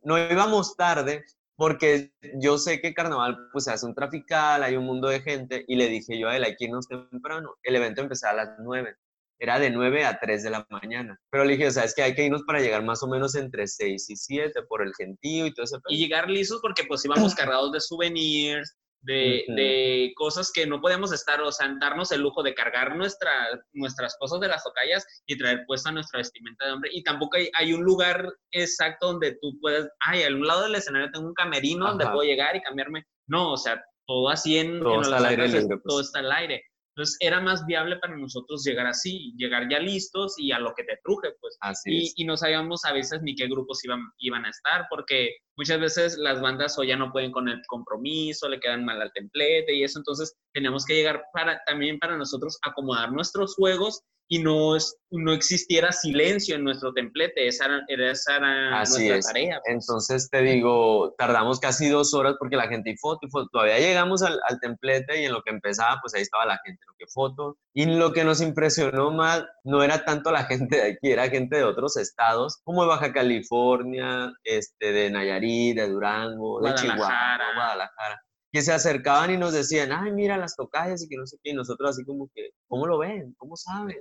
no 0.03 0.17
íbamos 0.17 0.75
tarde, 0.75 1.23
porque 1.59 2.13
yo 2.35 2.57
sé 2.57 2.79
que 2.79 2.93
carnaval 2.93 3.37
pues 3.51 3.65
se 3.65 3.71
hace 3.71 3.85
un 3.85 3.93
trafical, 3.93 4.63
hay 4.63 4.77
un 4.77 4.85
mundo 4.85 5.09
de 5.09 5.19
gente 5.19 5.65
y 5.67 5.75
le 5.75 5.89
dije 5.89 6.17
yo 6.17 6.29
a 6.29 6.37
él, 6.37 6.45
hay 6.45 6.55
que 6.55 6.65
irnos 6.65 6.87
temprano. 6.87 7.53
El 7.63 7.75
evento 7.75 7.99
empezaba 7.99 8.31
a 8.31 8.45
las 8.45 8.55
9, 8.59 8.95
era 9.39 9.59
de 9.59 9.69
9 9.69 10.05
a 10.05 10.17
3 10.21 10.41
de 10.41 10.49
la 10.51 10.65
mañana. 10.69 11.19
Pero 11.29 11.43
le 11.43 11.57
dije, 11.57 11.67
o 11.67 11.71
sea, 11.71 11.83
es 11.83 11.93
que 11.93 12.01
hay 12.01 12.15
que 12.15 12.23
irnos 12.23 12.43
para 12.43 12.61
llegar 12.61 12.81
más 12.85 13.03
o 13.03 13.09
menos 13.09 13.35
entre 13.35 13.67
6 13.67 14.09
y 14.09 14.15
7 14.15 14.61
por 14.69 14.81
el 14.81 14.93
gentío 14.95 15.47
y 15.47 15.53
todo 15.53 15.65
eso. 15.65 15.81
Y 15.89 15.97
llegar 15.97 16.29
lisos 16.29 16.61
porque 16.61 16.85
pues 16.85 17.03
íbamos 17.03 17.35
cargados 17.35 17.73
de 17.73 17.81
souvenirs, 17.81 18.77
de, 19.01 19.45
de, 19.55 20.11
cosas 20.15 20.51
que 20.51 20.67
no 20.67 20.81
podemos 20.81 21.11
estar, 21.13 21.41
o 21.41 21.51
sea, 21.51 21.73
darnos 21.79 22.11
el 22.11 22.21
lujo 22.21 22.43
de 22.43 22.53
cargar 22.53 22.95
nuestra, 22.95 23.31
nuestras 23.73 24.17
cosas 24.19 24.39
de 24.39 24.47
las 24.47 24.63
tocallas 24.63 25.05
y 25.25 25.37
traer 25.37 25.63
puesta 25.65 25.91
nuestra 25.91 26.17
vestimenta 26.17 26.65
de 26.65 26.73
hombre. 26.73 26.89
Y 26.93 27.03
tampoco 27.03 27.37
hay, 27.37 27.49
hay 27.57 27.73
un 27.73 27.83
lugar 27.83 28.31
exacto 28.51 29.07
donde 29.07 29.37
tú 29.41 29.57
puedes, 29.61 29.87
ay, 30.05 30.23
a 30.23 30.27
un 30.27 30.45
lado 30.45 30.63
del 30.63 30.75
escenario 30.75 31.09
tengo 31.11 31.27
un 31.27 31.33
camerino 31.33 31.87
donde 31.87 32.05
puedo 32.05 32.23
llegar 32.23 32.55
y 32.55 32.61
cambiarme. 32.61 33.05
No, 33.27 33.53
o 33.53 33.57
sea, 33.57 33.81
todo 34.05 34.29
así 34.29 34.57
en, 34.57 34.79
todo, 34.79 35.01
está, 35.01 35.17
al 35.17 35.25
aire 35.25 35.49
todo 35.49 35.79
pues. 35.83 36.07
está 36.07 36.19
al 36.19 36.31
aire. 36.31 36.63
Entonces 36.95 37.17
era 37.21 37.39
más 37.39 37.65
viable 37.65 37.95
para 37.97 38.17
nosotros 38.17 38.63
llegar 38.65 38.87
así, 38.87 39.33
llegar 39.37 39.69
ya 39.69 39.79
listos 39.79 40.33
y 40.37 40.51
a 40.51 40.59
lo 40.59 40.73
que 40.75 40.83
te 40.83 40.99
truje, 41.03 41.29
pues. 41.39 41.57
Así 41.61 42.11
y, 42.17 42.23
y, 42.23 42.25
no 42.25 42.35
sabíamos 42.35 42.83
a 42.83 42.91
veces 42.91 43.21
ni 43.21 43.35
qué 43.35 43.47
grupos 43.47 43.83
iban, 43.85 44.01
iban 44.17 44.45
a 44.45 44.49
estar, 44.49 44.85
porque 44.89 45.37
muchas 45.59 45.79
veces 45.81 46.17
las 46.17 46.39
bandas 46.39 46.79
o 46.79 46.83
ya 46.83 46.95
no 46.95 47.11
pueden 47.11 47.33
con 47.33 47.49
el 47.49 47.61
compromiso, 47.67 48.47
le 48.47 48.61
quedan 48.61 48.85
mal 48.85 49.01
al 49.01 49.11
templete 49.11 49.75
y 49.75 49.83
eso, 49.83 49.99
entonces 49.99 50.33
teníamos 50.53 50.85
que 50.85 50.93
llegar 50.93 51.21
para, 51.33 51.61
también 51.65 51.99
para 51.99 52.15
nosotros 52.15 52.57
acomodar 52.63 53.11
nuestros 53.11 53.55
juegos 53.55 54.01
y 54.31 54.39
no, 54.39 54.77
no 55.09 55.33
existiera 55.33 55.91
silencio 55.91 56.55
en 56.55 56.63
nuestro 56.63 56.93
templete. 56.93 57.47
Esa 57.47 57.65
era, 57.65 58.11
esa 58.11 58.37
era 58.37 58.77
nuestra 58.77 59.19
tarea. 59.21 59.59
Pues. 59.65 59.73
Entonces 59.73 60.29
te 60.29 60.41
digo, 60.43 61.15
tardamos 61.17 61.59
casi 61.59 61.89
dos 61.89 62.13
horas 62.13 62.35
porque 62.37 62.55
la 62.55 62.67
gente 62.67 62.91
y 62.91 62.97
foto 62.97 63.25
y 63.25 63.29
foto. 63.31 63.49
Todavía 63.51 63.79
llegamos 63.79 64.21
al, 64.21 64.39
al, 64.47 64.59
templete 64.59 65.19
y 65.19 65.25
en 65.25 65.33
lo 65.33 65.41
que 65.41 65.49
empezaba, 65.49 65.97
pues 65.99 66.13
ahí 66.13 66.21
estaba 66.21 66.45
la 66.45 66.59
gente, 66.63 66.79
lo 66.87 66.93
que 66.95 67.07
foto. 67.11 67.57
Y 67.73 67.85
lo 67.85 68.13
que 68.13 68.23
nos 68.23 68.39
impresionó 68.39 69.09
más 69.09 69.45
no 69.63 69.81
era 69.83 70.05
tanto 70.05 70.31
la 70.31 70.43
gente 70.45 70.75
de 70.75 70.91
aquí, 70.91 71.11
era 71.11 71.27
gente 71.29 71.57
de 71.57 71.63
otros 71.63 71.97
estados, 71.97 72.59
como 72.63 72.83
de 72.83 72.89
Baja 72.89 73.11
California, 73.11 74.31
este, 74.43 74.91
de 74.91 75.09
Nayarit, 75.09 75.48
de 75.73 75.87
Durango, 75.87 76.61
de 76.61 76.73
Chihuahua, 76.75 77.37
Guadalajara 77.55 78.21
que 78.51 78.61
se 78.61 78.73
acercaban 78.73 79.31
y 79.31 79.37
nos 79.37 79.53
decían, 79.53 79.91
ay, 79.91 80.11
mira 80.11 80.37
las 80.37 80.55
tocallas 80.55 81.03
y 81.03 81.07
que 81.07 81.17
no 81.17 81.25
sé 81.25 81.37
qué, 81.43 81.51
y 81.51 81.53
nosotros 81.53 81.91
así 81.91 82.03
como 82.03 82.29
que, 82.33 82.49
¿cómo 82.67 82.87
lo 82.87 82.97
ven? 82.97 83.35
¿Cómo 83.37 83.55
saben? 83.55 83.97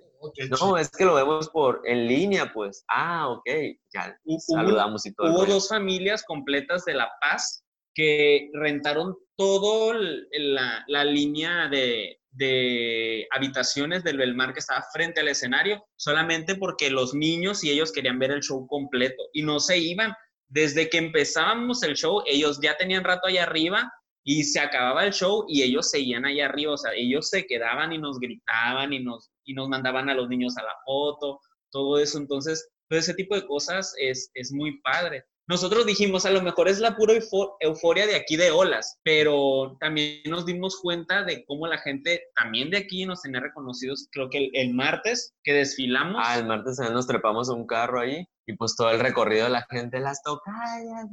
no, 0.61 0.79
es 0.79 0.91
que 0.91 1.05
lo 1.05 1.15
vemos 1.15 1.51
por 1.51 1.83
en 1.85 2.07
línea, 2.07 2.51
pues. 2.53 2.85
Ah, 2.89 3.29
ok, 3.29 3.47
ya 3.93 4.19
saludamos 4.39 5.05
y 5.05 5.15
todo. 5.15 5.31
Hubo 5.31 5.45
dos 5.45 5.69
familias 5.69 6.25
completas 6.25 6.85
de 6.87 6.95
La 6.95 7.11
Paz 7.21 7.63
que 7.95 8.49
rentaron 8.55 9.17
todo 9.37 9.93
la, 9.93 10.85
la 10.87 11.05
línea 11.05 11.69
de, 11.69 12.19
de 12.31 13.27
habitaciones 13.33 14.03
del 14.03 14.17
Belmar 14.17 14.55
que 14.55 14.61
estaba 14.61 14.85
frente 14.93 15.21
al 15.21 15.29
escenario, 15.29 15.85
solamente 15.97 16.55
porque 16.55 16.91
los 16.91 17.13
niños 17.13 17.65
y 17.65 17.71
ellos 17.71 17.93
querían 17.93 18.19
ver 18.19 18.31
el 18.31 18.43
show 18.43 18.67
completo 18.67 19.25
y 19.33 19.43
no 19.43 19.61
se 19.61 19.79
iban. 19.79 20.15
Desde 20.49 20.89
que 20.89 20.99
empezábamos 20.99 21.83
el 21.83 21.95
show, 21.95 22.23
ellos 22.27 22.59
ya 22.63 22.77
tenían 22.77 23.05
rato 23.05 23.29
allá 23.29 23.45
arriba 23.45 23.93
y 24.25 24.45
se 24.45 24.61
acababa 24.61 25.05
el 25.05 25.13
show 25.13 25.45
y 25.49 25.63
ellos 25.63 25.91
seguían 25.91 26.25
allá 26.25 26.47
arriba, 26.47 26.73
o 26.73 26.77
sea, 26.77 26.93
ellos 26.95 27.29
se 27.29 27.47
quedaban 27.47 27.93
y 27.93 27.99
nos 27.99 28.19
gritaban 28.19 28.93
y 28.93 29.03
nos, 29.03 29.31
y 29.45 29.55
nos 29.55 29.69
mandaban 29.69 30.09
a 30.09 30.15
los 30.15 30.29
niños 30.29 30.57
a 30.59 30.63
la 30.63 30.75
foto, 30.85 31.41
todo 31.71 31.99
eso. 31.99 32.19
Entonces, 32.19 32.69
Todo 32.89 32.99
ese 32.99 33.15
tipo 33.15 33.35
de 33.35 33.47
cosas 33.47 33.95
es, 33.99 34.31
es 34.35 34.51
muy 34.51 34.81
padre 34.81 35.25
nosotros 35.49 35.87
dijimos, 35.87 36.27
a 36.27 36.31
lo 36.31 36.43
mejor 36.43 36.69
es 36.69 36.79
la 36.79 36.95
pura 36.95 37.15
euforia 37.61 38.07
de 38.07 38.17
aquí 38.17 38.37
de 38.37 38.51
olas, 38.51 39.01
pero 39.03 39.79
también 39.81 40.21
nos 40.27 40.45
dimos 40.45 40.79
cuenta 40.79 41.25
de 41.25 41.47
cómo 41.47 41.67
la 41.67 41.79
gente 41.79 42.25
también 42.37 42.69
de 42.69 42.77
aquí 42.77 43.07
nos 43.07 43.23
tenía 43.23 43.41
reconocidos, 43.41 44.09
creo 44.13 44.29
que 44.29 44.51
el, 44.53 44.75
martes 44.75 45.35
que 45.43 45.55
desfilamos. 45.55 46.23
Ah, 46.23 46.39
el 46.39 46.47
martes 46.47 46.79
nos 46.93 47.07
trepamos 47.07 47.49
un 47.49 47.67
carro 47.67 47.99
ahí 48.01 48.27
y 48.49 48.57
pues 48.57 48.75
todo 48.75 48.91
el 48.91 48.99
recorrido 48.99 49.45
de 49.45 49.51
la 49.51 49.67
gente, 49.69 50.01
las 50.01 50.23
tocallas, 50.23 51.07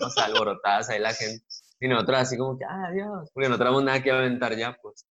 o 0.00 0.10
sea, 0.10 0.26
alborotadas 0.26 0.88
ahí 0.88 1.00
la 1.00 1.12
gente. 1.12 1.44
Y 1.80 1.88
nosotros 1.88 2.18
así 2.18 2.38
como 2.38 2.56
que, 2.56 2.64
ah, 2.64 2.92
Dios, 2.92 3.28
porque 3.34 3.48
no 3.48 3.58
tenemos 3.58 3.82
nada 3.82 4.00
que 4.00 4.12
aventar 4.12 4.56
ya, 4.56 4.78
pues. 4.80 5.04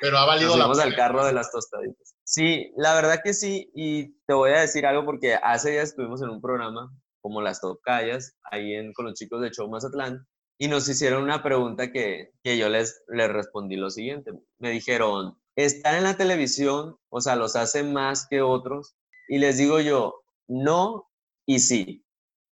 Pero 0.00 0.18
ha 0.18 0.26
valido 0.26 0.56
Nos 0.56 0.76
la 0.76 0.82
al 0.82 0.96
carro 0.96 1.24
de 1.24 1.32
las 1.32 1.52
tostaditas. 1.52 2.16
Sí, 2.24 2.72
la 2.76 2.94
verdad 2.94 3.20
que 3.22 3.34
sí, 3.34 3.70
y 3.72 4.18
te 4.26 4.34
voy 4.34 4.50
a 4.50 4.60
decir 4.62 4.84
algo 4.84 5.04
porque 5.04 5.36
hace 5.36 5.70
días 5.70 5.90
estuvimos 5.90 6.20
en 6.22 6.30
un 6.30 6.40
programa 6.40 6.92
como 7.20 7.40
las 7.40 7.60
tocallas, 7.60 8.36
ahí 8.50 8.74
en, 8.74 8.92
con 8.94 9.06
los 9.06 9.14
chicos 9.14 9.40
de 9.40 9.50
Show 9.50 9.70
Mazatlán, 9.70 10.26
y 10.58 10.66
nos 10.66 10.88
hicieron 10.88 11.22
una 11.22 11.44
pregunta 11.44 11.92
que, 11.92 12.32
que 12.42 12.58
yo 12.58 12.68
les, 12.68 13.04
les 13.06 13.32
respondí 13.32 13.76
lo 13.76 13.90
siguiente. 13.90 14.32
Me 14.58 14.70
dijeron, 14.70 15.38
¿están 15.54 15.94
en 15.94 16.04
la 16.04 16.16
televisión? 16.16 16.96
O 17.10 17.20
sea, 17.20 17.36
¿los 17.36 17.54
hacen 17.54 17.92
más 17.92 18.26
que 18.28 18.42
otros? 18.42 18.96
Y 19.28 19.38
les 19.38 19.58
digo 19.58 19.80
yo, 19.80 20.22
no 20.48 21.08
y 21.46 21.60
sí. 21.60 22.04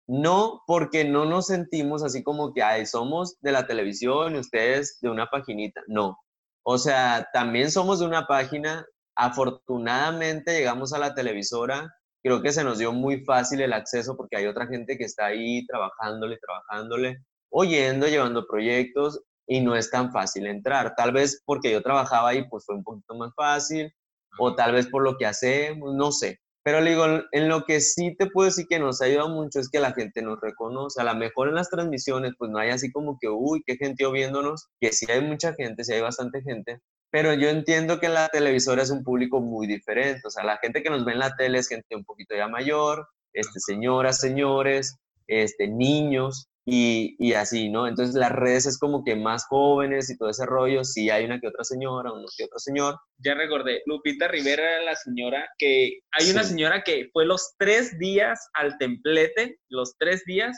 No, 0.07 0.63
porque 0.67 1.05
no 1.05 1.25
nos 1.25 1.47
sentimos 1.47 2.03
así 2.03 2.23
como 2.23 2.53
que, 2.53 2.63
ay, 2.63 2.87
somos 2.87 3.39
de 3.41 3.53
la 3.53 3.67
televisión 3.67 4.37
y 4.37 4.39
ustedes 4.39 4.99
de 5.01 5.11
una 5.11 5.27
paginita. 5.31 5.81
No. 5.87 6.19
O 6.63 6.79
sea, 6.79 7.29
también 7.33 7.71
somos 7.71 8.01
de 8.01 8.07
una 8.07 8.27
página. 8.27 8.87
Afortunadamente 9.17 10.53
llegamos 10.53 10.93
a 10.93 10.99
la 10.99 11.15
televisora 11.15 11.91
creo 12.25 12.41
que 12.41 12.53
se 12.53 12.65
nos 12.65 12.79
dio 12.79 12.91
muy 12.91 13.23
fácil 13.23 13.61
el 13.61 13.75
acceso 13.75 14.17
porque 14.17 14.39
hay 14.39 14.47
otra 14.47 14.67
gente 14.67 14.97
que 14.97 15.05
está 15.05 15.27
ahí 15.27 15.65
trabajándole, 15.67 16.39
trabajándole, 16.39 17.23
oyendo, 17.51 18.09
llevando 18.09 18.47
proyectos 18.47 19.21
y 19.47 19.61
no 19.61 19.77
es 19.77 19.91
tan 19.91 20.11
fácil 20.11 20.47
entrar. 20.47 20.95
Tal 20.97 21.13
vez 21.13 21.43
porque 21.45 21.71
yo 21.71 21.83
trabajaba 21.83 22.31
ahí, 22.31 22.49
pues 22.49 22.65
fue 22.65 22.77
un 22.77 22.83
poquito 22.83 23.15
más 23.15 23.31
fácil, 23.37 23.93
o 24.39 24.55
tal 24.55 24.73
vez 24.73 24.87
por 24.87 25.03
lo 25.03 25.19
que 25.19 25.27
hacemos, 25.27 25.95
no 25.95 26.11
sé. 26.11 26.41
Pero 26.65 26.81
le 26.81 26.91
digo, 26.91 27.05
en 27.31 27.49
lo 27.49 27.65
que 27.65 27.81
sí 27.81 28.17
te 28.17 28.27
puedo 28.27 28.47
decir 28.47 28.67
que 28.67 28.79
nos 28.79 29.03
ha 29.03 29.05
ayudado 29.05 29.29
mucho 29.29 29.61
es 29.61 29.69
que 29.69 29.81
la 29.81 29.93
gente 29.93 30.23
nos 30.23 30.41
reconoce. 30.41 31.01
A 31.01 31.05
lo 31.05 31.15
mejor 31.15 31.49
en 31.49 31.57
las 31.57 31.69
transmisiones, 31.69 32.33
pues 32.39 32.51
no 32.51 32.59
hay 32.59 32.71
así 32.71 32.91
como 32.91 33.19
que, 33.21 33.29
uy, 33.29 33.63
qué 33.67 33.77
gente 33.77 34.11
viéndonos, 34.11 34.69
que 34.81 34.91
sí 34.93 35.07
hay 35.11 35.21
mucha 35.21 35.53
gente, 35.53 35.85
sí 35.85 35.93
hay 35.93 36.01
bastante 36.01 36.41
gente, 36.41 36.81
pero 37.11 37.35
yo 37.35 37.49
entiendo 37.49 38.01
que 38.01 38.09
la 38.09 38.29
televisora 38.29 38.83
es 38.83 38.91
un 38.91 39.05
público 39.05 39.41
muy 39.41 39.67
diferente, 39.67 40.23
o 40.25 40.31
sea, 40.31 40.43
la 40.43 40.59
gente 40.59 40.83
que 40.83 40.91
nos 40.91 41.05
ve 41.05 41.13
en 41.13 41.21
la 41.21 41.37
tele 41.37 41.59
es 41.59 41.69
gente 41.69 41.95
un 41.95 42.05
poquito 42.05 42.35
ya 42.35 42.49
mayor, 42.49 43.07
este, 43.33 43.61
señoras, 43.61 44.19
señores, 44.19 44.97
este, 45.27 45.69
niños 45.69 46.49
y, 46.67 47.15
y, 47.19 47.35
así, 47.35 47.69
¿no? 47.69 47.87
Entonces 47.87 48.15
las 48.15 48.33
redes 48.33 48.67
es 48.67 48.79
como 48.79 49.05
que 49.05 49.17
más 49.17 49.47
jóvenes 49.47 50.09
y 50.09 50.17
todo 50.17 50.31
ese 50.31 50.47
rollo, 50.47 50.83
sí 50.83 51.11
hay 51.11 51.27
una 51.27 51.39
que 51.39 51.49
otra 51.49 51.63
señora, 51.63 52.13
uno 52.13 52.25
que 52.37 52.45
otro 52.45 52.59
señor. 52.59 52.99
Ya 53.19 53.35
recordé, 53.35 53.83
Lupita 53.87 54.29
Rivera 54.29 54.63
era 54.63 54.83
la 54.83 54.97
señora 54.97 55.47
que, 55.59 55.99
hay 56.13 56.31
una 56.31 56.43
señora 56.43 56.83
que 56.83 57.11
fue 57.13 57.27
los 57.27 57.55
tres 57.59 57.99
días 57.99 58.49
al 58.55 58.79
templete, 58.79 59.59
los 59.69 59.97
tres 59.99 60.25
días, 60.25 60.57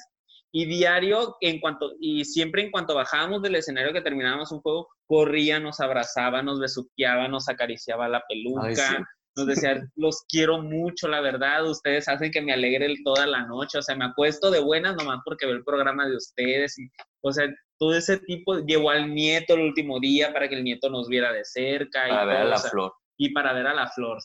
y 0.52 0.64
diario, 0.64 1.36
en 1.42 1.60
cuanto, 1.60 1.92
y 2.00 2.24
siempre 2.24 2.62
en 2.62 2.70
cuanto 2.70 2.94
bajábamos 2.94 3.42
del 3.42 3.56
escenario 3.56 3.92
que 3.92 4.00
terminábamos 4.00 4.52
un 4.52 4.60
juego, 4.60 4.88
corría, 5.06 5.60
nos 5.60 5.80
abrazaba, 5.80 6.42
nos 6.42 6.60
besuqueaba, 6.60 7.28
nos 7.28 7.50
acariciaba 7.50 8.08
la 8.08 8.22
peluca, 8.26 9.06
nos 9.36 9.46
decía, 9.46 9.86
los 9.96 10.24
quiero 10.28 10.62
mucho, 10.62 11.08
la 11.08 11.20
verdad, 11.20 11.68
ustedes 11.68 12.08
hacen 12.08 12.30
que 12.30 12.40
me 12.40 12.52
alegre 12.52 12.94
toda 13.04 13.26
la 13.26 13.46
noche, 13.46 13.78
o 13.78 13.82
sea, 13.82 13.94
me 13.94 14.06
acuesto 14.06 14.50
de 14.50 14.60
buenas 14.60 14.96
nomás 14.96 15.20
porque 15.24 15.46
veo 15.46 15.56
el 15.56 15.64
programa 15.64 16.08
de 16.08 16.16
ustedes, 16.16 16.78
y, 16.78 16.88
o 17.20 17.32
sea, 17.32 17.46
todo 17.78 17.94
ese 17.94 18.18
tipo, 18.18 18.58
llevó 18.60 18.90
al 18.90 19.12
nieto 19.14 19.54
el 19.54 19.60
último 19.60 20.00
día 20.00 20.32
para 20.32 20.48
que 20.48 20.54
el 20.54 20.64
nieto 20.64 20.88
nos 20.88 21.08
viera 21.08 21.32
de 21.32 21.44
cerca. 21.44 22.08
Para 22.08 22.24
ver 22.24 22.36
a 22.36 22.44
la 22.44 22.58
flor. 22.58 22.92
Y 23.18 23.32
para 23.32 23.52
ver 23.52 23.66
a 23.66 23.74
la 23.74 23.90
flor. 23.90 24.18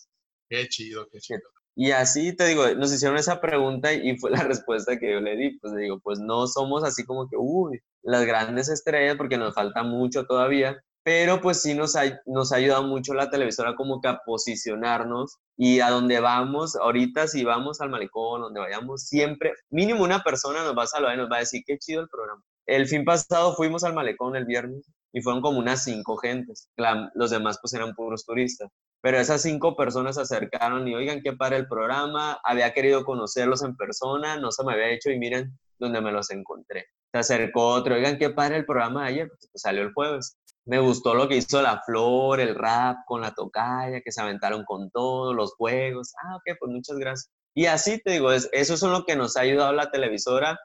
Qué 0.49 0.67
chido, 0.67 1.07
qué 1.11 1.19
chido. 1.19 1.41
Y 1.75 1.91
así 1.91 2.35
te 2.35 2.45
digo, 2.47 2.67
nos 2.75 2.93
hicieron 2.93 3.17
esa 3.17 3.39
pregunta 3.39 3.93
y 3.93 4.17
fue 4.17 4.31
la 4.31 4.43
respuesta 4.43 4.97
que 4.97 5.11
yo 5.11 5.19
le 5.19 5.35
di. 5.35 5.57
Pues 5.59 5.73
le 5.73 5.83
digo, 5.83 5.99
pues 6.01 6.19
no 6.19 6.47
somos 6.47 6.83
así 6.83 7.05
como 7.05 7.27
que, 7.29 7.37
uy, 7.37 7.79
las 8.03 8.25
grandes 8.25 8.69
estrellas 8.69 9.15
porque 9.17 9.37
nos 9.37 9.53
falta 9.53 9.83
mucho 9.83 10.25
todavía, 10.25 10.81
pero 11.03 11.41
pues 11.41 11.61
sí 11.61 11.73
nos 11.73 11.95
ha, 11.95 12.21
nos 12.25 12.51
ha 12.51 12.57
ayudado 12.57 12.83
mucho 12.83 13.13
la 13.13 13.29
televisora 13.29 13.75
como 13.75 14.01
que 14.01 14.07
a 14.07 14.19
posicionarnos 14.25 15.37
y 15.57 15.79
a 15.79 15.89
donde 15.89 16.19
vamos, 16.19 16.75
ahorita 16.75 17.27
si 17.27 17.43
vamos 17.43 17.81
al 17.81 17.89
malecón, 17.89 18.41
donde 18.41 18.59
vayamos, 18.59 19.03
siempre, 19.03 19.53
mínimo 19.69 20.03
una 20.03 20.21
persona 20.23 20.63
nos 20.63 20.77
va 20.77 20.83
a 20.83 20.87
saludar 20.87 21.15
y 21.15 21.17
nos 21.17 21.31
va 21.31 21.37
a 21.37 21.39
decir, 21.39 21.63
qué 21.65 21.77
chido 21.77 22.01
el 22.01 22.09
programa. 22.09 22.43
El 22.65 22.87
fin 22.87 23.03
pasado 23.03 23.55
fuimos 23.55 23.83
al 23.83 23.93
malecón 23.93 24.35
el 24.35 24.45
viernes 24.45 24.85
y 25.13 25.21
fueron 25.21 25.41
como 25.41 25.59
unas 25.59 25.83
cinco 25.83 26.17
gentes. 26.17 26.69
los 27.15 27.31
demás 27.31 27.59
pues 27.61 27.73
eran 27.73 27.93
puros 27.93 28.25
turistas. 28.25 28.69
Pero 29.01 29.17
esas 29.17 29.41
cinco 29.41 29.75
personas 29.75 30.15
se 30.15 30.21
acercaron 30.21 30.87
y, 30.87 30.93
oigan, 30.93 31.21
qué 31.21 31.33
para 31.33 31.57
el 31.57 31.67
programa, 31.67 32.39
había 32.43 32.71
querido 32.71 33.03
conocerlos 33.03 33.63
en 33.63 33.75
persona, 33.75 34.37
no 34.37 34.51
se 34.51 34.63
me 34.63 34.73
había 34.73 34.91
hecho 34.91 35.09
y 35.09 35.17
miren 35.17 35.57
dónde 35.79 36.01
me 36.01 36.11
los 36.11 36.29
encontré. 36.29 36.85
Se 37.11 37.19
acercó 37.19 37.67
otro, 37.67 37.95
oigan, 37.95 38.19
qué 38.19 38.29
para 38.29 38.55
el 38.55 38.65
programa 38.65 39.03
de 39.03 39.09
ayer, 39.09 39.27
pues, 39.27 39.49
salió 39.55 39.81
el 39.81 39.93
jueves. 39.93 40.37
Me 40.65 40.79
gustó 40.79 41.15
lo 41.15 41.27
que 41.27 41.37
hizo 41.37 41.61
la 41.61 41.81
flor, 41.83 42.39
el 42.39 42.55
rap 42.55 42.97
con 43.05 43.21
la 43.21 43.33
tocaya, 43.33 44.01
que 44.01 44.11
se 44.11 44.21
aventaron 44.21 44.63
con 44.63 44.89
todos 44.91 45.35
los 45.35 45.53
juegos. 45.55 46.13
Ah, 46.23 46.35
ok, 46.35 46.57
pues 46.59 46.71
muchas 46.71 46.97
gracias. 46.97 47.31
Y 47.53 47.65
así 47.65 47.99
te 48.01 48.11
digo, 48.11 48.31
es, 48.31 48.49
eso 48.51 48.75
es 48.75 48.81
lo 48.83 49.03
que 49.03 49.15
nos 49.15 49.35
ha 49.35 49.41
ayudado 49.41 49.73
la 49.73 49.91
televisora 49.91 50.57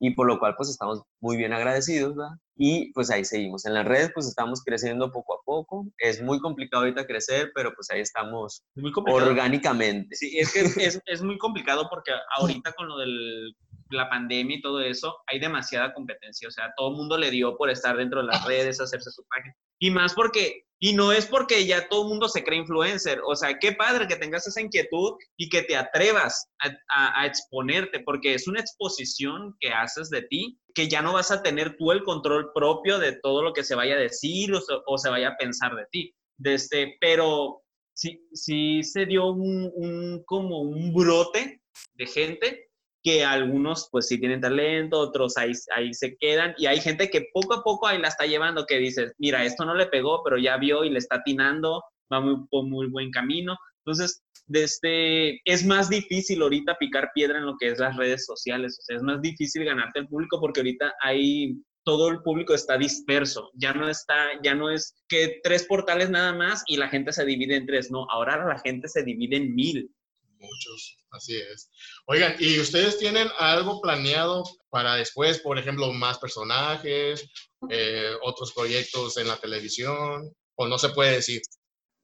y 0.00 0.10
por 0.14 0.26
lo 0.26 0.40
cual 0.40 0.56
pues 0.56 0.68
estamos 0.68 1.02
muy 1.20 1.36
bien 1.36 1.52
agradecidos, 1.52 2.16
¿verdad? 2.16 2.34
Y 2.56 2.92
pues 2.92 3.08
ahí 3.10 3.24
seguimos. 3.24 3.64
En 3.66 3.74
las 3.74 3.86
redes 3.86 4.10
pues 4.12 4.26
estamos 4.26 4.62
creciendo 4.64 5.12
poco 5.12 5.34
a 5.34 5.42
poco. 5.44 5.86
Es 5.98 6.20
muy 6.20 6.40
complicado 6.40 6.82
ahorita 6.82 7.06
crecer, 7.06 7.52
pero 7.54 7.72
pues 7.72 7.88
ahí 7.90 8.00
estamos 8.00 8.64
orgánicamente. 9.06 10.16
Sí, 10.16 10.36
es 10.38 10.52
que 10.52 10.60
es, 10.60 11.00
es 11.06 11.22
muy 11.22 11.38
complicado 11.38 11.88
porque 11.88 12.10
ahorita 12.36 12.72
con 12.72 12.88
lo 12.88 12.98
del 12.98 13.54
la 13.92 14.08
pandemia 14.08 14.56
y 14.56 14.62
todo 14.62 14.80
eso, 14.80 15.16
hay 15.26 15.38
demasiada 15.38 15.92
competencia. 15.94 16.48
O 16.48 16.50
sea, 16.50 16.72
todo 16.76 16.90
el 16.90 16.96
mundo 16.96 17.18
le 17.18 17.30
dio 17.30 17.56
por 17.56 17.70
estar 17.70 17.96
dentro 17.96 18.20
de 18.20 18.26
las 18.26 18.44
redes, 18.46 18.80
hacerse 18.80 19.10
su 19.10 19.24
página. 19.28 19.54
Y 19.78 19.90
más 19.90 20.14
porque, 20.14 20.64
y 20.78 20.92
no 20.94 21.12
es 21.12 21.26
porque 21.26 21.66
ya 21.66 21.88
todo 21.88 22.02
el 22.02 22.08
mundo 22.08 22.28
se 22.28 22.44
cree 22.44 22.58
influencer. 22.58 23.20
O 23.26 23.34
sea, 23.34 23.58
qué 23.58 23.72
padre 23.72 24.06
que 24.06 24.16
tengas 24.16 24.46
esa 24.46 24.60
inquietud 24.60 25.14
y 25.36 25.48
que 25.48 25.62
te 25.62 25.76
atrevas 25.76 26.48
a, 26.88 27.26
exponerte, 27.26 28.00
porque 28.00 28.34
es 28.34 28.46
una 28.46 28.60
exposición 28.60 29.56
que 29.60 29.70
haces 29.70 30.10
de 30.10 30.22
ti, 30.22 30.58
que 30.74 30.88
ya 30.88 31.02
no 31.02 31.12
vas 31.12 31.30
a 31.30 31.42
tener 31.42 31.76
tú 31.76 31.92
el 31.92 32.02
control 32.02 32.50
propio 32.54 32.98
de 32.98 33.18
todo 33.22 33.42
lo 33.42 33.52
que 33.52 33.64
se 33.64 33.74
vaya 33.74 33.94
a 33.94 34.00
decir 34.00 34.52
o, 34.86 34.98
se 34.98 35.10
vaya 35.10 35.28
a 35.28 35.36
pensar 35.36 35.74
de 35.74 35.86
ti. 35.90 36.14
Desde, 36.38 36.82
este, 36.82 36.96
pero 37.00 37.62
sí, 37.94 38.26
sí 38.32 38.82
se 38.82 39.06
dio 39.06 39.26
un, 39.26 40.22
como 40.26 40.60
un 40.60 40.92
brote 40.94 41.60
de 41.94 42.06
gente 42.06 42.71
que 43.02 43.24
algunos 43.24 43.88
pues 43.90 44.06
sí 44.06 44.18
tienen 44.18 44.40
talento, 44.40 44.98
otros 44.98 45.36
ahí, 45.36 45.52
ahí 45.74 45.92
se 45.92 46.16
quedan 46.16 46.54
y 46.56 46.66
hay 46.66 46.80
gente 46.80 47.10
que 47.10 47.26
poco 47.32 47.54
a 47.54 47.62
poco 47.62 47.86
ahí 47.86 47.98
la 47.98 48.08
está 48.08 48.26
llevando, 48.26 48.66
que 48.66 48.78
dices, 48.78 49.12
mira, 49.18 49.44
esto 49.44 49.64
no 49.64 49.74
le 49.74 49.86
pegó, 49.86 50.22
pero 50.22 50.38
ya 50.38 50.56
vio 50.56 50.84
y 50.84 50.90
le 50.90 50.98
está 50.98 51.16
atinando, 51.16 51.82
va 52.12 52.20
muy, 52.20 52.46
por 52.48 52.64
muy 52.64 52.86
buen 52.88 53.10
camino. 53.10 53.56
Entonces, 53.84 54.22
desde, 54.46 55.40
es 55.44 55.64
más 55.64 55.88
difícil 55.88 56.42
ahorita 56.42 56.76
picar 56.78 57.10
piedra 57.14 57.38
en 57.38 57.46
lo 57.46 57.56
que 57.58 57.68
es 57.68 57.78
las 57.78 57.96
redes 57.96 58.24
sociales, 58.26 58.78
o 58.78 58.82
sea, 58.82 58.96
es 58.96 59.02
más 59.02 59.20
difícil 59.20 59.64
ganarte 59.64 60.00
el 60.00 60.08
público 60.08 60.40
porque 60.40 60.60
ahorita 60.60 60.94
hay 61.02 61.56
todo 61.84 62.10
el 62.10 62.22
público 62.22 62.54
está 62.54 62.78
disperso, 62.78 63.50
ya 63.54 63.72
no 63.72 63.88
está, 63.88 64.40
ya 64.44 64.54
no 64.54 64.70
es 64.70 64.94
que 65.08 65.40
tres 65.42 65.66
portales 65.66 66.10
nada 66.10 66.32
más 66.32 66.62
y 66.66 66.76
la 66.76 66.88
gente 66.88 67.12
se 67.12 67.24
divide 67.24 67.56
en 67.56 67.66
tres, 67.66 67.90
no, 67.90 68.06
ahora 68.08 68.44
la 68.46 68.60
gente 68.60 68.86
se 68.88 69.02
divide 69.02 69.36
en 69.36 69.54
mil. 69.54 69.90
Muchos, 70.42 70.98
así 71.12 71.36
es. 71.36 71.70
Oigan, 72.06 72.34
¿y 72.40 72.58
ustedes 72.58 72.98
tienen 72.98 73.28
algo 73.38 73.80
planeado 73.80 74.42
para 74.70 74.96
después, 74.96 75.38
por 75.38 75.56
ejemplo, 75.56 75.92
más 75.92 76.18
personajes, 76.18 77.30
eh, 77.70 78.10
otros 78.22 78.52
proyectos 78.52 79.16
en 79.18 79.28
la 79.28 79.36
televisión? 79.36 80.34
¿O 80.56 80.66
no 80.66 80.78
se 80.78 80.88
puede 80.88 81.12
decir? 81.12 81.42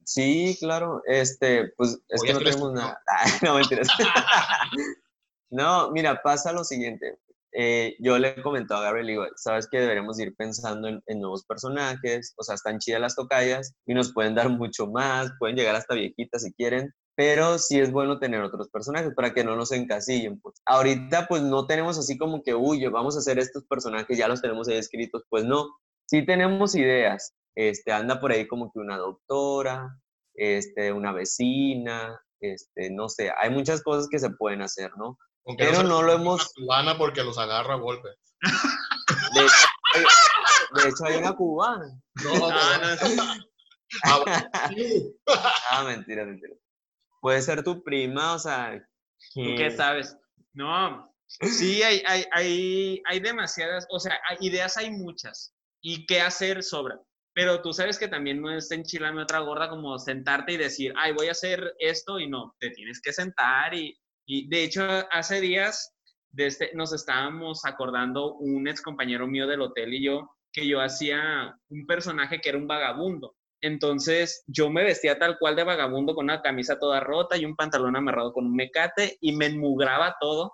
Sí, 0.05 0.57
claro. 0.61 1.03
Este, 1.07 1.73
pues 1.77 1.99
es 2.09 2.23
que 2.23 2.33
no 2.33 2.39
tenemos 2.39 2.73
nada. 2.75 3.03
no, 3.43 3.57
mentiras. 3.57 3.89
no, 5.51 5.91
mira, 5.91 6.23
pasa 6.23 6.53
lo 6.53 6.63
siguiente. 6.63 7.19
Eh, 7.51 7.97
yo 7.99 8.19
le 8.19 8.41
comentó 8.41 8.77
a 8.77 8.83
Gabriel, 8.83 9.07
digo, 9.09 9.27
sabes 9.35 9.67
que 9.69 9.81
deberemos 9.81 10.21
ir 10.21 10.37
pensando 10.37 10.87
en, 10.87 11.03
en, 11.07 11.21
nuevos 11.21 11.45
personajes, 11.45 12.35
o 12.37 12.45
sea, 12.45 12.55
están 12.55 12.79
chidas 12.79 13.01
las 13.01 13.17
tocallas 13.17 13.75
y 13.85 13.95
nos 13.95 14.13
pueden 14.13 14.37
dar 14.37 14.49
mucho 14.49 14.87
más, 14.87 15.33
pueden 15.41 15.57
llegar 15.57 15.75
hasta 15.75 15.95
viejitas 15.95 16.43
si 16.43 16.53
quieren, 16.53 16.95
pero 17.19 17.59
sí 17.59 17.81
es 17.81 17.91
bueno 17.91 18.21
tener 18.21 18.41
otros 18.43 18.69
personajes 18.69 19.13
para 19.13 19.35
que 19.35 19.43
no 19.43 19.57
nos 19.57 19.73
encasillen. 19.73 20.41
Pues. 20.41 20.63
Ahorita 20.65 21.27
pues 21.27 21.43
no 21.43 21.67
tenemos 21.67 21.99
así 21.99 22.17
como 22.17 22.45
que, 22.45 22.55
uy, 22.55 22.87
vamos 22.87 23.17
a 23.17 23.19
hacer 23.19 23.41
estos 23.41 23.65
personajes, 23.65 24.17
ya 24.17 24.29
los 24.29 24.41
tenemos 24.41 24.69
ahí 24.69 24.77
escritos, 24.77 25.25
pues 25.29 25.45
no, 25.45 25.67
sí 26.07 26.25
tenemos 26.25 26.77
ideas. 26.77 27.35
Este, 27.57 27.91
anda 27.91 28.21
por 28.21 28.31
ahí 28.31 28.47
como 28.47 28.71
que 28.71 28.79
una 28.79 28.97
doctora, 28.97 29.99
este, 30.35 30.93
una 30.93 31.11
vecina, 31.11 32.21
este, 32.39 32.89
no 32.93 33.09
sé, 33.09 33.33
hay 33.37 33.51
muchas 33.51 33.83
cosas 33.83 34.07
que 34.09 34.21
se 34.21 34.31
pueden 34.31 34.63
hacer, 34.63 34.93
¿no? 34.97 35.19
Aunque 35.45 35.65
Pero 35.65 35.83
no 35.83 36.05
lo 36.05 36.13
hemos... 36.13 36.53
Cubana 36.55 36.97
porque 36.97 37.25
los 37.25 37.37
agarra 37.37 37.75
a 37.75 37.79
golpe. 37.79 38.11
De, 39.35 39.41
de 40.83 40.89
hecho, 40.89 41.05
hay 41.05 41.17
una 41.17 41.33
cubana. 41.33 42.01
No, 42.23 42.39
no. 42.39 43.17
no, 43.17 43.35
Ah. 44.05 44.23
Ah, 45.71 45.85
mentira, 45.85 46.25
mentira. 46.25 46.55
Puede 47.21 47.43
ser 47.43 47.63
tu 47.63 47.83
prima, 47.83 48.35
o 48.35 48.39
sea... 48.39 48.79
¿Tú 49.35 49.43
que- 49.43 49.57
qué 49.57 49.71
sabes? 49.71 50.17
No, 50.53 51.15
sí, 51.27 51.83
hay, 51.83 52.03
hay, 52.07 52.25
hay, 52.33 53.03
hay 53.07 53.21
demasiadas, 53.21 53.87
o 53.91 53.99
sea, 54.01 54.19
hay- 54.29 54.39
ideas 54.41 54.77
hay 54.77 54.91
muchas 54.91 55.55
y 55.81 56.07
qué 56.07 56.21
hacer 56.21 56.63
sobra. 56.63 57.01
Pero 57.35 57.63
tú 57.63 57.73
sabes 57.73 57.99
que 57.99 58.09
también 58.09 58.41
no 58.41 58.51
es 58.51 58.71
enchilarme 58.73 59.23
otra 59.23 59.39
gorda 59.41 59.69
como 59.69 59.97
sentarte 59.99 60.53
y 60.53 60.57
decir, 60.57 60.93
ay, 60.97 61.13
voy 61.13 61.29
a 61.29 61.33
hacer 61.33 61.73
esto 61.79 62.19
y 62.19 62.29
no, 62.29 62.57
te 62.59 62.71
tienes 62.71 63.01
que 63.01 63.13
sentar 63.13 63.75
y, 63.75 63.97
y 64.27 64.49
de 64.49 64.65
hecho 64.65 64.83
hace 65.13 65.41
días 65.41 65.95
desde, 66.31 66.73
nos 66.75 66.93
estábamos 66.93 67.65
acordando 67.65 68.35
un 68.35 68.67
ex 68.67 68.83
compañero 68.83 69.27
mío 69.29 69.47
del 69.47 69.61
hotel 69.63 69.95
y 69.95 70.05
yo 70.05 70.29
que 70.53 70.67
yo 70.67 70.81
hacía 70.81 71.57
un 71.69 71.87
personaje 71.87 72.41
que 72.41 72.49
era 72.49 72.59
un 72.59 72.67
vagabundo. 72.67 73.37
Entonces 73.61 74.45
yo 74.47 74.71
me 74.71 74.85
vestía 74.85 75.19
tal 75.19 75.39
cual 75.39 75.57
de 75.57 75.65
vagabundo 75.65 76.15
con 76.15 76.25
una 76.27 76.43
camisa 76.43 76.79
toda 76.79 77.01
rota 77.01 77.37
y 77.37 77.45
un 77.45 77.57
pantalón 77.57 77.97
amarrado 77.97 78.33
con 78.33 78.47
un 78.47 78.55
mecate 78.55 79.17
y 79.21 79.35
me 79.37 79.47
enmugraba 79.47 80.17
todo 80.21 80.53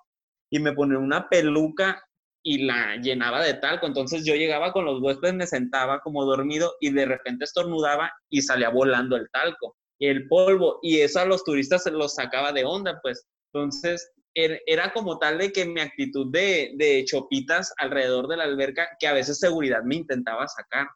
y 0.51 0.59
me 0.61 0.73
ponía 0.73 0.99
una 0.99 1.29
peluca 1.29 2.03
y 2.43 2.65
la 2.65 2.97
llenaba 2.97 3.43
de 3.43 3.55
talco. 3.55 3.87
Entonces 3.87 4.25
yo 4.25 4.35
llegaba 4.35 4.73
con 4.73 4.85
los 4.85 5.01
huéspedes, 5.01 5.35
me 5.35 5.47
sentaba 5.47 6.01
como 6.01 6.25
dormido 6.25 6.75
y 6.81 6.91
de 6.93 7.07
repente 7.07 7.45
estornudaba 7.45 8.13
y 8.29 8.43
salía 8.43 8.69
volando 8.71 9.17
el 9.17 9.29
talco 9.31 9.77
y 9.99 10.07
el 10.09 10.29
polvo 10.29 10.79
y 10.83 11.01
eso 11.01 11.21
a 11.21 11.25
los 11.25 11.45
turistas 11.45 11.85
se 11.85 11.91
los 11.91 12.15
sacaba 12.15 12.53
de 12.53 12.65
onda, 12.65 12.99
pues. 13.03 13.27
Entonces 13.53 14.13
er- 14.35 14.61
era 14.67 14.93
como 14.93 15.19
tal 15.19 15.39
de 15.39 15.53
que 15.53 15.65
mi 15.65 15.81
actitud 15.81 16.31
de, 16.33 16.73
de 16.77 17.05
chopitas 17.07 17.73
alrededor 17.79 18.29
de 18.29 18.37
la 18.37 18.45
alberca 18.45 18.89
que 18.99 19.07
a 19.07 19.13
veces 19.13 19.39
seguridad 19.39 19.83
me 19.85 19.97
intentaba 19.97 20.47
sacar 20.49 20.89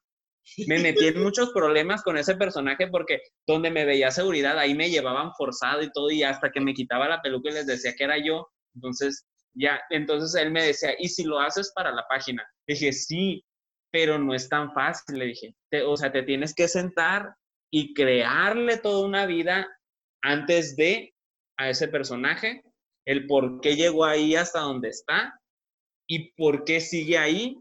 me 0.67 0.79
metí 0.79 1.07
en 1.07 1.23
muchos 1.23 1.51
problemas 1.51 2.03
con 2.03 2.17
ese 2.17 2.37
personaje 2.37 2.89
porque 2.89 3.21
donde 3.47 3.71
me 3.71 3.85
veía 3.85 4.11
seguridad, 4.11 4.59
ahí 4.59 4.75
me 4.75 4.91
llevaban 4.91 5.33
forzado 5.37 5.83
y 5.83 5.91
todo, 5.93 6.11
y 6.11 6.23
hasta 6.23 6.51
que 6.51 6.61
me 6.61 6.75
quitaba 6.75 7.09
la 7.09 7.23
peluca 7.23 7.51
y 7.51 7.55
les 7.55 7.67
decía 7.67 7.95
que 7.97 8.05
era 8.05 8.19
yo, 8.19 8.49
entonces 8.75 9.27
ya, 9.55 9.81
entonces 9.91 10.41
él 10.41 10.51
me 10.53 10.63
decía, 10.63 10.91
¿y 10.99 11.09
si 11.09 11.25
lo 11.25 11.41
haces 11.41 11.73
para 11.75 11.91
la 11.93 12.05
página? 12.09 12.47
Dije, 12.67 12.93
sí, 12.93 13.45
pero 13.91 14.19
no 14.19 14.35
es 14.35 14.49
tan 14.49 14.73
fácil, 14.73 15.19
le 15.19 15.27
dije, 15.27 15.55
Te- 15.71 15.83
o 15.83 15.97
sea, 15.97 16.13
te 16.13 16.23
tienes 16.23 16.55
que 16.55 16.69
sentar 16.69 17.35
y 17.73 17.95
crearle 17.95 18.79
toda 18.79 19.07
una 19.07 19.27
vida 19.27 19.67
antes 20.23 20.77
de 20.77 21.15
a 21.59 21.71
ese 21.71 21.89
personaje, 21.89 22.63
el 23.07 23.27
por 23.27 23.61
qué 23.61 23.77
llegó 23.77 24.05
ahí 24.05 24.37
hasta 24.37 24.61
donde 24.61 24.89
está 24.91 25.39
y 26.09 26.33
por 26.33 26.65
qué 26.65 26.81
sigue 26.81 27.19
ahí 27.19 27.57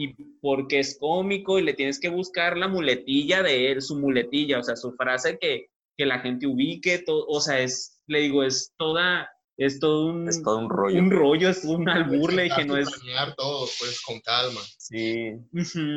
y 0.00 0.14
porque 0.40 0.78
es 0.78 0.96
cómico 1.00 1.58
y 1.58 1.62
le 1.62 1.74
tienes 1.74 1.98
que 1.98 2.08
buscar 2.08 2.56
la 2.56 2.68
muletilla 2.68 3.42
de 3.42 3.72
él, 3.72 3.82
su 3.82 3.98
muletilla, 3.98 4.60
o 4.60 4.62
sea, 4.62 4.76
su 4.76 4.92
frase 4.92 5.38
que, 5.40 5.70
que 5.96 6.06
la 6.06 6.20
gente 6.20 6.46
ubique, 6.46 6.98
to- 6.98 7.26
o 7.26 7.40
sea, 7.40 7.58
es, 7.60 8.00
le 8.06 8.20
digo, 8.20 8.44
es 8.44 8.72
toda, 8.78 9.28
es 9.56 9.80
todo 9.80 10.06
un, 10.06 10.28
Es 10.28 10.40
todo 10.40 10.58
un 10.58 10.70
rollo. 10.70 11.00
un 11.00 11.10
rollo, 11.10 11.48
es 11.48 11.64
un 11.64 11.88
albur, 11.88 12.32
le 12.32 12.44
dije, 12.44 12.64
no 12.64 12.76
es... 12.76 12.88
Planear 12.90 13.34
todo, 13.34 13.66
pues, 13.80 14.00
con 14.02 14.20
calma. 14.20 14.60
Sí. 14.78 15.32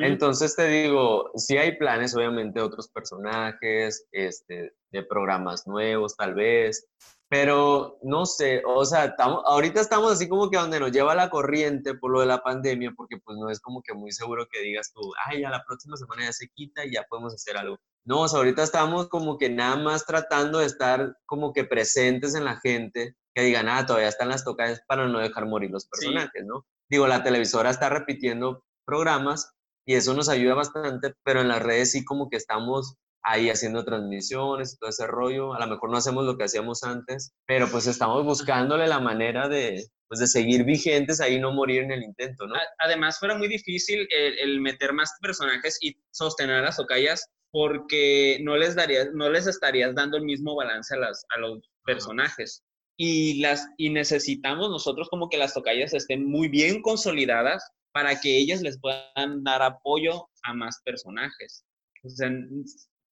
Entonces 0.02 0.56
te 0.56 0.68
digo, 0.68 1.30
sí 1.36 1.58
hay 1.58 1.78
planes, 1.78 2.16
obviamente, 2.16 2.60
de 2.60 2.66
otros 2.66 2.90
personajes, 2.90 4.08
este, 4.12 4.74
de 4.92 5.04
programas 5.04 5.68
nuevos, 5.68 6.16
tal 6.16 6.34
vez, 6.34 6.88
pero 7.32 7.98
no 8.04 8.26
sé, 8.26 8.62
o 8.68 8.84
sea, 8.84 9.16
tamo- 9.16 9.42
ahorita 9.46 9.80
estamos 9.80 10.12
así 10.12 10.28
como 10.28 10.50
que 10.50 10.58
donde 10.58 10.82
nos 10.82 10.92
lleva 10.92 11.16
la 11.16 11.30
corriente 11.30 11.96
por 11.96 12.12
lo 12.12 12.20
de 12.20 12.26
la 12.26 12.44
pandemia, 12.44 12.92
porque 12.94 13.20
pues 13.24 13.38
no 13.38 13.50
es 13.50 13.62
como 13.62 13.82
que 13.82 13.94
muy 13.94 14.12
seguro 14.12 14.48
que 14.52 14.60
digas 14.60 14.92
tú, 14.94 15.00
ay, 15.26 15.40
ya 15.40 15.50
la 15.50 15.64
próxima 15.64 15.96
semana 15.96 16.26
ya 16.26 16.34
se 16.34 16.50
quita 16.50 16.84
y 16.86 16.92
ya 16.92 17.04
podemos 17.10 17.34
hacer 17.34 17.56
algo. 17.56 17.78
No, 18.04 18.20
o 18.20 18.28
sea, 18.28 18.40
ahorita 18.40 18.64
estamos 18.64 19.08
como 19.08 19.38
que 19.38 19.50
nada 19.50 19.78
más 19.78 20.06
tratando 20.06 20.60
de 20.60 20.66
estar 20.66 21.16
como 21.26 21.54
que 21.54 21.64
presentes 21.64 22.36
en 22.36 22.44
la 22.44 22.58
gente, 22.60 23.16
que 23.34 23.44
digan, 23.44 23.70
ah, 23.70 23.86
todavía 23.86 24.10
están 24.10 24.28
las 24.28 24.44
tocadas 24.44 24.82
para 24.86 25.08
no 25.08 25.20
dejar 25.20 25.46
morir 25.46 25.72
los 25.72 25.84
Sí. 25.84 25.90
personajes, 25.90 26.44
¿no? 26.46 26.66
Digo, 26.90 27.08
la 27.08 27.24
televisora 27.24 27.70
está 27.70 27.88
repitiendo 27.88 28.66
programas 28.86 29.54
y 29.88 29.94
eso 29.96 30.14
nos 30.14 30.28
ayuda 30.28 30.54
bastante, 30.56 31.16
pero 31.24 31.40
en 31.40 31.48
las 31.48 31.62
redes 31.62 31.94
sí 31.94 32.04
como 32.04 32.30
que 32.30 32.36
estamos 32.36 32.98
ahí 33.24 33.50
haciendo 33.50 33.84
transmisiones 33.84 34.78
todo 34.80 34.90
ese 34.90 35.08
rollo. 35.08 35.54
A 35.54 35.60
lo 35.60 35.68
mejor 35.68 35.90
no 35.90 35.98
hacemos 35.98 36.26
lo 36.26 36.38
que 36.38 36.46
hacíamos 36.46 36.84
antes, 36.84 37.34
pero 37.46 37.68
pues 37.70 37.88
estamos 37.88 38.24
buscándole 38.26 38.88
la 38.88 39.00
manera 39.00 39.48
de, 39.48 39.86
pues, 40.08 40.20
de 40.20 40.28
seguir 40.28 40.64
vigentes 40.64 41.22
ahí 41.22 41.40
no 41.40 41.52
morir 41.52 41.84
en 41.84 41.92
el 41.92 42.04
intento, 42.04 42.48
¿no? 42.48 42.56
Además, 42.80 43.20
fuera 43.20 43.36
muy 43.36 43.48
difícil 43.48 44.08
el, 44.10 44.40
el 44.40 44.62
meter 44.62 44.94
más 44.94 45.14
personajes 45.22 45.78
y 45.82 45.96
sostener 46.12 46.58
a 46.58 46.62
las 46.62 46.78
tocallas 46.78 47.30
porque 47.52 48.40
no 48.42 48.58
les, 48.58 48.76
darías, 48.76 49.10
no 49.14 49.30
les 49.30 49.46
estarías 49.46 49.94
dando 49.94 50.18
el 50.18 50.24
mismo 50.24 50.56
balance 50.56 50.96
a, 50.96 51.00
las, 51.00 51.26
a 51.36 51.40
los 51.40 51.60
personajes. 51.86 52.64
Y, 52.98 53.42
las, 53.42 53.68
y 53.78 53.90
necesitamos 53.90 54.70
nosotros 54.70 55.10
como 55.10 55.30
que 55.30 55.38
las 55.38 55.54
tocallas 55.54 55.94
estén 55.94 56.26
muy 56.26 56.48
bien 56.48 56.82
consolidadas 56.82 57.64
para 57.94 58.20
que 58.20 58.38
ellas 58.38 58.62
les 58.62 58.80
puedan 58.80 59.44
dar 59.44 59.62
apoyo 59.62 60.30
a 60.44 60.54
más 60.54 60.82
personajes. 60.86 61.66
O 62.04 62.10
sea, 62.10 62.32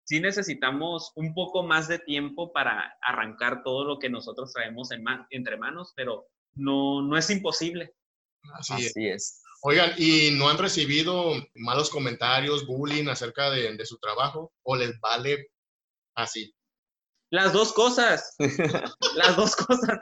sí 0.09 0.21
necesitamos 0.21 1.13
un 1.17 1.35
poco 1.35 1.63
más 1.63 1.87
de 1.87 1.99
tiempo 1.99 2.51
para 2.51 2.97
arrancar 3.03 3.63
todo 3.63 3.85
lo 3.85 3.99
que 3.99 4.09
nosotros 4.09 4.55
traemos 4.55 4.91
en 4.91 5.05
entre 5.29 5.59
manos, 5.59 5.93
pero 5.95 6.27
no, 6.55 7.03
no 7.03 7.19
es 7.19 7.29
imposible. 7.29 7.95
Así 8.55 8.91
es. 8.95 9.43
Oigan, 9.61 9.91
¿y 9.99 10.31
no 10.31 10.49
han 10.49 10.57
recibido 10.57 11.35
malos 11.57 11.91
comentarios, 11.91 12.67
bullying 12.67 13.09
acerca 13.09 13.51
de, 13.51 13.77
de 13.77 13.85
su 13.85 13.99
trabajo? 13.99 14.51
¿O 14.63 14.77
les 14.77 14.99
vale 14.99 15.51
así? 16.15 16.55
Las 17.31 17.53
dos 17.53 17.75
cosas, 17.75 18.35
las 19.15 19.37
dos 19.37 19.55
cosas 19.57 19.99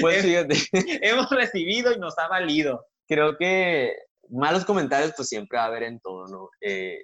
Pues 0.00 0.24
fíjate, 0.24 0.54
hemos 1.02 1.28
recibido 1.28 1.92
y 1.92 1.98
nos 1.98 2.16
ha 2.18 2.28
valido. 2.28 2.86
creo 3.06 3.36
que 3.36 3.94
malos 4.30 4.64
comentarios 4.64 5.12
pues 5.14 5.28
siempre 5.28 5.58
va 5.58 5.64
a 5.64 5.66
haber 5.66 5.82
en 5.82 6.00
todo, 6.00 6.26
¿no? 6.26 6.48
Eh, 6.62 7.00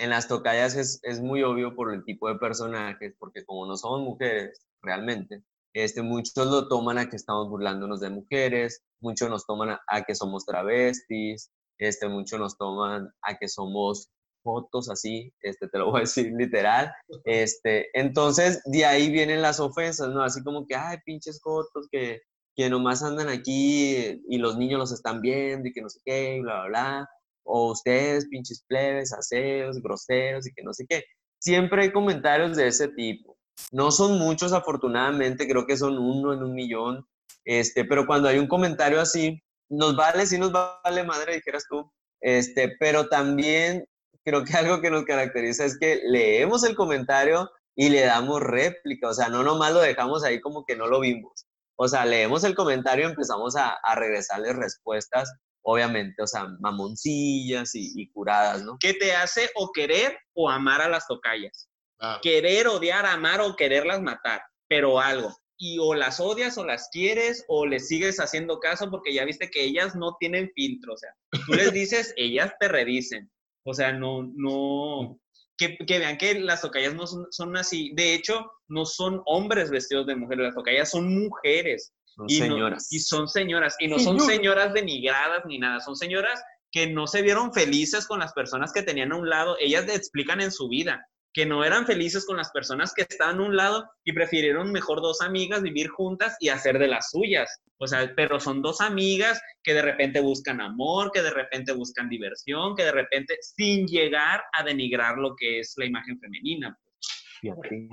en 0.00 0.10
las 0.10 0.28
tocallas 0.28 0.74
es, 0.76 1.00
es 1.02 1.20
muy 1.20 1.42
obvio 1.42 1.74
por 1.76 1.92
el 1.92 2.04
tipo 2.04 2.28
de 2.28 2.36
personajes, 2.36 3.14
porque 3.18 3.44
como 3.44 3.66
no 3.66 3.76
somos 3.76 4.00
mujeres 4.00 4.66
realmente, 4.82 5.44
este, 5.74 6.02
muchos 6.02 6.46
lo 6.46 6.68
toman 6.68 6.98
a 6.98 7.08
que 7.08 7.16
estamos 7.16 7.48
burlándonos 7.48 8.00
de 8.00 8.10
mujeres, 8.10 8.82
muchos 9.00 9.28
nos 9.28 9.46
toman 9.46 9.70
a, 9.70 9.80
a 9.86 10.02
que 10.02 10.14
somos 10.14 10.46
travestis, 10.46 11.50
este, 11.78 12.08
muchos 12.08 12.40
nos 12.40 12.56
toman 12.56 13.10
a 13.22 13.36
que 13.36 13.48
somos 13.48 14.10
fotos 14.42 14.88
así, 14.88 15.32
este, 15.42 15.68
te 15.68 15.78
lo 15.78 15.90
voy 15.90 15.98
a 15.98 16.00
decir 16.00 16.32
literal, 16.32 16.92
este, 17.24 17.88
entonces 17.92 18.62
de 18.64 18.86
ahí 18.86 19.10
vienen 19.10 19.42
las 19.42 19.60
ofensas, 19.60 20.08
¿no? 20.08 20.22
Así 20.22 20.42
como 20.42 20.66
que, 20.66 20.74
ay, 20.74 20.96
pinches 21.04 21.40
fotos 21.42 21.88
que, 21.92 22.22
que 22.56 22.70
nomás 22.70 23.02
andan 23.02 23.28
aquí 23.28 24.20
y 24.28 24.38
los 24.38 24.56
niños 24.56 24.78
los 24.78 24.92
están 24.92 25.20
viendo 25.20 25.68
y 25.68 25.72
que 25.72 25.82
no 25.82 25.90
sé 25.90 26.00
qué, 26.04 26.36
y 26.36 26.40
bla, 26.40 26.60
bla, 26.60 26.68
bla, 26.68 27.10
o 27.44 27.72
ustedes, 27.72 28.26
pinches 28.28 28.64
plebes, 28.66 29.12
aseos, 29.12 29.80
groseros 29.82 30.46
y 30.46 30.52
que 30.52 30.62
no 30.62 30.72
sé 30.72 30.86
qué. 30.88 31.04
Siempre 31.38 31.82
hay 31.82 31.92
comentarios 31.92 32.56
de 32.56 32.68
ese 32.68 32.88
tipo. 32.88 33.36
No 33.72 33.90
son 33.90 34.18
muchos, 34.18 34.52
afortunadamente, 34.52 35.48
creo 35.48 35.66
que 35.66 35.76
son 35.76 35.98
uno 35.98 36.32
en 36.32 36.42
un 36.42 36.54
millón, 36.54 37.06
este, 37.44 37.84
pero 37.84 38.06
cuando 38.06 38.28
hay 38.28 38.38
un 38.38 38.46
comentario 38.46 39.00
así, 39.00 39.42
nos 39.68 39.96
vale, 39.96 40.26
sí 40.26 40.38
nos 40.38 40.52
vale 40.52 41.04
madre, 41.04 41.34
dijeras 41.34 41.64
tú, 41.68 41.90
este, 42.20 42.76
pero 42.78 43.08
también 43.08 43.86
creo 44.24 44.44
que 44.44 44.54
algo 44.56 44.80
que 44.80 44.90
nos 44.90 45.04
caracteriza 45.04 45.64
es 45.64 45.78
que 45.78 46.00
leemos 46.04 46.64
el 46.64 46.74
comentario 46.74 47.50
y 47.76 47.88
le 47.88 48.02
damos 48.02 48.40
réplica, 48.40 49.08
o 49.08 49.14
sea, 49.14 49.28
no 49.28 49.42
nomás 49.42 49.72
lo 49.72 49.80
dejamos 49.80 50.24
ahí 50.24 50.40
como 50.40 50.64
que 50.64 50.76
no 50.76 50.86
lo 50.86 51.00
vimos. 51.00 51.46
O 51.76 51.88
sea, 51.88 52.04
leemos 52.04 52.44
el 52.44 52.54
comentario 52.54 53.06
y 53.06 53.10
empezamos 53.10 53.56
a, 53.56 53.70
a 53.70 53.94
regresarles 53.94 54.54
respuestas, 54.56 55.32
obviamente, 55.62 56.22
o 56.22 56.26
sea, 56.26 56.48
mamoncillas 56.60 57.74
y, 57.74 57.92
y 57.94 58.10
curadas, 58.10 58.62
¿no? 58.62 58.76
¿Qué 58.80 58.94
te 58.94 59.14
hace 59.14 59.50
o 59.54 59.70
querer 59.72 60.18
o 60.34 60.48
amar 60.48 60.80
a 60.80 60.88
las 60.88 61.06
tocallas? 61.06 61.68
Claro. 61.98 62.20
Querer, 62.22 62.66
odiar, 62.68 63.06
amar 63.06 63.40
o 63.40 63.56
quererlas 63.56 64.00
matar, 64.00 64.42
pero 64.68 65.00
algo. 65.00 65.34
Y 65.58 65.78
o 65.78 65.94
las 65.94 66.20
odias 66.20 66.56
o 66.56 66.64
las 66.64 66.88
quieres 66.90 67.44
o 67.48 67.66
les 67.66 67.88
sigues 67.88 68.18
haciendo 68.18 68.58
caso 68.60 68.90
porque 68.90 69.12
ya 69.12 69.26
viste 69.26 69.50
que 69.50 69.62
ellas 69.62 69.94
no 69.94 70.16
tienen 70.18 70.50
filtro. 70.54 70.94
O 70.94 70.96
sea, 70.96 71.10
tú 71.46 71.52
les 71.52 71.72
dices, 71.72 72.14
ellas 72.16 72.52
te 72.58 72.68
redicen. 72.68 73.30
O 73.66 73.74
sea, 73.74 73.92
no, 73.92 74.22
no, 74.34 75.20
que, 75.58 75.76
que 75.76 75.98
vean 75.98 76.16
que 76.16 76.40
las 76.40 76.62
tocallas 76.62 76.94
no 76.94 77.06
son, 77.06 77.26
son 77.30 77.54
así. 77.58 77.92
De 77.94 78.14
hecho, 78.14 78.50
no 78.68 78.86
son 78.86 79.20
hombres 79.26 79.70
vestidos 79.70 80.06
de 80.06 80.16
mujeres, 80.16 80.46
las 80.46 80.54
tocallas 80.54 80.90
son 80.90 81.14
mujeres. 81.14 81.92
Son 82.20 82.30
y 82.30 82.38
no- 82.40 82.44
señoras. 82.46 82.92
y 82.92 82.98
son 83.00 83.28
señoras. 83.28 83.76
Y 83.78 83.88
no 83.88 83.98
son 83.98 84.18
Señor. 84.20 84.32
señoras 84.36 84.72
denigradas 84.74 85.44
ni 85.46 85.58
nada. 85.58 85.80
Son 85.80 85.96
señoras 85.96 86.42
que 86.72 86.86
no 86.86 87.06
se 87.06 87.22
vieron 87.22 87.52
felices 87.52 88.06
con 88.06 88.20
las 88.20 88.32
personas 88.32 88.72
que 88.72 88.82
tenían 88.82 89.12
a 89.12 89.16
un 89.16 89.28
lado. 89.28 89.56
Ellas 89.58 89.86
te 89.86 89.94
explican 89.94 90.40
en 90.40 90.52
su 90.52 90.68
vida. 90.68 91.06
que 91.32 91.46
no 91.46 91.64
eran 91.64 91.86
felices 91.86 92.26
con 92.26 92.36
las 92.36 92.50
personas 92.50 92.92
que 92.92 93.02
estaban 93.02 93.38
a 93.38 93.42
un 93.44 93.54
lado 93.56 93.88
y 94.02 94.12
prefirieron 94.12 94.72
mejor 94.72 95.00
dos 95.00 95.20
amigas 95.20 95.62
vivir 95.62 95.86
juntas 95.88 96.36
y 96.40 96.48
hacer 96.48 96.76
de 96.80 96.88
las 96.88 97.10
suyas. 97.10 97.48
O 97.78 97.86
sea, 97.86 98.12
pero 98.16 98.40
son 98.40 98.62
dos 98.62 98.80
amigas 98.80 99.40
que 99.62 99.72
de 99.72 99.82
repente 99.82 100.18
buscan 100.20 100.60
amor, 100.60 101.12
que 101.14 101.22
de 101.22 101.30
repente 101.30 101.70
buscan 101.70 102.08
diversión, 102.08 102.74
que 102.74 102.82
de 102.82 102.90
repente 102.90 103.38
sin 103.40 103.86
llegar 103.86 104.42
a 104.52 104.64
denigrar 104.64 105.18
lo 105.18 105.36
que 105.36 105.60
es 105.60 105.72
la 105.76 105.84
imagen 105.84 106.18
femenina. 106.18 106.76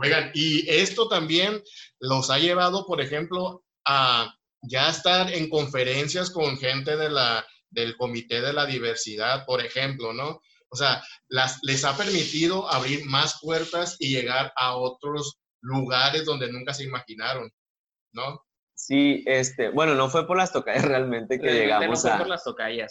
Oigan, 0.01 0.31
y 0.33 0.67
esto 0.67 1.07
también 1.07 1.61
los 1.99 2.31
ha 2.31 2.39
llevado, 2.39 2.87
por 2.87 3.01
ejemplo, 3.01 3.63
a 3.87 4.33
ya 4.61 4.89
estar 4.89 5.33
en 5.33 5.49
conferencias 5.49 6.29
con 6.29 6.57
gente 6.57 6.97
de 6.97 7.09
la, 7.09 7.45
del 7.69 7.95
Comité 7.95 8.41
de 8.41 8.53
la 8.53 8.65
Diversidad, 8.65 9.45
por 9.45 9.63
ejemplo, 9.63 10.13
¿no? 10.13 10.41
O 10.69 10.75
sea, 10.75 11.01
las, 11.29 11.59
les 11.63 11.85
ha 11.85 11.95
permitido 11.95 12.69
abrir 12.69 13.05
más 13.05 13.39
puertas 13.41 13.95
y 13.99 14.09
llegar 14.09 14.51
a 14.55 14.75
otros 14.75 15.39
lugares 15.61 16.25
donde 16.25 16.51
nunca 16.51 16.73
se 16.73 16.83
imaginaron, 16.83 17.49
¿no? 18.13 18.43
Sí, 18.75 19.23
este, 19.25 19.69
bueno, 19.69 19.95
no 19.95 20.09
fue 20.09 20.27
por 20.27 20.37
las 20.37 20.51
tocallas 20.51 20.85
realmente 20.85 21.39
que 21.39 21.51
llegamos 21.51 22.05
a, 22.05 22.23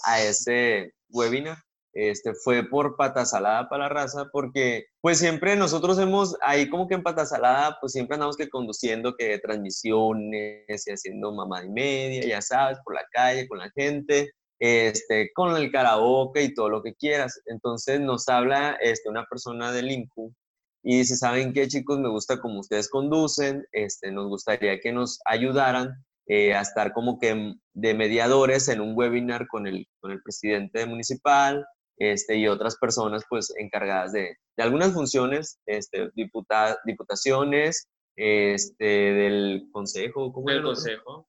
a 0.04 0.22
ese 0.22 0.94
webinar. 1.10 1.58
Este, 1.98 2.34
fue 2.34 2.68
por 2.68 2.94
pata 2.94 3.24
salada 3.24 3.70
para 3.70 3.84
la 3.84 3.88
raza, 3.88 4.28
porque 4.30 4.84
pues 5.00 5.18
siempre 5.18 5.56
nosotros 5.56 5.98
hemos, 5.98 6.36
ahí 6.42 6.68
como 6.68 6.86
que 6.86 6.94
en 6.94 7.02
pata 7.02 7.24
salada, 7.24 7.78
pues 7.80 7.92
siempre 7.92 8.16
andamos 8.16 8.36
que 8.36 8.50
conduciendo 8.50 9.16
que 9.16 9.38
transmisiones 9.38 10.86
y 10.86 10.90
haciendo 10.90 11.32
mamá 11.32 11.64
y 11.64 11.70
media, 11.70 12.22
ya 12.22 12.42
sabes, 12.42 12.78
por 12.84 12.94
la 12.94 13.06
calle, 13.10 13.48
con 13.48 13.60
la 13.60 13.70
gente, 13.70 14.30
este, 14.58 15.30
con 15.32 15.56
el 15.56 15.72
karaoke 15.72 16.42
y 16.42 16.52
todo 16.52 16.68
lo 16.68 16.82
que 16.82 16.94
quieras. 16.94 17.40
Entonces 17.46 17.98
nos 17.98 18.28
habla 18.28 18.76
este, 18.82 19.08
una 19.08 19.24
persona 19.24 19.72
del 19.72 19.90
INCU 19.90 20.34
y 20.82 20.98
dice, 20.98 21.16
¿saben 21.16 21.54
qué 21.54 21.66
chicos? 21.66 21.98
Me 21.98 22.10
gusta 22.10 22.42
como 22.42 22.60
ustedes 22.60 22.90
conducen, 22.90 23.64
este, 23.72 24.12
nos 24.12 24.28
gustaría 24.28 24.80
que 24.80 24.92
nos 24.92 25.18
ayudaran 25.24 25.94
eh, 26.26 26.52
a 26.52 26.60
estar 26.60 26.92
como 26.92 27.18
que 27.18 27.54
de 27.72 27.94
mediadores 27.94 28.68
en 28.68 28.82
un 28.82 28.94
webinar 28.94 29.46
con 29.48 29.66
el, 29.66 29.88
con 29.98 30.10
el 30.12 30.20
presidente 30.22 30.84
municipal 30.84 31.66
este, 31.98 32.36
y 32.36 32.48
otras 32.48 32.76
personas 32.76 33.24
pues 33.28 33.52
encargadas 33.58 34.12
de, 34.12 34.36
de 34.56 34.62
algunas 34.62 34.92
funciones, 34.92 35.58
este, 35.66 36.10
diputaciones, 36.14 37.88
este, 38.16 38.84
del 38.84 39.68
consejo, 39.72 40.32
¿cómo 40.32 40.50
del 40.50 40.62
consejo 40.62 41.28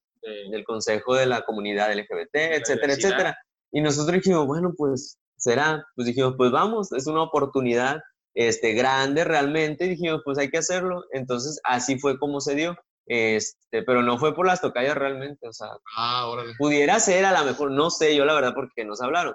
del 0.49 0.63
Consejo 0.65 1.15
de 1.15 1.25
la 1.25 1.41
Comunidad 1.41 1.93
LGBT, 1.93 2.35
etcétera, 2.35 2.93
etcétera. 2.93 3.37
Y 3.71 3.81
nosotros 3.81 4.15
dijimos, 4.15 4.47
bueno, 4.47 4.73
pues 4.75 5.17
será, 5.35 5.85
pues 5.95 6.07
dijimos, 6.07 6.35
pues 6.37 6.51
vamos, 6.51 6.91
es 6.91 7.07
una 7.07 7.23
oportunidad 7.23 8.01
este, 8.33 8.73
grande 8.73 9.23
realmente, 9.23 9.85
y 9.85 9.89
dijimos, 9.89 10.21
pues 10.23 10.37
hay 10.37 10.49
que 10.49 10.59
hacerlo. 10.59 11.03
Entonces, 11.11 11.59
así 11.63 11.99
fue 11.99 12.17
como 12.17 12.41
se 12.41 12.55
dio. 12.55 12.75
Este, 13.09 13.83
pero 13.83 14.03
no 14.03 14.17
fue 14.17 14.35
por 14.35 14.45
las 14.45 14.59
tocallas 14.59 14.97
realmente, 14.97 15.47
o 15.47 15.53
sea, 15.53 15.69
ah, 15.97 16.29
pudiera 16.57 16.99
ser 16.99 17.23
a 17.23 17.39
lo 17.39 17.45
mejor, 17.45 17.71
no 17.71 17.89
sé 17.89 18.13
yo 18.13 18.25
la 18.25 18.33
verdad 18.33 18.51
porque 18.53 18.83
nos 18.83 19.01
hablaron. 19.01 19.33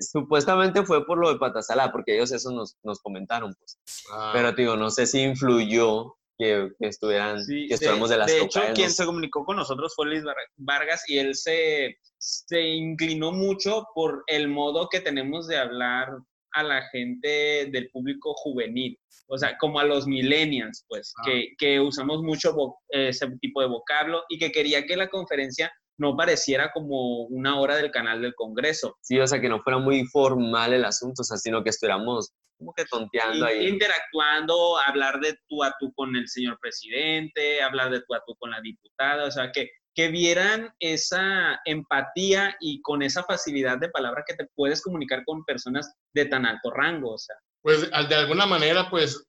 Supuestamente 0.00 0.84
fue 0.84 1.06
por 1.06 1.18
lo 1.18 1.32
de 1.32 1.38
Patasala, 1.38 1.92
porque 1.92 2.14
ellos 2.14 2.32
eso 2.32 2.50
nos, 2.50 2.76
nos 2.82 3.00
comentaron, 3.00 3.54
pues. 3.54 3.78
Ah. 4.12 4.30
Pero 4.32 4.52
digo, 4.52 4.76
no 4.76 4.90
sé 4.90 5.06
si 5.06 5.22
influyó 5.22 6.16
que, 6.38 6.70
estuvieran, 6.80 7.38
que 7.46 7.74
estuviéramos 7.74 8.08
de, 8.08 8.16
las 8.16 8.26
De 8.28 8.40
hecho, 8.40 8.60
quien 8.74 8.90
se 8.90 9.04
comunicó 9.04 9.44
con 9.44 9.56
nosotros 9.56 9.92
fue 9.94 10.06
Luis 10.06 10.24
Vargas 10.56 11.04
y 11.08 11.18
él 11.18 11.34
se, 11.34 11.98
se 12.18 12.62
inclinó 12.62 13.30
mucho 13.32 13.86
por 13.94 14.24
el 14.26 14.48
modo 14.48 14.88
que 14.88 15.00
tenemos 15.00 15.46
de 15.46 15.58
hablar 15.58 16.08
a 16.52 16.62
la 16.62 16.82
gente 16.90 17.68
del 17.70 17.90
público 17.90 18.34
juvenil, 18.34 18.98
o 19.28 19.38
sea, 19.38 19.56
como 19.58 19.78
a 19.78 19.84
los 19.84 20.06
millennials, 20.06 20.84
pues, 20.88 21.12
ah. 21.18 21.22
que, 21.26 21.54
que, 21.58 21.78
usamos 21.78 22.22
mucho 22.22 22.54
ese 22.88 23.28
tipo 23.40 23.60
de 23.60 23.68
vocablo 23.68 24.24
y 24.28 24.38
que 24.38 24.50
quería 24.50 24.84
que 24.84 24.96
la 24.96 25.08
conferencia 25.08 25.70
no 26.00 26.16
pareciera 26.16 26.72
como 26.72 27.24
una 27.24 27.60
hora 27.60 27.76
del 27.76 27.90
canal 27.90 28.22
del 28.22 28.34
Congreso. 28.34 28.96
Sí, 29.02 29.20
o 29.20 29.26
sea, 29.26 29.38
que 29.38 29.50
no 29.50 29.62
fuera 29.62 29.78
muy 29.78 30.06
formal 30.06 30.72
el 30.72 30.86
asunto, 30.86 31.20
o 31.20 31.24
sea, 31.24 31.36
sino 31.36 31.62
que 31.62 31.68
estuviéramos 31.68 32.32
como 32.58 32.72
que 32.74 32.86
tonteando 32.86 33.44
ahí. 33.44 33.68
Interactuando, 33.68 34.78
hablar 34.78 35.20
de 35.20 35.36
tú 35.46 35.62
a 35.62 35.74
tú 35.78 35.92
con 35.94 36.16
el 36.16 36.26
señor 36.26 36.58
presidente, 36.58 37.62
hablar 37.62 37.90
de 37.90 38.00
tú 38.00 38.14
a 38.14 38.22
tú 38.26 38.34
con 38.38 38.50
la 38.50 38.62
diputada, 38.62 39.26
o 39.26 39.30
sea, 39.30 39.52
que, 39.52 39.68
que 39.94 40.08
vieran 40.08 40.72
esa 40.78 41.60
empatía 41.66 42.56
y 42.60 42.80
con 42.80 43.02
esa 43.02 43.22
facilidad 43.22 43.76
de 43.78 43.90
palabra 43.90 44.24
que 44.26 44.34
te 44.34 44.48
puedes 44.54 44.80
comunicar 44.82 45.22
con 45.26 45.44
personas 45.44 45.92
de 46.14 46.24
tan 46.24 46.46
alto 46.46 46.70
rango, 46.70 47.12
o 47.12 47.18
sea. 47.18 47.36
Pues 47.62 47.90
de 47.90 48.14
alguna 48.14 48.46
manera, 48.46 48.88
pues 48.88 49.22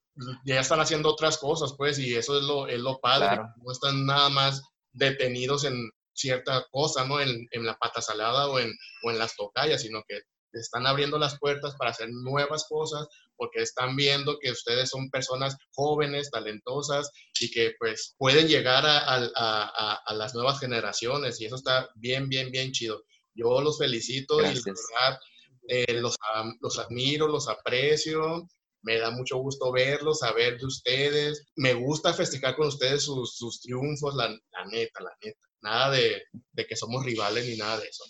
ya 0.46 0.62
están 0.62 0.80
haciendo 0.80 1.10
otras 1.10 1.38
cosas, 1.38 1.74
pues, 1.78 2.00
y 2.00 2.16
eso 2.16 2.38
es 2.38 2.46
lo, 2.46 2.68
es 2.68 2.80
lo 2.80 2.98
padre, 3.00 3.42
no 3.58 3.72
están 3.74 4.06
nada 4.06 4.30
más 4.30 4.62
detenidos 4.94 5.66
en 5.66 5.90
cierta 6.14 6.66
cosa, 6.72 7.06
¿no? 7.06 7.20
En, 7.20 7.48
en 7.52 7.66
la 7.66 7.78
pata 7.78 8.02
salada 8.02 8.48
o 8.48 8.60
en, 8.60 8.72
o 9.04 9.12
en 9.12 9.18
las 9.18 9.36
tocallas, 9.36 9.82
sino 9.82 10.04
que 10.08 10.22
están 10.54 10.86
abriendo 10.86 11.18
las 11.18 11.40
puertas 11.40 11.76
para 11.78 11.92
hacer 11.92 12.10
nuevas 12.10 12.66
cosas, 12.68 13.08
porque 13.36 13.62
están 13.62 13.96
viendo 13.96 14.38
que 14.40 14.52
ustedes 14.52 14.90
son 14.90 15.10
personas 15.10 15.58
jóvenes, 15.74 16.30
talentosas 16.30 17.10
y 17.40 17.50
que 17.50 17.74
pues 17.80 18.16
pueden 18.18 18.48
llegar 18.48 18.84
a, 18.86 20.14
las 20.14 20.36
nuevas 20.36 20.60
generaciones 20.60 21.40
y 21.40 21.46
eso 21.46 21.56
está 21.56 21.90
bien, 21.96 22.30
bien, 22.30 22.52
bien 22.52 22.72
chido. 22.72 23.04
Yo 23.34 23.62
los 23.62 23.78
felicito 23.78 24.40
y 24.42 24.44
verdad, 24.44 25.20
eh, 25.68 25.94
los, 25.94 26.18
los 26.60 26.80
admiro, 26.80 27.28
los 27.28 27.48
aprecio. 27.48 28.48
Me 28.84 28.98
da 28.98 29.12
mucho 29.12 29.38
gusto 29.38 29.72
verlos, 29.72 30.20
saber 30.20 30.58
de 30.58 30.66
ustedes. 30.66 31.46
Me 31.56 31.74
gusta 31.74 32.14
festejar 32.14 32.56
con 32.56 32.68
ustedes 32.68 33.04
sus, 33.04 33.38
sus 33.38 33.62
triunfos, 33.62 34.16
la, 34.16 34.28
la, 34.28 34.66
neta, 34.72 35.02
la 35.02 35.16
neta. 35.24 35.51
Nada 35.62 35.92
de, 35.92 36.24
de 36.54 36.66
que 36.66 36.76
somos 36.76 37.06
rivales 37.06 37.46
ni 37.48 37.56
nada 37.58 37.80
de 37.80 37.88
eso. 37.88 38.04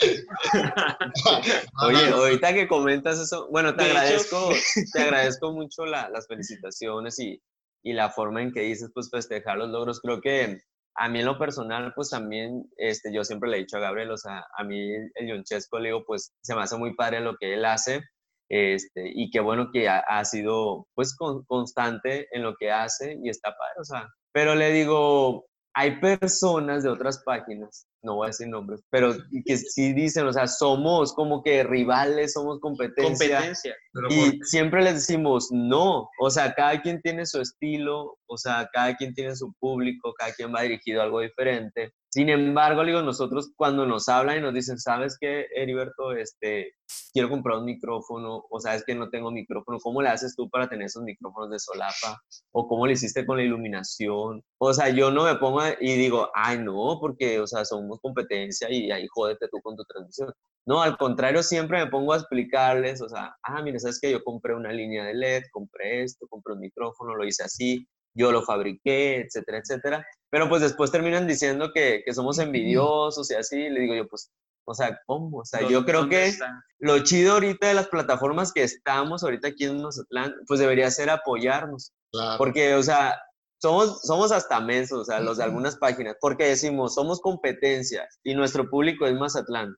Oye, 1.82 2.08
ahorita 2.08 2.54
que 2.54 2.68
comentas 2.68 3.18
eso, 3.18 3.48
bueno, 3.50 3.74
te 3.74 3.84
agradezco, 3.84 4.50
te 4.92 5.00
agradezco 5.00 5.52
mucho 5.52 5.84
las 5.86 6.26
felicitaciones 6.28 7.18
y, 7.18 7.42
y, 7.82 7.92
la 7.92 8.10
forma 8.10 8.42
en 8.42 8.52
que 8.52 8.60
dices, 8.60 8.90
pues, 8.94 9.10
festejar 9.10 9.58
los 9.58 9.70
logros. 9.70 10.00
Creo 10.00 10.20
que 10.20 10.60
a 10.94 11.08
mí 11.08 11.20
en 11.20 11.26
lo 11.26 11.38
personal, 11.38 11.92
pues, 11.94 12.10
también, 12.10 12.64
este, 12.76 13.12
yo 13.12 13.24
siempre 13.24 13.50
le 13.50 13.56
he 13.56 13.60
dicho 13.60 13.76
a 13.76 13.80
Gabriel, 13.80 14.10
o 14.10 14.16
sea, 14.16 14.44
a 14.56 14.64
mí 14.64 14.78
el 15.14 15.28
Yonchesco, 15.28 15.78
le 15.78 15.88
digo, 15.88 16.04
pues, 16.06 16.32
se 16.42 16.54
me 16.54 16.62
hace 16.62 16.76
muy 16.76 16.94
padre 16.94 17.20
lo 17.20 17.36
que 17.36 17.54
él 17.54 17.64
hace, 17.64 18.02
este, 18.48 19.10
y 19.14 19.30
qué 19.30 19.40
bueno 19.40 19.70
que 19.72 19.88
ha, 19.88 19.98
ha 19.98 20.24
sido, 20.24 20.86
pues, 20.94 21.16
constante 21.16 22.28
en 22.32 22.42
lo 22.42 22.54
que 22.56 22.70
hace 22.70 23.18
y 23.22 23.28
está 23.30 23.50
padre, 23.50 23.80
o 23.80 23.84
sea, 23.84 24.08
pero 24.32 24.54
le 24.54 24.70
digo, 24.72 25.47
hay 25.78 26.00
personas 26.00 26.82
de 26.82 26.88
otras 26.88 27.22
páginas 27.24 27.86
no 28.02 28.16
voy 28.16 28.26
a 28.26 28.28
decir 28.28 28.48
nombres, 28.48 28.82
pero 28.90 29.14
que 29.44 29.56
sí 29.56 29.92
dicen, 29.92 30.26
o 30.26 30.32
sea, 30.32 30.46
somos 30.46 31.12
como 31.12 31.42
que 31.42 31.64
rivales, 31.64 32.32
somos 32.32 32.60
competencia. 32.60 33.38
Competencia. 33.38 33.76
Y 34.10 34.38
siempre 34.44 34.82
les 34.82 34.94
decimos, 34.94 35.48
no, 35.50 36.08
o 36.20 36.30
sea, 36.30 36.52
cada 36.54 36.80
quien 36.80 37.00
tiene 37.00 37.26
su 37.26 37.40
estilo, 37.40 38.18
o 38.26 38.36
sea, 38.36 38.68
cada 38.72 38.96
quien 38.96 39.14
tiene 39.14 39.34
su 39.34 39.52
público, 39.58 40.14
cada 40.18 40.32
quien 40.32 40.54
va 40.54 40.62
dirigido 40.62 41.00
a 41.00 41.04
algo 41.04 41.20
diferente. 41.20 41.92
Sin 42.10 42.30
embargo, 42.30 42.84
digo, 42.84 43.02
nosotros 43.02 43.52
cuando 43.54 43.84
nos 43.84 44.08
hablan 44.08 44.38
y 44.38 44.40
nos 44.40 44.54
dicen, 44.54 44.78
¿sabes 44.78 45.18
qué, 45.20 45.46
Heriberto? 45.54 46.12
Este, 46.12 46.72
quiero 47.12 47.28
comprar 47.28 47.58
un 47.58 47.66
micrófono, 47.66 48.46
o 48.48 48.60
sabes 48.60 48.82
que 48.84 48.94
no 48.94 49.10
tengo 49.10 49.30
micrófono, 49.30 49.78
¿cómo 49.78 50.00
le 50.00 50.08
haces 50.08 50.34
tú 50.34 50.48
para 50.48 50.68
tener 50.68 50.86
esos 50.86 51.02
micrófonos 51.02 51.50
de 51.50 51.58
solapa? 51.58 52.20
¿O 52.52 52.66
cómo 52.66 52.86
le 52.86 52.94
hiciste 52.94 53.26
con 53.26 53.36
la 53.36 53.42
iluminación? 53.42 54.42
O 54.58 54.72
sea, 54.72 54.88
yo 54.88 55.10
no 55.10 55.24
me 55.24 55.34
pongo 55.34 55.60
y 55.80 55.96
digo, 55.96 56.30
ay, 56.34 56.58
no, 56.58 56.98
porque, 57.00 57.40
o 57.40 57.46
sea, 57.46 57.64
somos 57.66 58.00
competencia 58.00 58.70
y 58.70 58.90
ahí 58.90 59.06
jódete 59.08 59.46
tú 59.50 59.60
con 59.62 59.76
tu 59.76 59.84
transmisión. 59.84 60.32
No, 60.66 60.82
al 60.82 60.96
contrario, 60.96 61.42
siempre 61.42 61.84
me 61.84 61.90
pongo 61.90 62.12
a 62.12 62.16
explicarles, 62.18 63.02
o 63.02 63.08
sea, 63.08 63.34
ah, 63.42 63.62
mira, 63.62 63.78
sabes 63.78 64.00
que 64.00 64.10
yo 64.12 64.22
compré 64.24 64.54
una 64.54 64.72
línea 64.72 65.04
de 65.04 65.14
LED, 65.14 65.42
compré 65.52 66.04
esto, 66.04 66.26
compré 66.28 66.54
un 66.54 66.60
micrófono, 66.60 67.14
lo 67.14 67.24
hice 67.24 67.42
así, 67.42 67.86
yo 68.18 68.32
lo 68.32 68.42
fabriqué, 68.42 69.20
etcétera, 69.20 69.58
etcétera. 69.58 70.06
Pero 70.30 70.48
pues 70.48 70.60
después 70.60 70.90
terminan 70.90 71.26
diciendo 71.26 71.70
que, 71.72 72.02
que 72.04 72.12
somos 72.12 72.38
envidiosos 72.38 73.30
y 73.30 73.34
así, 73.34 73.68
le 73.70 73.80
digo 73.80 73.94
yo, 73.94 74.08
pues, 74.08 74.30
o 74.66 74.74
sea, 74.74 75.00
¿cómo? 75.06 75.38
O 75.38 75.44
sea, 75.46 75.66
yo 75.66 75.86
creo 75.86 76.10
que 76.10 76.34
lo 76.78 76.98
chido 77.02 77.34
ahorita 77.34 77.68
de 77.68 77.74
las 77.74 77.88
plataformas 77.88 78.52
que 78.52 78.64
estamos 78.64 79.22
ahorita 79.22 79.48
aquí 79.48 79.64
en 79.64 79.80
Mazatlán, 79.80 80.34
pues 80.46 80.60
debería 80.60 80.90
ser 80.90 81.08
apoyarnos. 81.08 81.92
Porque, 82.36 82.74
o 82.74 82.82
sea, 82.82 83.18
somos, 83.62 84.02
somos 84.02 84.30
hasta 84.30 84.60
mensos, 84.60 85.00
o 85.00 85.04
sea, 85.04 85.20
los 85.20 85.38
de 85.38 85.44
algunas 85.44 85.76
páginas, 85.76 86.16
porque 86.20 86.44
decimos, 86.44 86.94
somos 86.94 87.20
competencia 87.20 88.06
y 88.22 88.34
nuestro 88.34 88.68
público 88.68 89.06
es 89.06 89.14
Mazatlán. 89.14 89.74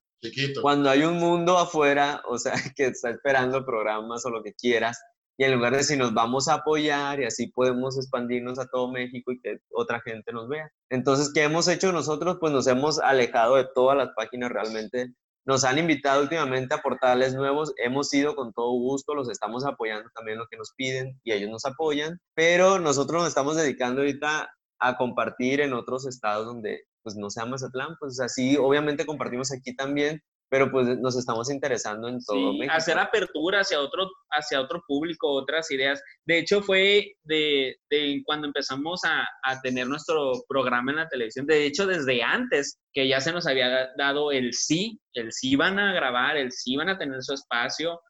Cuando 0.61 0.91
hay 0.91 1.05
un 1.05 1.19
mundo 1.19 1.57
afuera, 1.57 2.23
o 2.29 2.37
sea, 2.37 2.53
que 2.77 2.87
está 2.87 3.11
esperando 3.11 3.65
programas 3.65 4.25
o 4.27 4.31
lo 4.31 4.43
que 4.43 4.55
quieras, 4.55 5.01
y 5.41 5.45
en 5.45 5.55
lugar 5.55 5.75
de 5.75 5.83
si 5.83 5.97
nos 5.97 6.13
vamos 6.13 6.49
a 6.49 6.57
apoyar 6.57 7.19
y 7.19 7.25
así 7.25 7.47
podemos 7.47 7.97
expandirnos 7.97 8.59
a 8.59 8.67
todo 8.67 8.93
México 8.93 9.33
y 9.33 9.41
que 9.41 9.59
otra 9.71 9.99
gente 10.03 10.35
nos 10.35 10.51
vea. 10.51 10.71
Entonces, 10.91 11.33
¿qué 11.33 11.45
hemos 11.45 11.67
hecho 11.67 11.93
nosotros? 11.93 12.37
Pues 12.39 12.53
nos 12.53 12.67
hemos 12.67 12.99
alejado 12.99 13.57
de 13.57 13.67
todas 13.75 13.97
las 13.97 14.11
páginas 14.15 14.51
realmente. 14.53 15.15
nos 15.47 15.65
han 15.65 15.79
invitado 15.79 16.21
últimamente 16.21 16.75
a 16.75 16.83
portales 16.83 17.35
nuevos, 17.35 17.73
hemos 17.79 18.13
ido 18.13 18.37
con 18.37 18.53
todo 18.53 18.71
gusto, 18.73 19.15
los 19.15 19.31
estamos 19.31 19.65
apoyando 19.65 20.11
también 20.15 20.37
lo 20.37 20.47
que 20.47 20.59
nos 20.59 20.75
piden 20.77 21.19
y 21.25 21.33
ellos 21.33 21.49
nos 21.49 21.65
apoyan, 21.65 22.21
pero 22.35 22.79
nosotros 22.79 23.23
nos 23.23 23.29
estamos 23.31 23.57
dedicando 23.57 24.03
ahorita 24.03 24.51
a 24.79 24.97
compartir 24.99 25.63
en 25.63 25.73
otros 25.73 26.07
estados 26.07 26.45
donde 26.45 26.83
pues 27.03 27.17
no 27.17 27.31
sea 27.31 27.47
Mazatlán, 27.47 27.97
pues 27.99 28.21
así 28.21 28.59
obviamente 28.59 29.07
compartimos 29.07 29.51
aquí 29.53 29.75
también, 29.75 30.21
pero 30.51 30.71
pues 30.71 30.99
nos 30.99 31.17
estamos 31.17 31.49
interesando 31.49 32.09
en 32.09 32.19
todo 32.25 32.53
sí, 32.53 32.67
Hacer 32.69 32.99
apertura 32.99 33.61
hacia 33.61 33.81
otro, 33.81 34.11
hacia 34.31 34.61
otro 34.61 34.83
público, 34.87 35.31
otras 35.31 35.71
ideas. 35.71 36.03
De 36.27 36.39
hecho, 36.41 36.61
fue 36.61 37.13
de, 37.23 37.77
de 37.89 38.21
cuando 38.27 38.49
empezamos 38.49 39.03
a, 39.05 39.27
a, 39.45 39.61
tener 39.61 39.87
nuestro 39.87 40.33
programa 40.49 40.91
en 40.91 40.99
la 40.99 41.09
televisión, 41.09 41.47
de 41.47 41.65
hecho, 41.65 41.87
desde 41.87 42.23
antes 42.23 42.79
que 42.93 43.07
ya 43.07 43.21
se 43.21 43.33
nos 43.33 43.47
había 43.47 43.91
dado 43.97 44.33
el 44.33 44.53
sí, 44.53 45.01
el 45.15 45.33
sí 45.33 45.55
van 45.55 45.79
a 45.79 45.95
grabar, 45.95 46.37
el 46.37 46.51
sí 46.51 46.77
van 46.77 46.89
a 46.89 46.99
tener 46.99 47.23
su 47.23 47.35
espacio. 47.35 48.01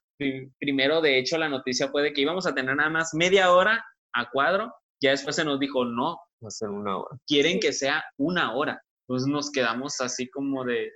Primero, 0.59 1.03
de 1.03 1.19
hecho, 1.19 1.37
la 1.37 1.49
noticia 1.49 1.89
fue 1.89 2.03
de 2.03 2.13
que 2.13 2.23
íbamos 2.23 2.47
a 2.47 2.55
tener 2.55 2.75
nada 2.75 2.91
más 2.91 3.11
media 3.13 3.53
hora 3.53 3.85
a 4.15 4.31
cuadro, 4.31 4.73
ya 5.03 5.11
después 5.11 5.37
se 5.37 5.45
nos 5.45 5.61
dijo, 5.61 5.85
no, 5.85 6.19
va 6.43 6.49
a 6.49 6.51
ser 6.51 6.71
una 6.71 6.97
hora. 6.97 7.19
Quieren 7.27 7.61
que 7.61 7.73
sea 7.73 8.03
una 8.19 8.55
hora. 8.55 8.83
Entonces 9.09 9.29
nos 9.29 9.51
quedamos 9.51 10.01
así 10.01 10.29
como 10.31 10.65
de, 10.65 10.91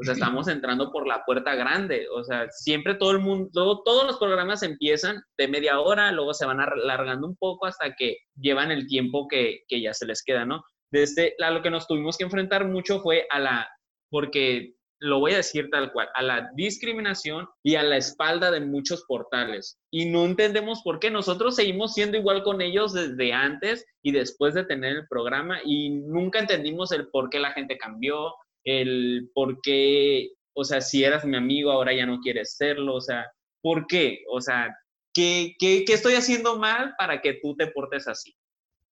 o 0.00 0.04
sea, 0.04 0.14
estamos 0.14 0.46
entrando 0.46 0.92
por 0.92 1.08
la 1.08 1.24
puerta 1.24 1.56
grande. 1.56 2.06
O 2.14 2.22
sea, 2.22 2.48
siempre 2.50 2.94
todo 2.94 3.10
el 3.10 3.18
mundo, 3.18 3.82
todos 3.84 4.06
los 4.06 4.16
programas 4.18 4.62
empiezan 4.62 5.20
de 5.36 5.48
media 5.48 5.80
hora, 5.80 6.12
luego 6.12 6.32
se 6.34 6.46
van 6.46 6.60
alargando 6.60 7.26
un 7.26 7.36
poco 7.36 7.66
hasta 7.66 7.94
que 7.96 8.18
llevan 8.36 8.70
el 8.70 8.86
tiempo 8.86 9.26
que, 9.26 9.64
que 9.66 9.82
ya 9.82 9.92
se 9.92 10.06
les 10.06 10.22
queda, 10.22 10.44
¿no? 10.44 10.62
Desde 10.92 11.34
a 11.42 11.50
lo 11.50 11.62
que 11.62 11.70
nos 11.70 11.88
tuvimos 11.88 12.16
que 12.16 12.24
enfrentar 12.24 12.66
mucho 12.66 13.00
fue 13.00 13.26
a 13.30 13.40
la, 13.40 13.68
porque 14.08 14.74
lo 15.00 15.20
voy 15.20 15.32
a 15.32 15.38
decir 15.38 15.68
tal 15.70 15.92
cual, 15.92 16.08
a 16.14 16.22
la 16.22 16.50
discriminación 16.54 17.48
y 17.62 17.74
a 17.74 17.82
la 17.82 17.96
espalda 17.96 18.50
de 18.50 18.60
muchos 18.60 19.04
portales. 19.06 19.78
Y 19.92 20.06
no 20.06 20.24
entendemos 20.24 20.82
por 20.82 20.98
qué. 20.98 21.10
Nosotros 21.10 21.56
seguimos 21.56 21.94
siendo 21.94 22.16
igual 22.16 22.42
con 22.42 22.60
ellos 22.60 22.92
desde 22.92 23.32
antes 23.32 23.84
y 24.02 24.12
después 24.12 24.54
de 24.54 24.64
tener 24.64 24.96
el 24.96 25.08
programa 25.08 25.58
y 25.64 25.90
nunca 25.90 26.40
entendimos 26.40 26.92
el 26.92 27.08
por 27.08 27.30
qué 27.30 27.38
la 27.38 27.52
gente 27.52 27.78
cambió, 27.78 28.32
el 28.68 29.30
por 29.34 29.60
qué, 29.62 30.30
o 30.54 30.64
sea, 30.64 30.80
si 30.80 31.04
eras 31.04 31.24
mi 31.24 31.36
amigo, 31.36 31.70
ahora 31.70 31.94
ya 31.94 32.04
no 32.04 32.20
quieres 32.20 32.56
serlo, 32.56 32.96
o 32.96 33.00
sea, 33.00 33.26
¿por 33.62 33.86
qué? 33.86 34.24
O 34.30 34.40
sea, 34.40 34.76
¿qué, 35.14 35.54
qué, 35.58 35.84
qué 35.86 35.94
estoy 35.94 36.14
haciendo 36.14 36.58
mal 36.58 36.94
para 36.98 37.20
que 37.20 37.34
tú 37.42 37.56
te 37.56 37.68
portes 37.68 38.06
así? 38.08 38.34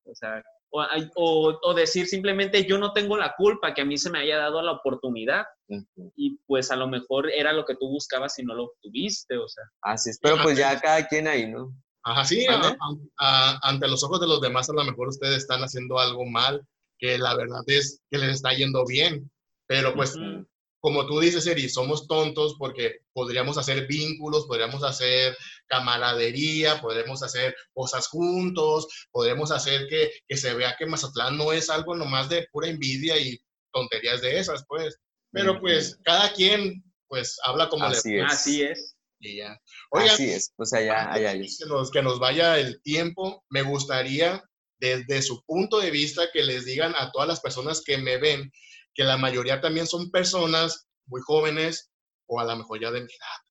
O 0.04 0.14
sea, 0.14 0.42
o, 0.70 0.82
o, 1.16 1.58
o, 1.62 1.74
decir 1.74 2.06
simplemente 2.06 2.64
yo 2.64 2.78
no 2.78 2.92
tengo 2.92 3.16
la 3.16 3.34
culpa 3.36 3.74
que 3.74 3.82
a 3.82 3.84
mí 3.84 3.98
se 3.98 4.10
me 4.10 4.18
haya 4.18 4.38
dado 4.38 4.62
la 4.62 4.72
oportunidad 4.72 5.44
uh 5.68 5.76
-huh. 5.76 6.12
y 6.16 6.38
pues 6.46 6.70
a 6.70 6.76
lo 6.76 6.88
mejor 6.88 7.30
era 7.30 7.52
lo 7.52 7.64
que 7.64 7.76
tú 7.76 7.88
buscabas 7.88 8.38
y 8.38 8.44
no 8.44 8.54
lo 8.54 8.72
tuviste, 8.80 9.36
o 9.36 9.48
sea. 9.48 9.64
Así 9.82 10.10
es, 10.10 10.18
pero 10.20 10.36
pues 10.42 10.56
ya 10.56 10.80
cada 10.80 11.06
quien 11.06 11.28
ahí, 11.28 11.50
¿no? 11.50 11.72
Ajá, 12.02 12.24
sí, 12.24 12.46
a, 12.46 12.76
a, 13.18 13.58
ante 13.62 13.88
los 13.88 14.02
ojos 14.04 14.20
de 14.20 14.28
los 14.28 14.40
demás 14.40 14.70
a 14.70 14.74
lo 14.74 14.84
mejor 14.84 15.08
ustedes 15.08 15.38
están 15.38 15.60
haciendo 15.62 15.98
algo 15.98 16.24
mal, 16.24 16.64
que 16.98 17.18
la 17.18 17.34
verdad 17.36 17.62
es 17.66 18.00
que 18.10 18.18
les 18.18 18.36
está 18.36 18.52
yendo 18.52 18.84
bien, 18.86 19.28
pero 19.66 19.94
pues, 19.94 20.16
uh 20.16 20.20
-huh. 20.20 20.48
como 20.80 21.06
tú 21.06 21.20
dices, 21.20 21.46
Eri, 21.46 21.68
somos 21.68 22.06
tontos 22.06 22.56
porque 22.58 23.00
podríamos 23.12 23.58
hacer 23.58 23.86
vínculos, 23.86 24.46
podríamos 24.46 24.84
hacer 24.84 25.36
camaradería, 25.66 26.80
podemos 26.80 27.22
hacer 27.22 27.54
cosas 27.72 28.08
juntos, 28.08 28.86
podemos 29.10 29.50
hacer 29.50 29.86
que, 29.88 30.10
que, 30.28 30.36
se 30.36 30.54
vea 30.54 30.76
que 30.78 30.86
Mazatlán 30.86 31.36
no 31.36 31.52
es 31.52 31.70
algo 31.70 31.96
nomás 31.96 32.28
de 32.28 32.46
pura 32.52 32.68
envidia 32.68 33.18
y 33.18 33.38
tonterías 33.72 34.20
de 34.22 34.38
esas, 34.38 34.64
pues. 34.68 34.98
Pero 35.32 35.60
pues 35.60 35.98
cada 36.04 36.32
quien 36.32 36.82
pues 37.08 37.38
habla 37.44 37.68
como 37.68 37.84
Así 37.84 38.10
le 38.10 38.20
es. 38.20 38.32
Así 38.32 38.62
es. 38.62 38.96
Y 39.20 39.36
ya. 39.38 39.58
Oigan, 39.90 40.10
Así 40.10 40.30
es, 40.30 40.52
pues 40.56 40.72
allá, 40.72 41.12
allá 41.12 41.32
que, 41.32 41.66
nos, 41.66 41.90
que 41.90 42.02
nos 42.02 42.18
vaya 42.18 42.58
el 42.58 42.80
tiempo, 42.82 43.44
me 43.48 43.62
gustaría 43.62 44.42
desde 44.78 45.22
su 45.22 45.42
punto 45.44 45.78
de 45.80 45.90
vista 45.90 46.28
que 46.32 46.42
les 46.42 46.64
digan 46.66 46.94
a 46.96 47.10
todas 47.12 47.28
las 47.28 47.40
personas 47.40 47.82
que 47.82 47.96
me 47.96 48.18
ven 48.18 48.52
que 48.96 49.04
la 49.04 49.18
mayoría 49.18 49.60
también 49.60 49.86
son 49.86 50.10
personas 50.10 50.88
muy 51.06 51.20
jóvenes 51.20 51.90
o 52.26 52.40
a 52.40 52.44
lo 52.44 52.56
mejor 52.56 52.80
ya 52.80 52.90
de 52.90 53.02
mi 53.02 53.12
edad. 53.12 53.46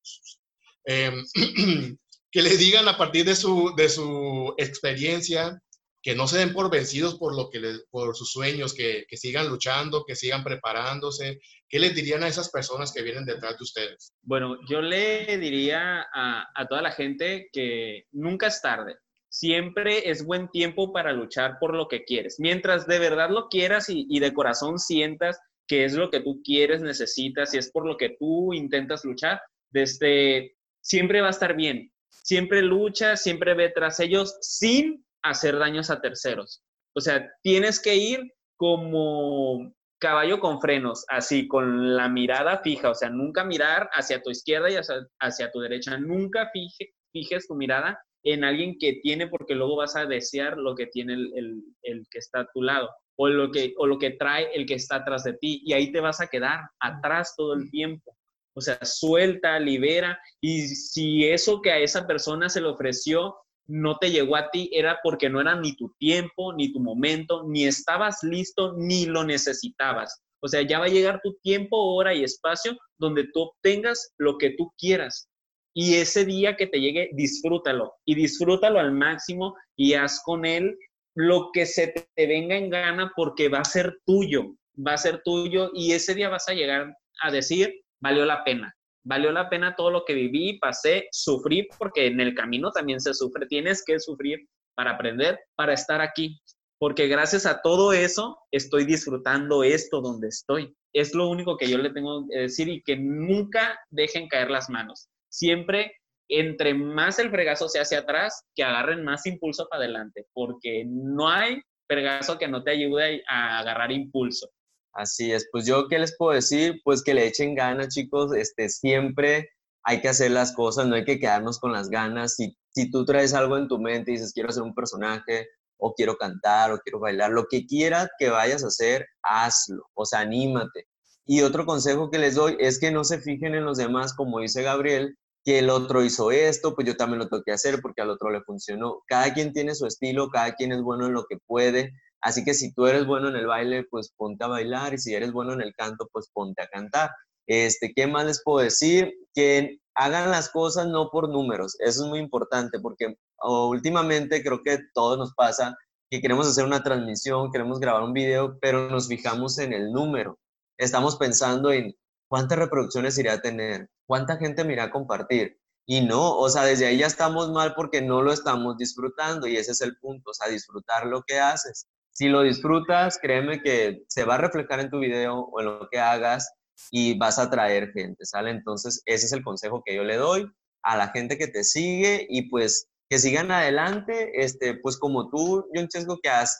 Eh, 0.87 1.23
que 2.31 2.41
le 2.41 2.57
digan 2.57 2.87
a 2.87 2.97
partir 2.97 3.25
de 3.25 3.35
su, 3.35 3.73
de 3.77 3.87
su 3.87 4.53
experiencia 4.57 5.61
que 6.05 6.13
no 6.13 6.27
se 6.27 6.37
den 6.37 6.53
por 6.53 6.69
vencidos 6.69 7.15
por, 7.15 7.35
lo 7.35 7.49
que 7.49 7.59
les, 7.59 7.83
por 7.89 8.15
sus 8.15 8.31
sueños, 8.31 8.75
que, 8.75 9.05
que, 9.09 9.17
sigan 9.17 9.49
luchando, 9.49 10.03
que 10.05 10.15
sigan 10.15 10.43
preparándose. 10.43 11.39
¿Qué 11.67 11.79
les 11.79 11.95
dirían 11.95 12.23
a 12.23 12.27
esas 12.27 12.51
personas 12.51 12.93
que 12.93 13.01
vienen 13.01 13.25
detrás 13.25 13.57
de 13.57 13.63
ustedes? 13.63 14.13
Bueno, 14.21 14.55
yo 14.69 14.81
le 14.81 15.39
diría 15.39 16.05
a, 16.13 16.45
a 16.53 16.67
toda 16.67 16.83
la 16.83 16.91
gente 16.91 17.49
que 17.51 18.05
nunca 18.11 18.45
es 18.45 18.61
tarde. 18.61 18.97
Siempre 19.37 20.09
es 20.09 20.23
buen 20.23 20.47
tiempo 20.47 20.93
para 20.93 21.11
luchar 21.11 21.57
por 21.59 21.75
lo 21.75 21.89
que 21.89 22.05
quieres. 22.05 22.39
Mientras 22.39 22.87
de 22.87 22.99
verdad 22.99 23.29
lo 23.29 23.49
quieras 23.49 23.87
y, 23.89 24.17
de 24.17 24.33
corazón 24.33 24.79
sientas 24.79 25.37
que 25.67 25.83
es 25.83 25.91
lo 25.91 26.09
que 26.09 26.21
tú 26.21 26.41
quieres, 26.41 26.81
necesitas 26.81 27.53
y 27.53 27.57
es 27.57 27.69
por 27.69 27.85
lo 27.85 27.97
que 27.97 28.15
tú 28.17 28.53
intentas 28.53 29.03
luchar, 29.03 29.41
desde, 29.71 30.55
siempre 30.79 31.19
va 31.19 31.27
a 31.27 31.31
estar 31.31 31.53
bien. 31.53 31.91
Siempre 32.07 32.61
lucha, 32.61 33.17
siempre 33.17 33.55
ve 33.55 33.73
tras 33.75 33.99
ellos 33.99 34.37
sin 34.39 35.05
hacer 35.21 35.59
daños 35.59 35.89
a 35.89 35.99
terceros. 35.99 36.63
O 36.95 37.01
sea, 37.01 37.29
tienes 37.43 37.81
que 37.81 37.93
ir 37.97 38.33
como 38.55 39.75
caballo 39.99 40.39
con 40.39 40.61
frenos, 40.61 41.03
así, 41.09 41.45
con 41.49 41.97
la 41.97 42.07
mirada 42.07 42.59
fija, 42.59 42.89
o 42.89 42.95
sea, 42.95 43.09
nunca 43.09 43.43
mirar 43.43 43.89
hacia 43.91 44.21
tu 44.21 44.29
izquierda 44.29 44.69
y 44.69 44.75
hacia, 44.75 45.05
hacia 45.19 45.51
tu 45.51 45.59
derecha, 45.59 45.97
nunca 45.97 46.49
fije, 46.53 46.93
fijes 47.11 47.47
tu 47.47 47.55
mirada 47.55 47.99
en 48.25 48.43
alguien 48.43 48.77
que 48.77 48.99
tiene, 49.01 49.27
porque 49.27 49.55
luego 49.55 49.77
vas 49.77 49.95
a 49.95 50.05
desear 50.05 50.57
lo 50.57 50.75
que 50.75 50.87
tiene 50.87 51.13
el, 51.13 51.31
el, 51.35 51.63
el, 51.83 52.07
que 52.09 52.17
está 52.17 52.41
a 52.41 52.49
tu 52.53 52.61
lado, 52.61 52.89
o 53.15 53.29
lo, 53.29 53.51
que, 53.51 53.73
o 53.77 53.87
lo 53.87 53.97
que 53.97 54.11
trae 54.11 54.49
el 54.53 54.65
que 54.65 54.73
está 54.73 54.97
atrás 54.97 55.23
de 55.23 55.33
ti, 55.33 55.61
y 55.63 55.73
ahí 55.73 55.91
te 55.91 56.01
vas 56.01 56.19
a 56.19 56.27
quedar 56.27 56.59
atrás 56.79 57.35
todo 57.37 57.53
el 57.53 57.69
tiempo. 57.71 58.17
O 58.53 58.61
sea, 58.61 58.79
suelta, 58.83 59.59
libera, 59.59 60.19
y 60.41 60.67
si 60.67 61.25
eso 61.25 61.61
que 61.61 61.71
a 61.71 61.79
esa 61.79 62.07
persona 62.07 62.49
se 62.49 62.61
le 62.61 62.67
ofreció 62.67 63.35
no 63.67 63.97
te 63.97 64.11
llegó 64.11 64.35
a 64.35 64.49
ti 64.51 64.69
era 64.71 64.99
porque 65.03 65.29
no 65.29 65.41
era 65.41 65.55
ni 65.59 65.75
tu 65.75 65.93
tiempo, 65.97 66.53
ni 66.53 66.71
tu 66.71 66.79
momento, 66.79 67.43
ni 67.47 67.65
estabas 67.65 68.23
listo, 68.23 68.73
ni 68.77 69.05
lo 69.05 69.23
necesitabas. 69.23 70.21
O 70.39 70.47
sea, 70.47 70.61
ya 70.61 70.79
va 70.79 70.85
a 70.85 70.89
llegar 70.89 71.21
tu 71.23 71.33
tiempo, 71.41 71.95
hora 71.95 72.13
y 72.13 72.23
espacio 72.23 72.77
donde 72.99 73.27
tú 73.33 73.41
obtengas 73.41 74.13
lo 74.17 74.37
que 74.37 74.51
tú 74.51 74.71
quieras. 74.77 75.27
Y 75.75 75.95
ese 75.95 76.25
día 76.25 76.55
que 76.55 76.67
te 76.67 76.79
llegue, 76.79 77.09
disfrútalo 77.13 77.93
y 78.05 78.15
disfrútalo 78.15 78.79
al 78.79 78.93
máximo 78.93 79.55
y 79.75 79.93
haz 79.93 80.21
con 80.23 80.45
él 80.45 80.77
lo 81.15 81.49
que 81.51 81.65
se 81.65 81.93
te 82.15 82.27
venga 82.27 82.55
en 82.55 82.69
gana 82.69 83.11
porque 83.15 83.49
va 83.49 83.59
a 83.59 83.65
ser 83.65 83.97
tuyo, 84.05 84.55
va 84.75 84.93
a 84.93 84.97
ser 84.97 85.21
tuyo 85.23 85.71
y 85.73 85.91
ese 85.91 86.13
día 86.13 86.29
vas 86.29 86.47
a 86.49 86.53
llegar 86.53 86.95
a 87.21 87.31
decir, 87.31 87.73
valió 87.99 88.25
la 88.25 88.43
pena 88.43 88.75
valió 89.05 89.31
la 89.31 89.49
pena 89.49 89.75
todo 89.75 89.91
lo 89.91 90.03
que 90.03 90.13
viví, 90.13 90.57
pasé, 90.59 91.07
sufrí, 91.11 91.67
porque 91.77 92.07
en 92.07 92.19
el 92.19 92.33
camino 92.33 92.71
también 92.71 92.99
se 92.99 93.13
sufre, 93.13 93.45
tienes 93.45 93.83
que 93.85 93.99
sufrir 93.99 94.47
para 94.75 94.91
aprender, 94.91 95.39
para 95.55 95.73
estar 95.73 96.01
aquí, 96.01 96.41
porque 96.79 97.07
gracias 97.07 97.45
a 97.45 97.61
todo 97.61 97.93
eso 97.93 98.37
estoy 98.51 98.83
disfrutando 98.83 99.63
esto 99.63 100.01
donde 100.01 100.27
estoy. 100.27 100.75
Es 100.91 101.13
lo 101.13 101.29
único 101.29 101.55
que 101.55 101.69
yo 101.69 101.77
le 101.77 101.91
tengo 101.91 102.25
que 102.27 102.39
decir 102.39 102.67
y 102.67 102.81
que 102.81 102.97
nunca 102.97 103.79
dejen 103.89 104.27
caer 104.27 104.49
las 104.49 104.69
manos. 104.69 105.07
Siempre, 105.35 105.91
entre 106.29 106.73
más 106.73 107.19
el 107.19 107.29
fregazo 107.29 107.67
se 107.67 107.79
hace 107.79 107.97
atrás, 107.97 108.45
que 108.55 108.63
agarren 108.63 109.03
más 109.03 109.25
impulso 109.25 109.67
para 109.69 109.83
adelante, 109.83 110.25
porque 110.33 110.85
no 110.87 111.29
hay 111.29 111.61
fregazo 111.89 112.37
que 112.37 112.47
no 112.47 112.63
te 112.63 112.71
ayude 112.71 113.21
a 113.27 113.59
agarrar 113.59 113.91
impulso. 113.91 114.47
Así 114.93 115.33
es, 115.33 115.49
pues 115.51 115.65
yo 115.65 115.89
qué 115.89 115.99
les 115.99 116.15
puedo 116.17 116.31
decir, 116.31 116.79
pues 116.85 117.03
que 117.03 117.13
le 117.13 117.27
echen 117.27 117.53
ganas, 117.53 117.93
chicos, 117.93 118.33
este, 118.33 118.69
siempre 118.69 119.49
hay 119.83 119.99
que 119.99 120.07
hacer 120.07 120.31
las 120.31 120.53
cosas, 120.53 120.87
no 120.87 120.95
hay 120.95 121.03
que 121.03 121.19
quedarnos 121.19 121.59
con 121.59 121.73
las 121.73 121.89
ganas. 121.89 122.35
Si, 122.35 122.55
si 122.69 122.89
tú 122.89 123.03
traes 123.03 123.33
algo 123.33 123.57
en 123.57 123.67
tu 123.67 123.77
mente 123.77 124.11
y 124.11 124.13
dices, 124.13 124.31
quiero 124.31 124.49
hacer 124.49 124.63
un 124.63 124.73
personaje, 124.73 125.49
o 125.77 125.93
quiero 125.93 126.15
cantar, 126.15 126.71
o 126.71 126.79
quiero 126.79 127.01
bailar, 127.01 127.31
lo 127.31 127.45
que 127.49 127.65
quieras 127.65 128.07
que 128.17 128.29
vayas 128.29 128.63
a 128.63 128.67
hacer, 128.67 129.05
hazlo, 129.21 129.83
o 129.95 130.05
sea, 130.05 130.21
anímate. 130.21 130.87
Y 131.25 131.41
otro 131.41 131.65
consejo 131.65 132.09
que 132.09 132.19
les 132.19 132.35
doy 132.35 132.55
es 132.59 132.79
que 132.79 132.91
no 132.91 133.03
se 133.03 133.19
fijen 133.19 133.53
en 133.53 133.65
los 133.65 133.77
demás, 133.77 134.13
como 134.13 134.39
dice 134.39 134.61
Gabriel, 134.61 135.17
que 135.45 135.59
el 135.59 135.69
otro 135.69 136.03
hizo 136.03 136.31
esto, 136.31 136.75
pues 136.75 136.87
yo 136.87 136.97
también 136.97 137.19
lo 137.19 137.29
tengo 137.29 137.43
que 137.43 137.53
hacer 137.53 137.79
porque 137.81 138.01
al 138.01 138.09
otro 138.09 138.31
le 138.31 138.41
funcionó. 138.41 139.03
Cada 139.07 139.33
quien 139.33 139.53
tiene 139.53 139.75
su 139.75 139.85
estilo, 139.85 140.29
cada 140.29 140.55
quien 140.55 140.71
es 140.73 140.81
bueno 140.81 141.05
en 141.05 141.13
lo 141.13 141.25
que 141.25 141.37
puede, 141.45 141.93
Así 142.25 142.43
que 142.43 142.55
si 142.55 142.73
tú 142.73 142.87
eres 142.87 143.05
bueno 143.05 143.29
en 143.29 143.35
el 143.35 143.45
baile, 143.45 143.83
pues 143.83 144.11
ponte 144.17 144.43
a 144.43 144.47
bailar 144.47 144.95
y 144.95 144.97
si 144.97 145.13
eres 145.13 145.31
bueno 145.31 145.53
en 145.53 145.61
el 145.61 145.75
canto, 145.75 146.09
pues 146.11 146.27
ponte 146.33 146.59
a 146.63 146.67
cantar. 146.67 147.11
Este, 147.45 147.93
¿Qué 147.95 148.07
más 148.07 148.25
les 148.25 148.41
puedo 148.43 148.63
decir? 148.63 149.13
Que 149.35 149.77
hagan 149.93 150.31
las 150.31 150.49
cosas 150.49 150.87
no 150.87 151.11
por 151.11 151.29
números. 151.29 151.77
Eso 151.79 152.03
es 152.03 152.09
muy 152.09 152.17
importante 152.17 152.79
porque 152.79 153.15
últimamente 153.43 154.41
creo 154.41 154.63
que 154.63 154.79
todo 154.95 155.17
nos 155.17 155.35
pasa 155.35 155.77
que 156.09 156.19
queremos 156.19 156.47
hacer 156.47 156.65
una 156.65 156.81
transmisión, 156.81 157.51
queremos 157.51 157.79
grabar 157.79 158.01
un 158.01 158.13
video, 158.13 158.57
pero 158.59 158.89
nos 158.89 159.07
fijamos 159.07 159.59
en 159.59 159.73
el 159.73 159.91
número. 159.91 160.39
Estamos 160.79 161.17
pensando 161.17 161.71
en 161.71 161.93
¿cuántas 162.27 162.57
reproducciones 162.57 163.17
irá 163.17 163.33
a 163.33 163.41
tener? 163.41 163.89
¿Cuánta 164.05 164.37
gente 164.37 164.63
me 164.63 164.73
irá 164.73 164.85
a 164.85 164.91
compartir? 164.91 165.59
Y 165.87 166.01
no, 166.01 166.37
o 166.37 166.49
sea, 166.49 166.63
desde 166.63 166.87
ahí 166.87 166.97
ya 166.97 167.07
estamos 167.07 167.51
mal 167.51 167.75
porque 167.75 168.01
no 168.01 168.21
lo 168.21 168.33
estamos 168.33 168.77
disfrutando 168.77 169.47
y 169.47 169.57
ese 169.57 169.71
es 169.71 169.81
el 169.81 169.97
punto, 169.97 170.31
o 170.31 170.33
sea, 170.33 170.47
disfrutar 170.47 171.05
lo 171.05 171.21
que 171.23 171.39
haces. 171.39 171.87
Si 172.11 172.27
lo 172.27 172.41
disfrutas, 172.41 173.19
créeme 173.21 173.61
que 173.61 174.03
se 174.07 174.23
va 174.23 174.35
a 174.35 174.39
reflejar 174.39 174.79
en 174.79 174.89
tu 174.89 174.99
video 174.99 175.41
o 175.41 175.59
en 175.59 175.65
lo 175.67 175.87
que 175.91 175.99
hagas 175.99 176.51
y 176.89 177.17
vas 177.17 177.37
a 177.37 177.43
atraer 177.43 177.91
gente, 177.91 178.25
¿sale? 178.25 178.49
Entonces, 178.49 179.03
ese 179.05 179.27
es 179.27 179.33
el 179.33 179.43
consejo 179.43 179.83
que 179.85 179.95
yo 179.95 180.03
le 180.03 180.17
doy 180.17 180.49
a 180.83 180.97
la 180.97 181.09
gente 181.09 181.37
que 181.37 181.47
te 181.47 181.63
sigue 181.63 182.25
y 182.29 182.49
pues 182.49 182.87
que 183.09 183.19
sigan 183.19 183.51
adelante, 183.51 184.43
este, 184.43 184.75
pues 184.75 184.97
como 184.97 185.29
tú, 185.29 185.67
John 185.73 185.87
Chesco, 185.87 186.19
que 186.21 186.29
has 186.29 186.59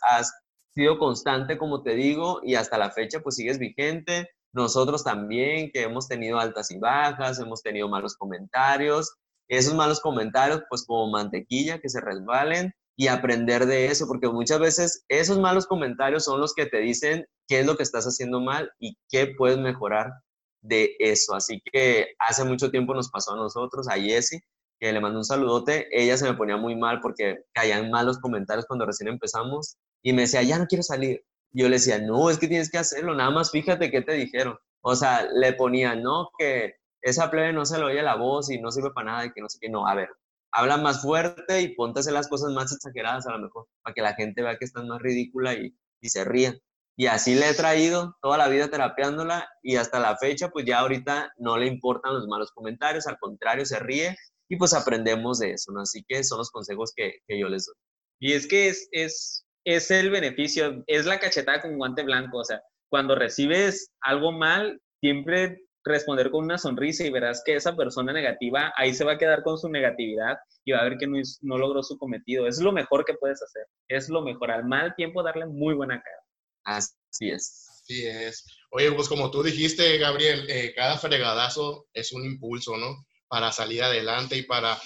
sido 0.76 1.00
constante, 1.00 1.58
como 1.58 1.82
te 1.82 1.96
digo, 1.96 2.42
y 2.44 2.56
hasta 2.56 2.78
la 2.78 2.92
fecha 2.92 3.22
pues 3.22 3.36
sigues 3.36 3.58
vigente. 3.58 4.30
Nosotros 4.56 5.04
también, 5.04 5.70
que 5.70 5.84
hemos 5.84 6.08
tenido 6.08 6.40
altas 6.40 6.72
y 6.72 6.80
bajas, 6.80 7.40
hemos 7.40 7.62
tenido 7.62 7.90
malos 7.90 8.16
comentarios. 8.16 9.14
Esos 9.50 9.74
malos 9.74 10.00
comentarios, 10.00 10.62
pues 10.70 10.86
como 10.86 11.12
mantequilla, 11.12 11.82
que 11.82 11.90
se 11.90 12.00
resbalen 12.00 12.74
y 12.96 13.08
aprender 13.08 13.66
de 13.66 13.88
eso, 13.88 14.08
porque 14.08 14.30
muchas 14.30 14.60
veces 14.60 15.04
esos 15.10 15.38
malos 15.40 15.68
comentarios 15.68 16.24
son 16.24 16.40
los 16.40 16.54
que 16.54 16.66
te 16.68 16.80
dicen 16.80 17.26
qué 17.50 17.60
es 17.60 17.66
lo 17.66 17.76
que 17.76 17.84
estás 17.84 18.06
haciendo 18.06 18.40
mal 18.40 18.72
y 18.80 18.98
qué 19.10 19.36
puedes 19.38 19.58
mejorar 19.58 20.14
de 20.62 20.96
eso. 21.00 21.36
Así 21.36 21.62
que 21.72 22.16
hace 22.18 22.46
mucho 22.46 22.72
tiempo 22.72 22.94
nos 22.96 23.10
pasó 23.10 23.34
a 23.34 23.36
nosotros, 23.36 23.90
a 23.90 23.96
Jessie, 23.96 24.40
que 24.80 24.94
le 24.94 25.02
mando 25.02 25.20
un 25.20 25.26
saludote, 25.26 25.90
ella 25.92 26.16
se 26.16 26.30
me 26.30 26.38
ponía 26.38 26.56
muy 26.56 26.78
mal 26.78 27.02
porque 27.02 27.40
caían 27.54 27.92
malos 27.92 28.20
comentarios 28.20 28.66
cuando 28.66 28.86
recién 28.86 29.10
empezamos 29.10 29.76
y 30.02 30.14
me 30.14 30.22
decía, 30.22 30.44
ya 30.44 30.58
no 30.58 30.66
quiero 30.66 30.84
salir. 30.84 31.26
Yo 31.56 31.70
le 31.70 31.78
decía, 31.78 32.00
no, 32.00 32.30
es 32.30 32.38
que 32.38 32.48
tienes 32.48 32.70
que 32.70 32.78
hacerlo, 32.78 33.16
nada 33.16 33.32
más 33.32 33.52
fíjate 33.52 33.90
qué 33.90 34.02
te 34.02 34.14
dijeron. 34.14 34.58
O 34.82 34.96
sea, 34.96 35.28
le 35.34 35.54
ponía, 35.54 35.96
no, 35.96 36.30
que 36.38 36.76
esa 37.02 37.32
plebe 37.32 37.54
no 37.54 37.66
se 37.66 37.78
le 37.78 37.86
oye 37.86 38.04
la 38.04 38.16
voz 38.16 38.50
y 38.52 38.60
no 38.60 38.72
sirve 38.72 38.92
para 38.92 39.12
nada 39.12 39.26
y 39.26 39.32
que 39.32 39.42
no 39.42 39.50
sé 39.50 39.58
qué, 39.62 39.70
no, 39.70 39.88
a 39.88 39.96
ver, 39.96 40.10
habla 40.52 40.78
más 40.78 41.02
fuerte 41.02 41.62
y 41.62 41.76
ponte 41.76 42.00
a 42.00 42.02
hacer 42.02 42.14
las 42.14 42.28
cosas 42.28 42.52
más 42.52 42.74
exageradas 42.74 43.26
a 43.28 43.32
lo 43.32 43.40
mejor, 43.40 43.68
para 43.82 43.94
que 43.94 44.02
la 44.02 44.14
gente 44.16 44.42
vea 44.42 44.58
que 44.58 44.66
estás 44.66 44.86
más 44.86 45.02
ridícula 45.02 45.54
y, 45.54 45.76
y 46.02 46.10
se 46.10 46.26
ría. 46.26 46.56
Y 46.98 47.08
así 47.08 47.36
le 47.36 47.50
he 47.50 47.54
traído 47.54 48.16
toda 48.22 48.38
la 48.38 48.48
vida 48.48 48.70
terapeándola 48.70 49.48
y 49.62 49.76
hasta 49.76 50.00
la 50.00 50.18
fecha, 50.18 50.50
pues 50.50 50.66
ya 50.66 50.80
ahorita 50.80 51.34
no 51.38 51.58
le 51.58 51.68
importan 51.68 52.14
los 52.14 52.28
malos 52.28 52.52
comentarios, 52.52 53.08
al 53.08 53.18
contrario, 53.18 53.66
se 53.66 53.80
ríe 53.80 54.16
y 54.50 54.58
pues 54.58 54.74
aprendemos 54.74 55.40
de 55.40 55.52
eso, 55.52 55.72
¿no? 55.72 55.82
Así 55.82 56.04
que 56.08 56.24
son 56.24 56.38
los 56.38 56.52
consejos 56.52 56.94
que, 56.96 57.20
que 57.28 57.40
yo 57.40 57.50
les 57.50 57.66
doy. 57.66 57.76
Y 58.20 58.34
es 58.34 58.48
que 58.48 58.70
es, 58.70 58.88
es, 58.92 59.45
es 59.66 59.92
el 59.92 60.10
beneficio, 60.12 60.84
es 60.88 61.06
la 61.06 61.20
cachetada 61.20 61.62
con 61.62 61.78
guante 61.78 62.04
blanco, 62.04 62.38
o 62.38 62.44
sea, 62.44 62.62
cuando 62.90 63.16
recibes 63.16 63.92
algo 64.02 64.32
mal, 64.32 64.80
siempre 65.02 65.60
responder 65.84 66.32
con 66.32 66.46
una 66.46 66.58
sonrisa 66.58 67.06
y 67.06 67.12
verás 67.12 67.44
que 67.46 67.56
esa 67.56 67.76
persona 67.76 68.14
negativa 68.14 68.74
ahí 68.76 68.94
se 68.94 69.04
va 69.04 69.14
a 69.14 69.18
quedar 69.18 69.44
con 69.44 69.58
su 69.58 69.70
negatividad 69.70 70.38
y 70.64 70.72
va 70.72 70.80
a 70.80 70.84
ver 70.84 70.98
que 70.98 71.08
no, 71.08 71.18
no 71.42 71.58
logró 71.58 71.84
su 71.84 71.98
cometido. 71.98 72.48
Es 72.48 72.60
lo 72.60 72.72
mejor 72.72 73.06
que 73.06 73.14
puedes 73.14 73.42
hacer, 73.42 73.68
es 73.88 74.10
lo 74.10 74.22
mejor. 74.22 74.52
Al 74.52 74.66
mal 74.66 74.96
tiempo 74.96 75.22
darle 75.22 75.46
muy 75.46 75.76
buena 75.76 76.02
cara. 76.02 76.24
Así 76.64 77.30
es. 77.30 77.68
Así 77.70 78.06
es. 78.08 78.46
Oye, 78.72 78.92
pues 78.94 79.08
como 79.08 79.30
tú 79.30 79.44
dijiste, 79.44 79.98
Gabriel, 80.00 80.50
eh, 80.50 80.74
cada 80.76 80.98
fregadazo 80.98 81.88
es 81.94 82.12
un 82.14 82.26
impulso, 82.26 82.78
¿no? 82.78 83.06
Para 83.28 83.52
salir 83.52 83.84
adelante 83.84 84.38
y 84.38 84.44
para 84.44 84.80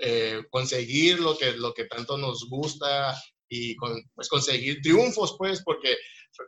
eh, 0.00 0.42
conseguir 0.50 1.20
lo 1.20 1.36
que, 1.38 1.52
lo 1.52 1.72
que 1.72 1.86
tanto 1.86 2.18
nos 2.18 2.46
gusta 2.50 3.14
y 3.54 3.76
pues 4.14 4.30
conseguir 4.30 4.80
triunfos, 4.80 5.36
pues, 5.36 5.62
porque 5.62 5.92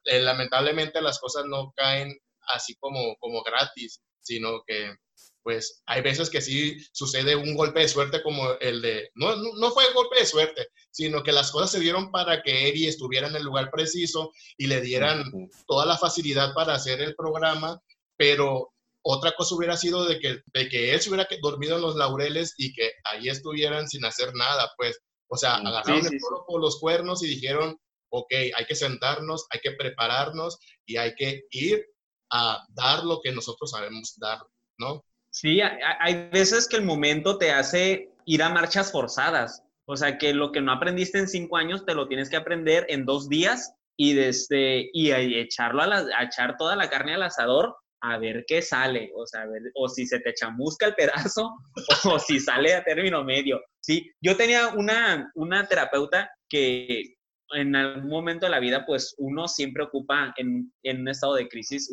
eh, 0.06 0.20
lamentablemente 0.22 1.02
las 1.02 1.18
cosas 1.18 1.44
no 1.44 1.70
caen 1.76 2.18
así 2.54 2.74
como, 2.76 3.14
como 3.16 3.42
gratis, 3.42 4.00
sino 4.20 4.62
que 4.66 4.94
pues 5.42 5.82
hay 5.84 6.00
veces 6.00 6.30
que 6.30 6.40
sí 6.40 6.78
sucede 6.94 7.36
un 7.36 7.54
golpe 7.54 7.80
de 7.80 7.88
suerte 7.88 8.22
como 8.22 8.52
el 8.60 8.80
de, 8.80 9.10
no, 9.14 9.36
no 9.36 9.70
fue 9.72 9.84
golpe 9.92 10.18
de 10.18 10.24
suerte, 10.24 10.68
sino 10.90 11.22
que 11.22 11.32
las 11.32 11.50
cosas 11.50 11.72
se 11.72 11.80
dieron 11.80 12.10
para 12.10 12.42
que 12.42 12.68
Eri 12.68 12.86
estuviera 12.86 13.28
en 13.28 13.36
el 13.36 13.42
lugar 13.42 13.70
preciso 13.70 14.32
y 14.56 14.66
le 14.66 14.80
dieran 14.80 15.30
toda 15.66 15.84
la 15.84 15.98
facilidad 15.98 16.54
para 16.54 16.74
hacer 16.74 17.02
el 17.02 17.14
programa, 17.14 17.78
pero 18.16 18.72
otra 19.02 19.32
cosa 19.36 19.54
hubiera 19.54 19.76
sido 19.76 20.06
de 20.06 20.18
que, 20.18 20.40
de 20.46 20.68
que 20.70 20.94
él 20.94 21.00
se 21.02 21.10
hubiera 21.10 21.28
dormido 21.42 21.76
en 21.76 21.82
los 21.82 21.96
laureles 21.96 22.54
y 22.56 22.72
que 22.72 22.92
ahí 23.04 23.28
estuvieran 23.28 23.86
sin 23.86 24.06
hacer 24.06 24.34
nada, 24.34 24.72
pues, 24.78 24.98
o 25.34 25.36
sea, 25.36 25.56
agarraron 25.56 26.06
el 26.06 26.20
toro 26.20 26.44
por 26.46 26.60
los 26.60 26.78
cuernos 26.78 27.24
y 27.24 27.26
dijeron, 27.26 27.76
ok, 28.10 28.32
hay 28.56 28.64
que 28.66 28.76
sentarnos, 28.76 29.46
hay 29.50 29.58
que 29.60 29.72
prepararnos 29.72 30.60
y 30.86 30.96
hay 30.96 31.12
que 31.16 31.42
ir 31.50 31.84
a 32.30 32.64
dar 32.68 33.02
lo 33.02 33.20
que 33.20 33.32
nosotros 33.32 33.72
sabemos 33.72 34.14
dar, 34.16 34.38
¿no? 34.78 35.04
Sí, 35.30 35.60
hay 35.60 36.28
veces 36.30 36.68
que 36.68 36.76
el 36.76 36.84
momento 36.84 37.36
te 37.36 37.50
hace 37.50 38.12
ir 38.26 38.42
a 38.44 38.48
marchas 38.48 38.92
forzadas. 38.92 39.64
O 39.86 39.96
sea, 39.96 40.16
que 40.18 40.32
lo 40.32 40.52
que 40.52 40.60
no 40.60 40.70
aprendiste 40.70 41.18
en 41.18 41.26
cinco 41.26 41.56
años 41.56 41.84
te 41.84 41.94
lo 41.94 42.06
tienes 42.06 42.30
que 42.30 42.36
aprender 42.36 42.86
en 42.88 43.04
dos 43.04 43.28
días 43.28 43.74
y, 43.96 44.14
desde, 44.14 44.88
y 44.92 45.10
echarlo 45.10 45.82
a, 45.82 45.88
la, 45.88 46.22
echar 46.22 46.56
toda 46.56 46.76
la 46.76 46.88
carne 46.88 47.14
al 47.14 47.24
asador 47.24 47.76
a 48.04 48.18
ver 48.18 48.44
qué 48.46 48.60
sale, 48.60 49.10
o 49.16 49.26
sea, 49.26 49.46
o 49.74 49.88
si 49.88 50.06
se 50.06 50.20
te 50.20 50.34
chamusca 50.34 50.86
el 50.86 50.94
pedazo 50.94 51.56
o 52.04 52.18
si 52.18 52.38
sale 52.38 52.74
a 52.74 52.84
término 52.84 53.24
medio. 53.24 53.62
Sí, 53.80 54.10
yo 54.20 54.36
tenía 54.36 54.68
una, 54.68 55.30
una 55.34 55.66
terapeuta 55.66 56.30
que 56.48 57.14
en 57.52 57.74
algún 57.74 58.10
momento 58.10 58.46
de 58.46 58.50
la 58.50 58.60
vida, 58.60 58.84
pues 58.84 59.14
uno 59.18 59.48
siempre 59.48 59.84
ocupa 59.84 60.34
en, 60.36 60.70
en 60.82 61.00
un 61.00 61.08
estado 61.08 61.34
de 61.34 61.48
crisis 61.48 61.90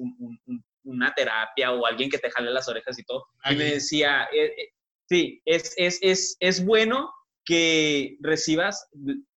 una 0.83 1.13
terapia 1.13 1.71
o 1.71 1.85
alguien 1.85 2.09
que 2.09 2.17
te 2.17 2.31
jale 2.31 2.51
las 2.51 2.67
orejas 2.67 2.97
y 2.99 3.03
todo. 3.03 3.25
Y 3.49 3.55
me 3.55 3.65
decía, 3.65 4.27
eh, 4.33 4.45
eh, 4.45 4.69
sí, 5.07 5.41
es, 5.45 5.73
es, 5.77 5.99
es, 6.01 6.35
es 6.39 6.65
bueno 6.65 7.13
que 7.45 8.17
recibas 8.21 8.89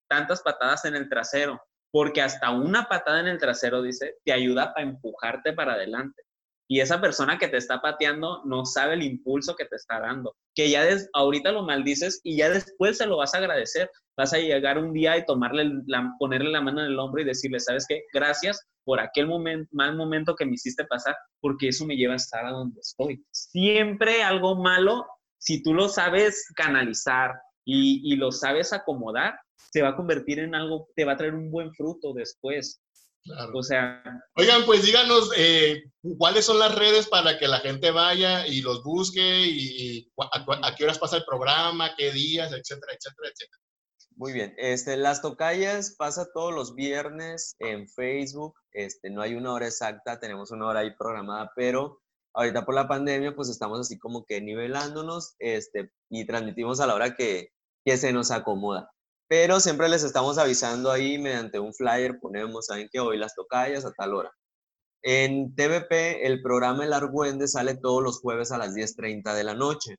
tantas 0.09 0.41
patadas 0.41 0.85
en 0.85 0.95
el 0.95 1.07
trasero, 1.07 1.61
porque 1.91 2.21
hasta 2.21 2.51
una 2.51 2.85
patada 2.85 3.19
en 3.19 3.27
el 3.27 3.39
trasero, 3.39 3.81
dice, 3.81 4.15
te 4.25 4.33
ayuda 4.33 4.73
para 4.73 4.87
empujarte 4.87 5.53
para 5.53 5.73
adelante 5.73 6.24
y 6.67 6.79
esa 6.79 6.99
persona 6.99 7.37
que 7.37 7.47
te 7.47 7.57
está 7.57 7.79
pateando 7.79 8.41
no 8.45 8.65
sabe 8.65 8.95
el 8.95 9.03
impulso 9.03 9.55
que 9.55 9.65
te 9.65 9.75
está 9.75 9.99
dando, 9.99 10.35
que 10.55 10.69
ya 10.69 10.83
ahorita 11.13 11.51
lo 11.51 11.63
maldices 11.63 12.21
y 12.23 12.37
ya 12.37 12.49
después 12.49 12.97
se 12.97 13.05
lo 13.05 13.17
vas 13.17 13.35
a 13.35 13.37
agradecer. 13.37 13.89
Vas 14.17 14.33
a 14.33 14.37
llegar 14.37 14.77
un 14.77 14.93
día 14.93 15.17
y 15.17 15.25
tomarle 15.25 15.69
ponerle 16.17 16.49
la 16.49 16.61
mano 16.61 16.81
en 16.81 16.87
el 16.87 16.99
hombro 16.99 17.21
y 17.21 17.25
decirle, 17.25 17.59
¿sabes 17.59 17.85
qué? 17.87 18.03
Gracias 18.13 18.65
por 18.83 18.99
aquel 18.99 19.27
mal 19.71 19.95
momento 19.95 20.35
que 20.35 20.45
me 20.45 20.53
hiciste 20.53 20.85
pasar, 20.85 21.15
porque 21.41 21.67
eso 21.67 21.85
me 21.85 21.97
lleva 21.97 22.13
a 22.13 22.17
estar 22.17 22.45
a 22.45 22.51
donde 22.51 22.79
estoy. 22.79 23.23
Siempre 23.31 24.23
algo 24.23 24.55
malo, 24.55 25.05
si 25.37 25.61
tú 25.61 25.73
lo 25.73 25.89
sabes 25.89 26.45
canalizar 26.55 27.33
y, 27.65 28.01
y 28.11 28.15
lo 28.15 28.31
sabes 28.31 28.73
acomodar, 28.73 29.37
se 29.71 29.81
va 29.81 29.89
a 29.89 29.95
convertir 29.95 30.39
en 30.39 30.55
algo, 30.55 30.87
te 30.95 31.03
va 31.03 31.13
a 31.13 31.17
traer 31.17 31.35
un 31.35 31.51
buen 31.51 31.73
fruto 31.73 32.13
después. 32.13 32.81
O 33.53 33.63
sea. 33.63 34.03
Oigan, 34.35 34.65
pues 34.65 34.83
díganos 34.83 35.31
eh, 35.35 35.83
cuáles 36.17 36.45
son 36.45 36.59
las 36.59 36.75
redes 36.75 37.07
para 37.07 37.37
que 37.37 37.47
la 37.47 37.59
gente 37.59 37.91
vaya 37.91 38.45
y 38.45 38.61
los 38.61 38.83
busque 38.83 39.47
y, 39.47 40.11
a, 40.17 40.75
qué 40.75 40.83
horas 40.83 40.99
pasa 40.99 41.17
el 41.17 41.25
programa, 41.25 41.95
qué 41.97 42.11
días, 42.11 42.51
etcétera, 42.51 42.93
etcétera, 42.93 43.29
etcétera. 43.29 43.61
Muy 44.15 44.31
bien. 44.31 44.53
Este, 44.57 44.95
Las 44.95 45.21
Tocayas 45.21 45.95
pasa 45.97 46.27
todos 46.33 46.53
los 46.53 46.75
viernes 46.75 47.55
en 47.59 47.87
Facebook. 47.89 48.53
Este, 48.71 49.09
no 49.09 49.21
hay 49.21 49.33
una 49.33 49.53
hora 49.53 49.67
exacta, 49.67 50.19
tenemos 50.19 50.51
una 50.51 50.67
hora 50.67 50.81
ahí 50.81 50.95
programada, 50.95 51.51
pero 51.55 52.01
ahorita 52.33 52.65
por 52.65 52.75
la 52.75 52.87
pandemia, 52.87 53.35
pues 53.35 53.49
estamos 53.49 53.79
así 53.79 53.97
como 53.97 54.25
que 54.25 54.39
nivelándonos 54.39 55.35
este, 55.39 55.91
y 56.09 56.25
transmitimos 56.25 56.79
a 56.79 56.87
la 56.87 56.95
hora 56.95 57.15
que, 57.15 57.49
que 57.83 57.97
se 57.97 58.13
nos 58.13 58.31
acomoda 58.31 58.94
pero 59.27 59.59
siempre 59.59 59.89
les 59.89 60.03
estamos 60.03 60.37
avisando 60.37 60.91
ahí 60.91 61.17
mediante 61.17 61.59
un 61.59 61.73
flyer, 61.73 62.19
ponemos, 62.19 62.67
saben 62.67 62.89
que 62.91 62.99
hoy 62.99 63.17
las 63.17 63.35
tocayas 63.35 63.85
a 63.85 63.91
tal 63.91 64.13
hora. 64.13 64.31
En 65.01 65.55
TVP, 65.55 66.25
el 66.25 66.41
programa 66.41 66.83
El 66.83 66.93
Argüende 66.93 67.47
sale 67.47 67.75
todos 67.75 68.01
los 68.01 68.19
jueves 68.19 68.51
a 68.51 68.57
las 68.57 68.73
10.30 68.73 69.35
de 69.35 69.43
la 69.43 69.53
noche. 69.53 69.97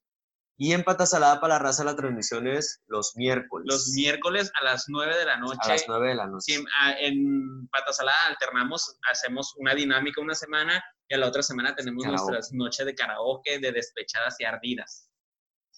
Y 0.59 0.73
en 0.73 0.85
Pata 0.85 1.05
Salada 1.05 1.39
para 1.39 1.55
la 1.55 1.59
Raza 1.59 1.85
la 1.85 1.95
transmisión 1.95 2.49
es 2.49 2.81
los 2.87 3.13
miércoles. 3.15 3.67
Los 3.71 3.89
miércoles 3.95 4.51
a 4.59 4.65
las 4.65 4.87
9 4.89 5.17
de 5.17 5.25
la 5.27 5.37
noche. 5.37 5.59
A 5.61 5.69
las 5.69 5.85
9 5.87 6.09
de 6.09 6.15
la 6.15 6.27
noche. 6.27 6.55
En 7.01 7.69
Pata 7.69 7.93
Salada 7.93 8.19
alternamos, 8.29 8.99
hacemos 9.11 9.55
una 9.59 9.75
dinámica 9.75 10.21
una 10.21 10.35
semana 10.35 10.83
y 11.09 11.15
a 11.15 11.19
la 11.19 11.29
otra 11.29 11.43
semana 11.43 11.75
tenemos 11.77 12.05
nuestras 12.07 12.53
noches 12.53 12.87
de 12.87 12.95
karaoke, 12.95 13.59
de 13.59 13.71
despechadas 13.71 14.41
y 14.41 14.45
ardidas. 14.45 15.09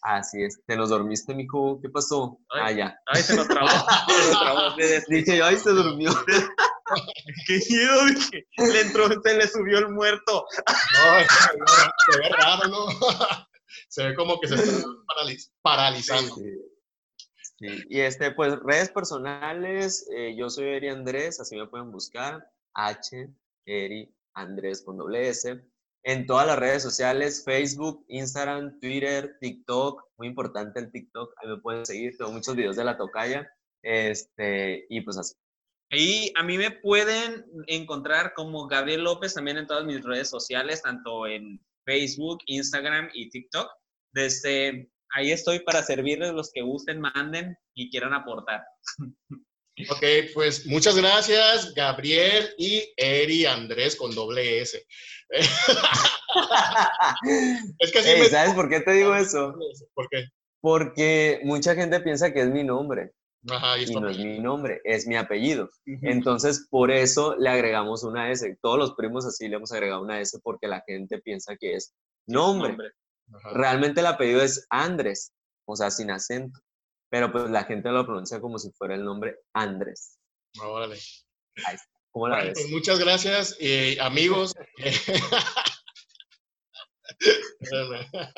Así 0.02 0.42
es. 0.42 0.60
¿Te 0.66 0.76
nos 0.76 0.90
dormiste, 0.90 1.34
mijo? 1.34 1.80
¿Qué 1.80 1.88
pasó? 1.88 2.38
ah, 2.50 2.70
ya. 2.70 2.98
Ay, 3.06 3.22
se 3.22 3.36
nos 3.36 3.48
trabó. 3.48 3.68
se 3.68 4.30
nos 4.30 4.40
trabó. 4.40 4.60
Dije, 5.08 5.42
ay, 5.42 5.56
se 5.56 5.70
durmió. 5.70 6.10
Qué 7.46 7.60
miedo, 7.68 8.06
dije. 8.06 8.46
Le 8.56 8.80
entró, 8.80 9.08
se 9.08 9.36
le 9.36 9.48
subió 9.48 9.78
el 9.78 9.90
muerto. 9.90 10.46
No, 10.66 11.64
se 12.12 12.18
ve 12.18 12.28
raro, 12.30 12.68
¿no? 12.68 12.86
Se 13.88 14.06
ve 14.06 14.14
como 14.14 14.40
que 14.40 14.48
se 14.48 14.54
está 14.54 14.86
paralizando. 15.62 16.34
Sí. 16.34 17.68
Y 17.88 18.00
este, 18.00 18.30
pues, 18.32 18.58
redes 18.60 18.90
personales, 18.90 20.06
eh, 20.14 20.34
yo 20.36 20.48
soy 20.50 20.68
Eri 20.68 20.88
Andrés, 20.88 21.40
así 21.40 21.56
me 21.56 21.66
pueden 21.66 21.90
buscar. 21.90 22.50
H, 22.74 23.30
Eri 23.66 24.14
Andrés 24.34 24.82
con 24.82 24.96
doble 24.96 25.28
S. 25.28 25.62
en 26.04 26.26
todas 26.26 26.46
las 26.46 26.58
redes 26.58 26.82
sociales, 26.82 27.42
Facebook, 27.44 28.04
Instagram, 28.08 28.78
Twitter, 28.80 29.36
TikTok, 29.40 30.02
muy 30.16 30.28
importante 30.28 30.80
el 30.80 30.90
TikTok, 30.90 31.34
ahí 31.36 31.48
me 31.48 31.58
pueden 31.58 31.84
seguir, 31.84 32.16
tengo 32.16 32.32
muchos 32.32 32.56
videos 32.56 32.76
de 32.76 32.84
la 32.84 32.96
tocaya, 32.96 33.50
este, 33.82 34.86
y 34.88 35.00
pues 35.02 35.18
así. 35.18 35.34
Y 35.90 36.32
a 36.36 36.42
mí 36.42 36.58
me 36.58 36.70
pueden 36.70 37.46
encontrar 37.66 38.34
como 38.34 38.66
Gabriel 38.66 39.04
López 39.04 39.34
también 39.34 39.56
en 39.56 39.66
todas 39.66 39.84
mis 39.86 40.02
redes 40.02 40.28
sociales, 40.28 40.82
tanto 40.82 41.26
en 41.26 41.60
Facebook, 41.86 42.40
Instagram 42.46 43.08
y 43.14 43.30
TikTok. 43.30 43.70
Desde 44.12 44.90
ahí 45.14 45.32
estoy 45.32 45.60
para 45.60 45.82
servirles 45.82 46.34
los 46.34 46.50
que 46.52 46.60
gusten, 46.60 47.00
manden 47.00 47.56
y 47.74 47.90
quieran 47.90 48.12
aportar. 48.12 48.62
Ok, 49.90 50.04
pues 50.34 50.66
muchas 50.66 50.96
gracias, 50.96 51.72
Gabriel 51.74 52.48
y 52.58 52.92
Eri 52.96 53.46
Andrés 53.46 53.96
con 53.96 54.14
doble 54.14 54.60
S. 54.60 54.84
es 57.78 57.92
que 57.92 57.98
así 57.98 58.24
¿Sabes 58.30 58.54
por 58.54 58.68
qué 58.68 58.80
te 58.80 58.92
digo 58.92 59.14
eso? 59.14 59.54
¿Por 59.94 60.08
qué? 60.10 60.24
Porque 60.60 61.40
mucha 61.44 61.74
gente 61.74 62.00
piensa 62.00 62.32
que 62.32 62.42
es 62.42 62.48
mi 62.48 62.64
nombre. 62.64 63.12
Ajá, 63.48 63.78
y, 63.78 63.86
no 63.94 64.08
es 64.08 64.18
mi 64.18 64.40
nombre, 64.40 64.80
es 64.84 65.06
mi 65.06 65.16
apellido. 65.16 65.70
Entonces, 65.86 66.66
por 66.70 66.90
eso 66.90 67.36
le 67.36 67.48
agregamos 67.48 68.02
una 68.02 68.30
S. 68.32 68.58
Todos 68.60 68.78
los 68.78 68.94
primos 68.94 69.24
así 69.24 69.48
le 69.48 69.56
hemos 69.56 69.72
agregado 69.72 70.02
una 70.02 70.20
S 70.20 70.38
porque 70.42 70.66
la 70.66 70.82
gente 70.86 71.20
piensa 71.20 71.56
que 71.56 71.74
es 71.74 71.94
nombre. 72.26 72.76
Realmente 73.54 74.00
el 74.00 74.06
apellido 74.06 74.42
es 74.42 74.66
Andrés, 74.70 75.32
o 75.66 75.76
sea, 75.76 75.90
sin 75.90 76.10
acento. 76.10 76.58
Pero 77.10 77.32
pues 77.32 77.50
la 77.50 77.64
gente 77.64 77.90
lo 77.90 78.04
pronuncia 78.04 78.40
como 78.40 78.58
si 78.58 78.70
fuera 78.72 78.94
el 78.94 79.04
nombre 79.04 79.38
Andrés. 79.54 80.18
Órale. 80.60 80.98
¿Cómo 82.10 82.28
la 82.28 82.44
ves? 82.44 82.52
Pues 82.54 82.70
muchas 82.70 82.98
gracias, 82.98 83.56
eh, 83.60 83.96
amigos. 84.00 84.54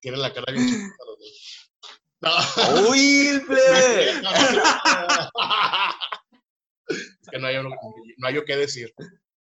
Tienen 0.00 0.20
la 0.20 0.32
cara 0.32 0.52
bien 0.52 0.66
chiquita 0.66 1.04
los 1.06 1.18
dos. 1.18 1.70
¡Uy, 2.88 3.28
es 6.88 7.28
que 7.30 7.38
no 7.38 7.46
hay, 7.46 7.62
no 7.62 8.26
hay 8.26 8.44
que 8.44 8.56
decir 8.56 8.92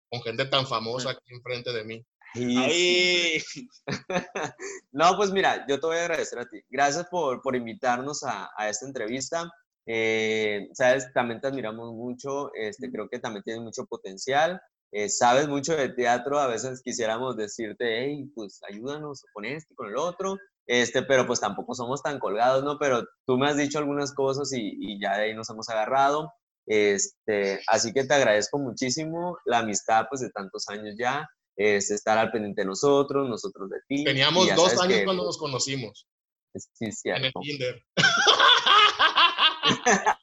con 0.10 0.22
gente 0.22 0.44
tan 0.46 0.68
famosa 0.68 1.12
aquí 1.12 1.22
enfrente 1.28 1.72
de 1.72 1.86
mí. 1.86 2.06
no, 4.92 5.18
pues 5.18 5.32
mira, 5.32 5.66
yo 5.68 5.80
te 5.80 5.86
voy 5.86 5.98
a 5.98 6.02
agradecer 6.02 6.40
a 6.40 6.50
ti. 6.50 6.62
Gracias 6.70 7.08
por, 7.08 7.42
por 7.42 7.56
invitarnos 7.56 8.24
a, 8.24 8.50
a, 8.58 8.70
esta 8.70 8.86
entrevista. 8.86 9.52
Eh, 9.86 10.70
sabes, 10.74 11.12
también 11.14 11.42
te 11.42 11.48
admiramos 11.48 11.94
mucho, 11.94 12.54
este, 12.56 12.92
creo 12.92 13.10
que 13.10 13.20
también 13.20 13.44
tienes 13.44 13.64
mucho 13.64 13.86
potencial. 13.86 14.62
Eh, 14.92 15.10
sabes 15.10 15.48
mucho 15.48 15.76
de 15.76 15.90
teatro, 15.90 16.40
a 16.40 16.48
veces 16.48 16.82
quisiéramos 16.84 17.36
decirte, 17.36 18.06
hey, 18.06 18.32
pues 18.36 18.62
ayúdanos 18.70 19.24
con 19.34 19.46
esto 19.46 19.74
con 19.76 19.90
el 19.90 19.98
otro, 19.98 20.38
este, 20.68 21.02
pero 21.02 21.26
pues 21.26 21.40
tampoco 21.40 21.74
somos 21.74 22.04
tan 22.04 22.20
colgados, 22.20 22.64
¿no? 22.64 22.78
Pero 22.78 23.04
tú 23.26 23.38
me 23.38 23.48
has 23.48 23.58
dicho 23.58 23.80
algunas 23.80 24.14
cosas 24.14 24.54
y, 24.54 24.76
y 24.80 25.02
ya 25.02 25.18
de 25.18 25.26
ahí 25.26 25.34
nos 25.34 25.50
hemos 25.50 25.68
agarrado. 25.70 26.32
Este, 26.66 27.60
así 27.68 27.92
que 27.92 28.06
te 28.06 28.14
agradezco 28.14 28.58
muchísimo 28.58 29.38
la 29.46 29.60
amistad 29.60 30.06
pues 30.10 30.22
de 30.22 30.30
tantos 30.30 30.70
años 30.70 30.96
ya, 30.98 31.28
es 31.56 31.92
estar 31.92 32.18
al 32.18 32.32
pendiente 32.32 32.62
de 32.62 32.68
nosotros, 32.68 33.30
nosotros 33.30 33.70
de 33.70 33.78
ti. 33.88 34.04
Teníamos 34.04 34.48
dos 34.56 34.80
años 34.82 35.02
cuando 35.04 35.24
nos 35.24 35.38
conocimos. 35.38 36.08
Sí, 36.56 36.92
cierto. 36.92 37.26
En 37.26 37.26
el 37.26 37.34
kinder. 37.42 37.84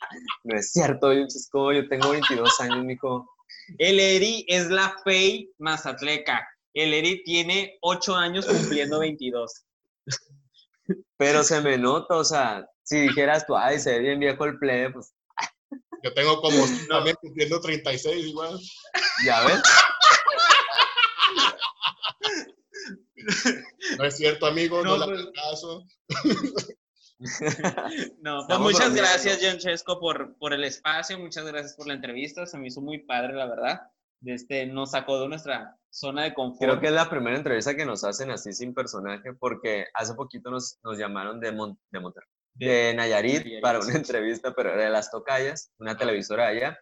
no 0.45 0.59
es 0.59 0.73
cierto, 0.73 1.13
yo, 1.13 1.27
yo 1.73 1.89
tengo 1.89 2.11
22 2.11 2.61
años, 2.61 2.85
mijo. 2.85 3.29
El 3.79 4.01
Eri 4.01 4.45
es 4.49 4.71
la 4.71 4.97
Fey 5.05 5.53
Mazatleca. 5.59 6.47
El 6.75 6.95
Eri 6.95 7.23
tiene 7.25 7.79
8 7.81 8.15
años 8.15 8.47
cumpliendo 8.47 9.01
22. 9.01 9.65
Pero 11.17 11.43
se 11.43 11.61
me 11.61 11.79
nota, 11.79 12.17
o 12.17 12.25
sea, 12.25 12.67
si 12.83 13.01
dijeras 13.01 13.47
tú, 13.47 13.57
ay, 13.57 13.79
se 13.79 13.93
ve 13.93 14.01
bien 14.01 14.21
viejo 14.21 14.45
el 14.45 14.59
plebe, 14.59 14.91
pues. 14.91 15.15
Yo 16.03 16.13
tengo 16.15 16.41
como 16.41 16.65
también 16.89 17.17
cumpliendo 17.21 17.61
36 17.61 18.27
igual. 18.27 18.59
¿Ya 19.25 19.45
ves? 19.45 19.61
No 23.99 24.05
es 24.05 24.17
cierto, 24.17 24.47
amigo, 24.47 24.83
no, 24.83 24.99
no 24.99 25.07
le 25.07 25.25
pues 25.25 25.35
caso. 25.35 25.87
No, 28.23 28.47
pues 28.47 28.59
muchas 28.61 28.95
gracias, 28.95 29.41
John 29.43 29.59
Chesco, 29.59 30.01
por, 30.01 30.39
por 30.39 30.55
el 30.55 30.65
espacio, 30.65 31.19
muchas 31.19 31.45
gracias 31.45 31.77
por 31.77 31.87
la 31.87 31.93
entrevista, 31.93 32.47
se 32.47 32.57
me 32.57 32.69
hizo 32.69 32.81
muy 32.81 33.05
padre, 33.05 33.35
la 33.35 33.47
verdad. 33.47 33.81
Este, 34.25 34.67
nos 34.67 34.93
sacó 34.93 35.21
de 35.21 35.29
nuestra 35.29 35.79
zona 35.91 36.25
de 36.25 36.35
confort. 36.35 36.71
Creo 36.71 36.81
que 36.81 36.87
es 36.87 36.93
la 36.93 37.11
primera 37.11 37.37
entrevista 37.37 37.75
que 37.75 37.87
nos 37.87 38.05
hacen 38.05 38.31
así 38.31 38.53
sin 38.53 38.75
personaje, 38.75 39.35
porque 39.35 39.87
hace 39.95 40.15
poquito 40.15 40.51
nos, 40.51 40.79
nos 40.83 40.99
llamaron 40.99 41.41
de, 41.41 41.49
de 41.49 42.01
Monterrey, 42.01 42.29
de, 42.55 42.95
Nayarit, 42.95 43.61
para 43.61 43.81
una 43.81 43.95
entrevista, 43.95 44.55
pero 44.55 44.73
era 44.73 44.85
de 44.85 44.91
las 44.91 45.11
Tocayas, 45.11 45.73
una 45.79 45.97
televisora 45.97 46.49
allá, 46.49 46.79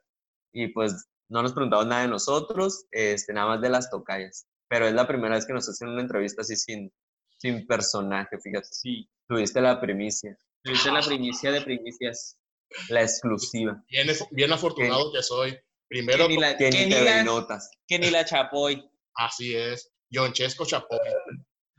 y 0.52 0.68
pues 0.68 1.08
no 1.28 1.42
nos 1.42 1.52
preguntaban 1.52 1.88
nada 1.88 2.02
de 2.02 2.08
nosotros, 2.08 2.86
este, 2.90 3.32
nada 3.32 3.48
más 3.48 3.60
de 3.60 3.70
las 3.70 3.90
Tocayas. 3.90 4.46
Pero 4.68 4.86
es 4.86 4.94
la 4.94 5.06
primera 5.06 5.34
vez 5.34 5.46
que 5.46 5.52
nos 5.52 5.68
hacen 5.68 5.88
una 5.88 6.02
entrevista 6.02 6.42
así 6.42 6.56
sin, 6.56 6.92
sin 7.38 7.66
personaje, 7.66 8.38
fíjate. 8.38 8.68
Sí. 8.70 9.08
Tuviste 9.26 9.60
la 9.60 9.80
primicia. 9.80 10.36
Tuviste 10.62 10.90
la 10.92 11.02
primicia 11.02 11.50
de 11.50 11.62
primicias. 11.62 12.38
La 12.90 13.02
exclusiva. 13.02 13.82
Bien, 13.88 14.08
bien 14.30 14.52
afortunado 14.52 15.12
que 15.12 15.22
soy. 15.22 15.58
Primero, 15.88 16.28
que 16.28 16.34
ni 16.34 16.40
la, 16.40 16.56
que, 16.56 16.70
ni 16.70 16.90
la, 16.90 17.24
notas. 17.24 17.70
Que 17.86 17.98
ni 17.98 18.10
la 18.10 18.24
Chapoy. 18.24 18.84
Así 19.14 19.54
es. 19.54 19.90
Chesco 20.32 20.66
Chapoy. 20.66 20.98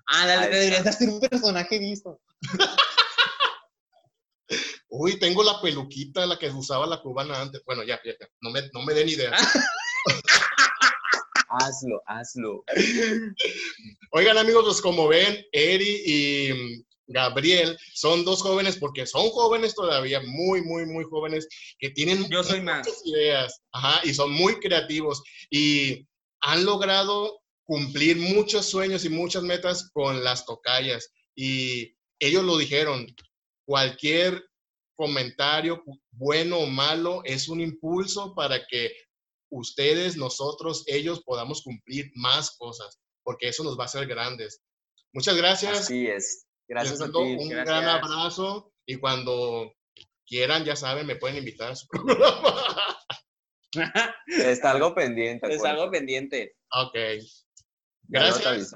Ah, 0.08 0.26
dale, 0.26 0.48
te 0.48 0.56
deberías 0.56 0.88
hacer 0.88 1.10
un 1.10 1.20
personaje 1.20 1.78
visto. 1.78 2.20
Uy, 4.90 5.20
tengo 5.20 5.44
la 5.44 5.62
peluquita, 5.62 6.26
la 6.26 6.40
que 6.40 6.50
usaba 6.50 6.88
la 6.88 7.00
cubana 7.02 7.40
antes. 7.40 7.62
Bueno, 7.64 7.84
ya, 7.84 8.00
ya, 8.04 8.14
ya. 8.20 8.28
No 8.42 8.50
me, 8.50 8.62
no 8.74 8.82
me 8.84 8.96
den 8.96 9.10
idea. 9.10 9.32
hazlo, 11.50 12.02
hazlo. 12.06 12.64
Oigan, 14.12 14.38
amigos, 14.38 14.66
pues 14.66 14.82
como 14.82 15.08
ven, 15.08 15.46
Eri 15.52 16.02
y 16.06 16.86
Gabriel 17.08 17.78
son 17.94 18.24
dos 18.24 18.42
jóvenes, 18.42 18.78
porque 18.78 19.06
son 19.06 19.30
jóvenes 19.30 19.74
todavía, 19.76 20.22
muy, 20.22 20.62
muy, 20.62 20.86
muy 20.86 21.04
jóvenes, 21.06 21.48
que 21.80 21.90
tienen 21.90 22.30
Yo 22.30 22.44
soy 22.44 22.62
muchas 22.62 22.86
más. 22.86 23.02
ideas, 23.06 23.62
ajá, 23.72 24.02
y 24.04 24.14
son 24.14 24.32
muy 24.32 24.60
creativos 24.60 25.22
y 25.50 26.08
han 26.42 26.66
logrado 26.66 27.42
cumplir 27.66 28.18
muchos 28.18 28.66
sueños 28.66 29.06
y 29.06 29.10
muchas 29.10 29.44
metas 29.44 29.90
con 29.92 30.24
las 30.24 30.46
tocallas. 30.46 31.12
Y 31.36 31.96
ellos 32.20 32.44
lo 32.44 32.58
dijeron, 32.58 33.08
cualquier 33.66 34.44
comentario, 34.96 35.84
bueno 36.12 36.58
o 36.58 36.66
malo, 36.66 37.22
es 37.24 37.48
un 37.48 37.62
impulso 37.62 38.34
para 38.36 38.66
que 38.68 38.92
ustedes, 39.50 40.18
nosotros, 40.18 40.84
ellos 40.88 41.22
podamos 41.24 41.62
cumplir 41.62 42.12
más 42.16 42.56
cosas, 42.58 43.00
porque 43.24 43.50
eso 43.50 43.64
nos 43.64 43.78
va 43.78 43.84
a 43.84 43.86
hacer 43.86 44.08
grandes. 44.08 44.62
Muchas 45.14 45.36
gracias. 45.36 45.80
Así 45.80 46.08
es. 46.08 46.46
Gracias 46.68 47.02
a 47.02 47.08
ti. 47.08 47.18
Un 47.18 47.50
gran 47.50 47.86
abrazo 47.86 48.72
y 48.86 48.98
cuando 48.98 49.74
quieran, 50.28 50.64
ya 50.64 50.76
saben, 50.76 51.08
me 51.08 51.16
pueden 51.16 51.38
invitar 51.38 51.72
a 51.72 51.76
su 51.76 51.88
Está 54.28 54.72
algo 54.72 54.96
pendiente. 54.96 55.54
Está 55.54 55.72
algo 55.72 55.92
pendiente. 55.92 56.56
Ok. 56.72 56.96
Gracias. 58.04 58.74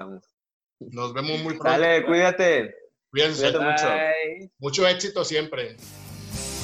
Nos 0.80 1.14
vemos 1.14 1.40
muy 1.40 1.54
pronto. 1.54 1.70
Dale, 1.70 2.04
cuídate. 2.04 2.74
Cuídense. 3.10 3.52
Cuídate 3.52 3.64
mucho. 3.64 3.88
Mucho 4.58 4.88
éxito 4.88 5.24
siempre. 5.24 5.76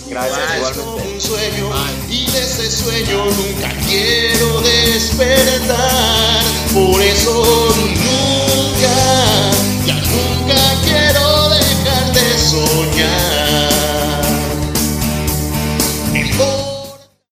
Gracias, 0.08 0.38
igualmente. 0.56 1.12
un 1.14 1.20
sueño 1.20 1.70
y 2.08 2.30
de 2.30 2.38
ese 2.38 2.70
sueño 2.70 3.24
nunca 3.24 3.72
quiero 3.86 4.60
despertar. 4.62 6.42
Por 6.72 7.00
eso 7.00 7.44
nunca, 7.78 8.94
ya 9.86 9.94
nunca 9.94 10.80
quiero 10.84 11.48
dejar 11.50 12.12
de 12.12 12.38
soñar. 12.38 13.69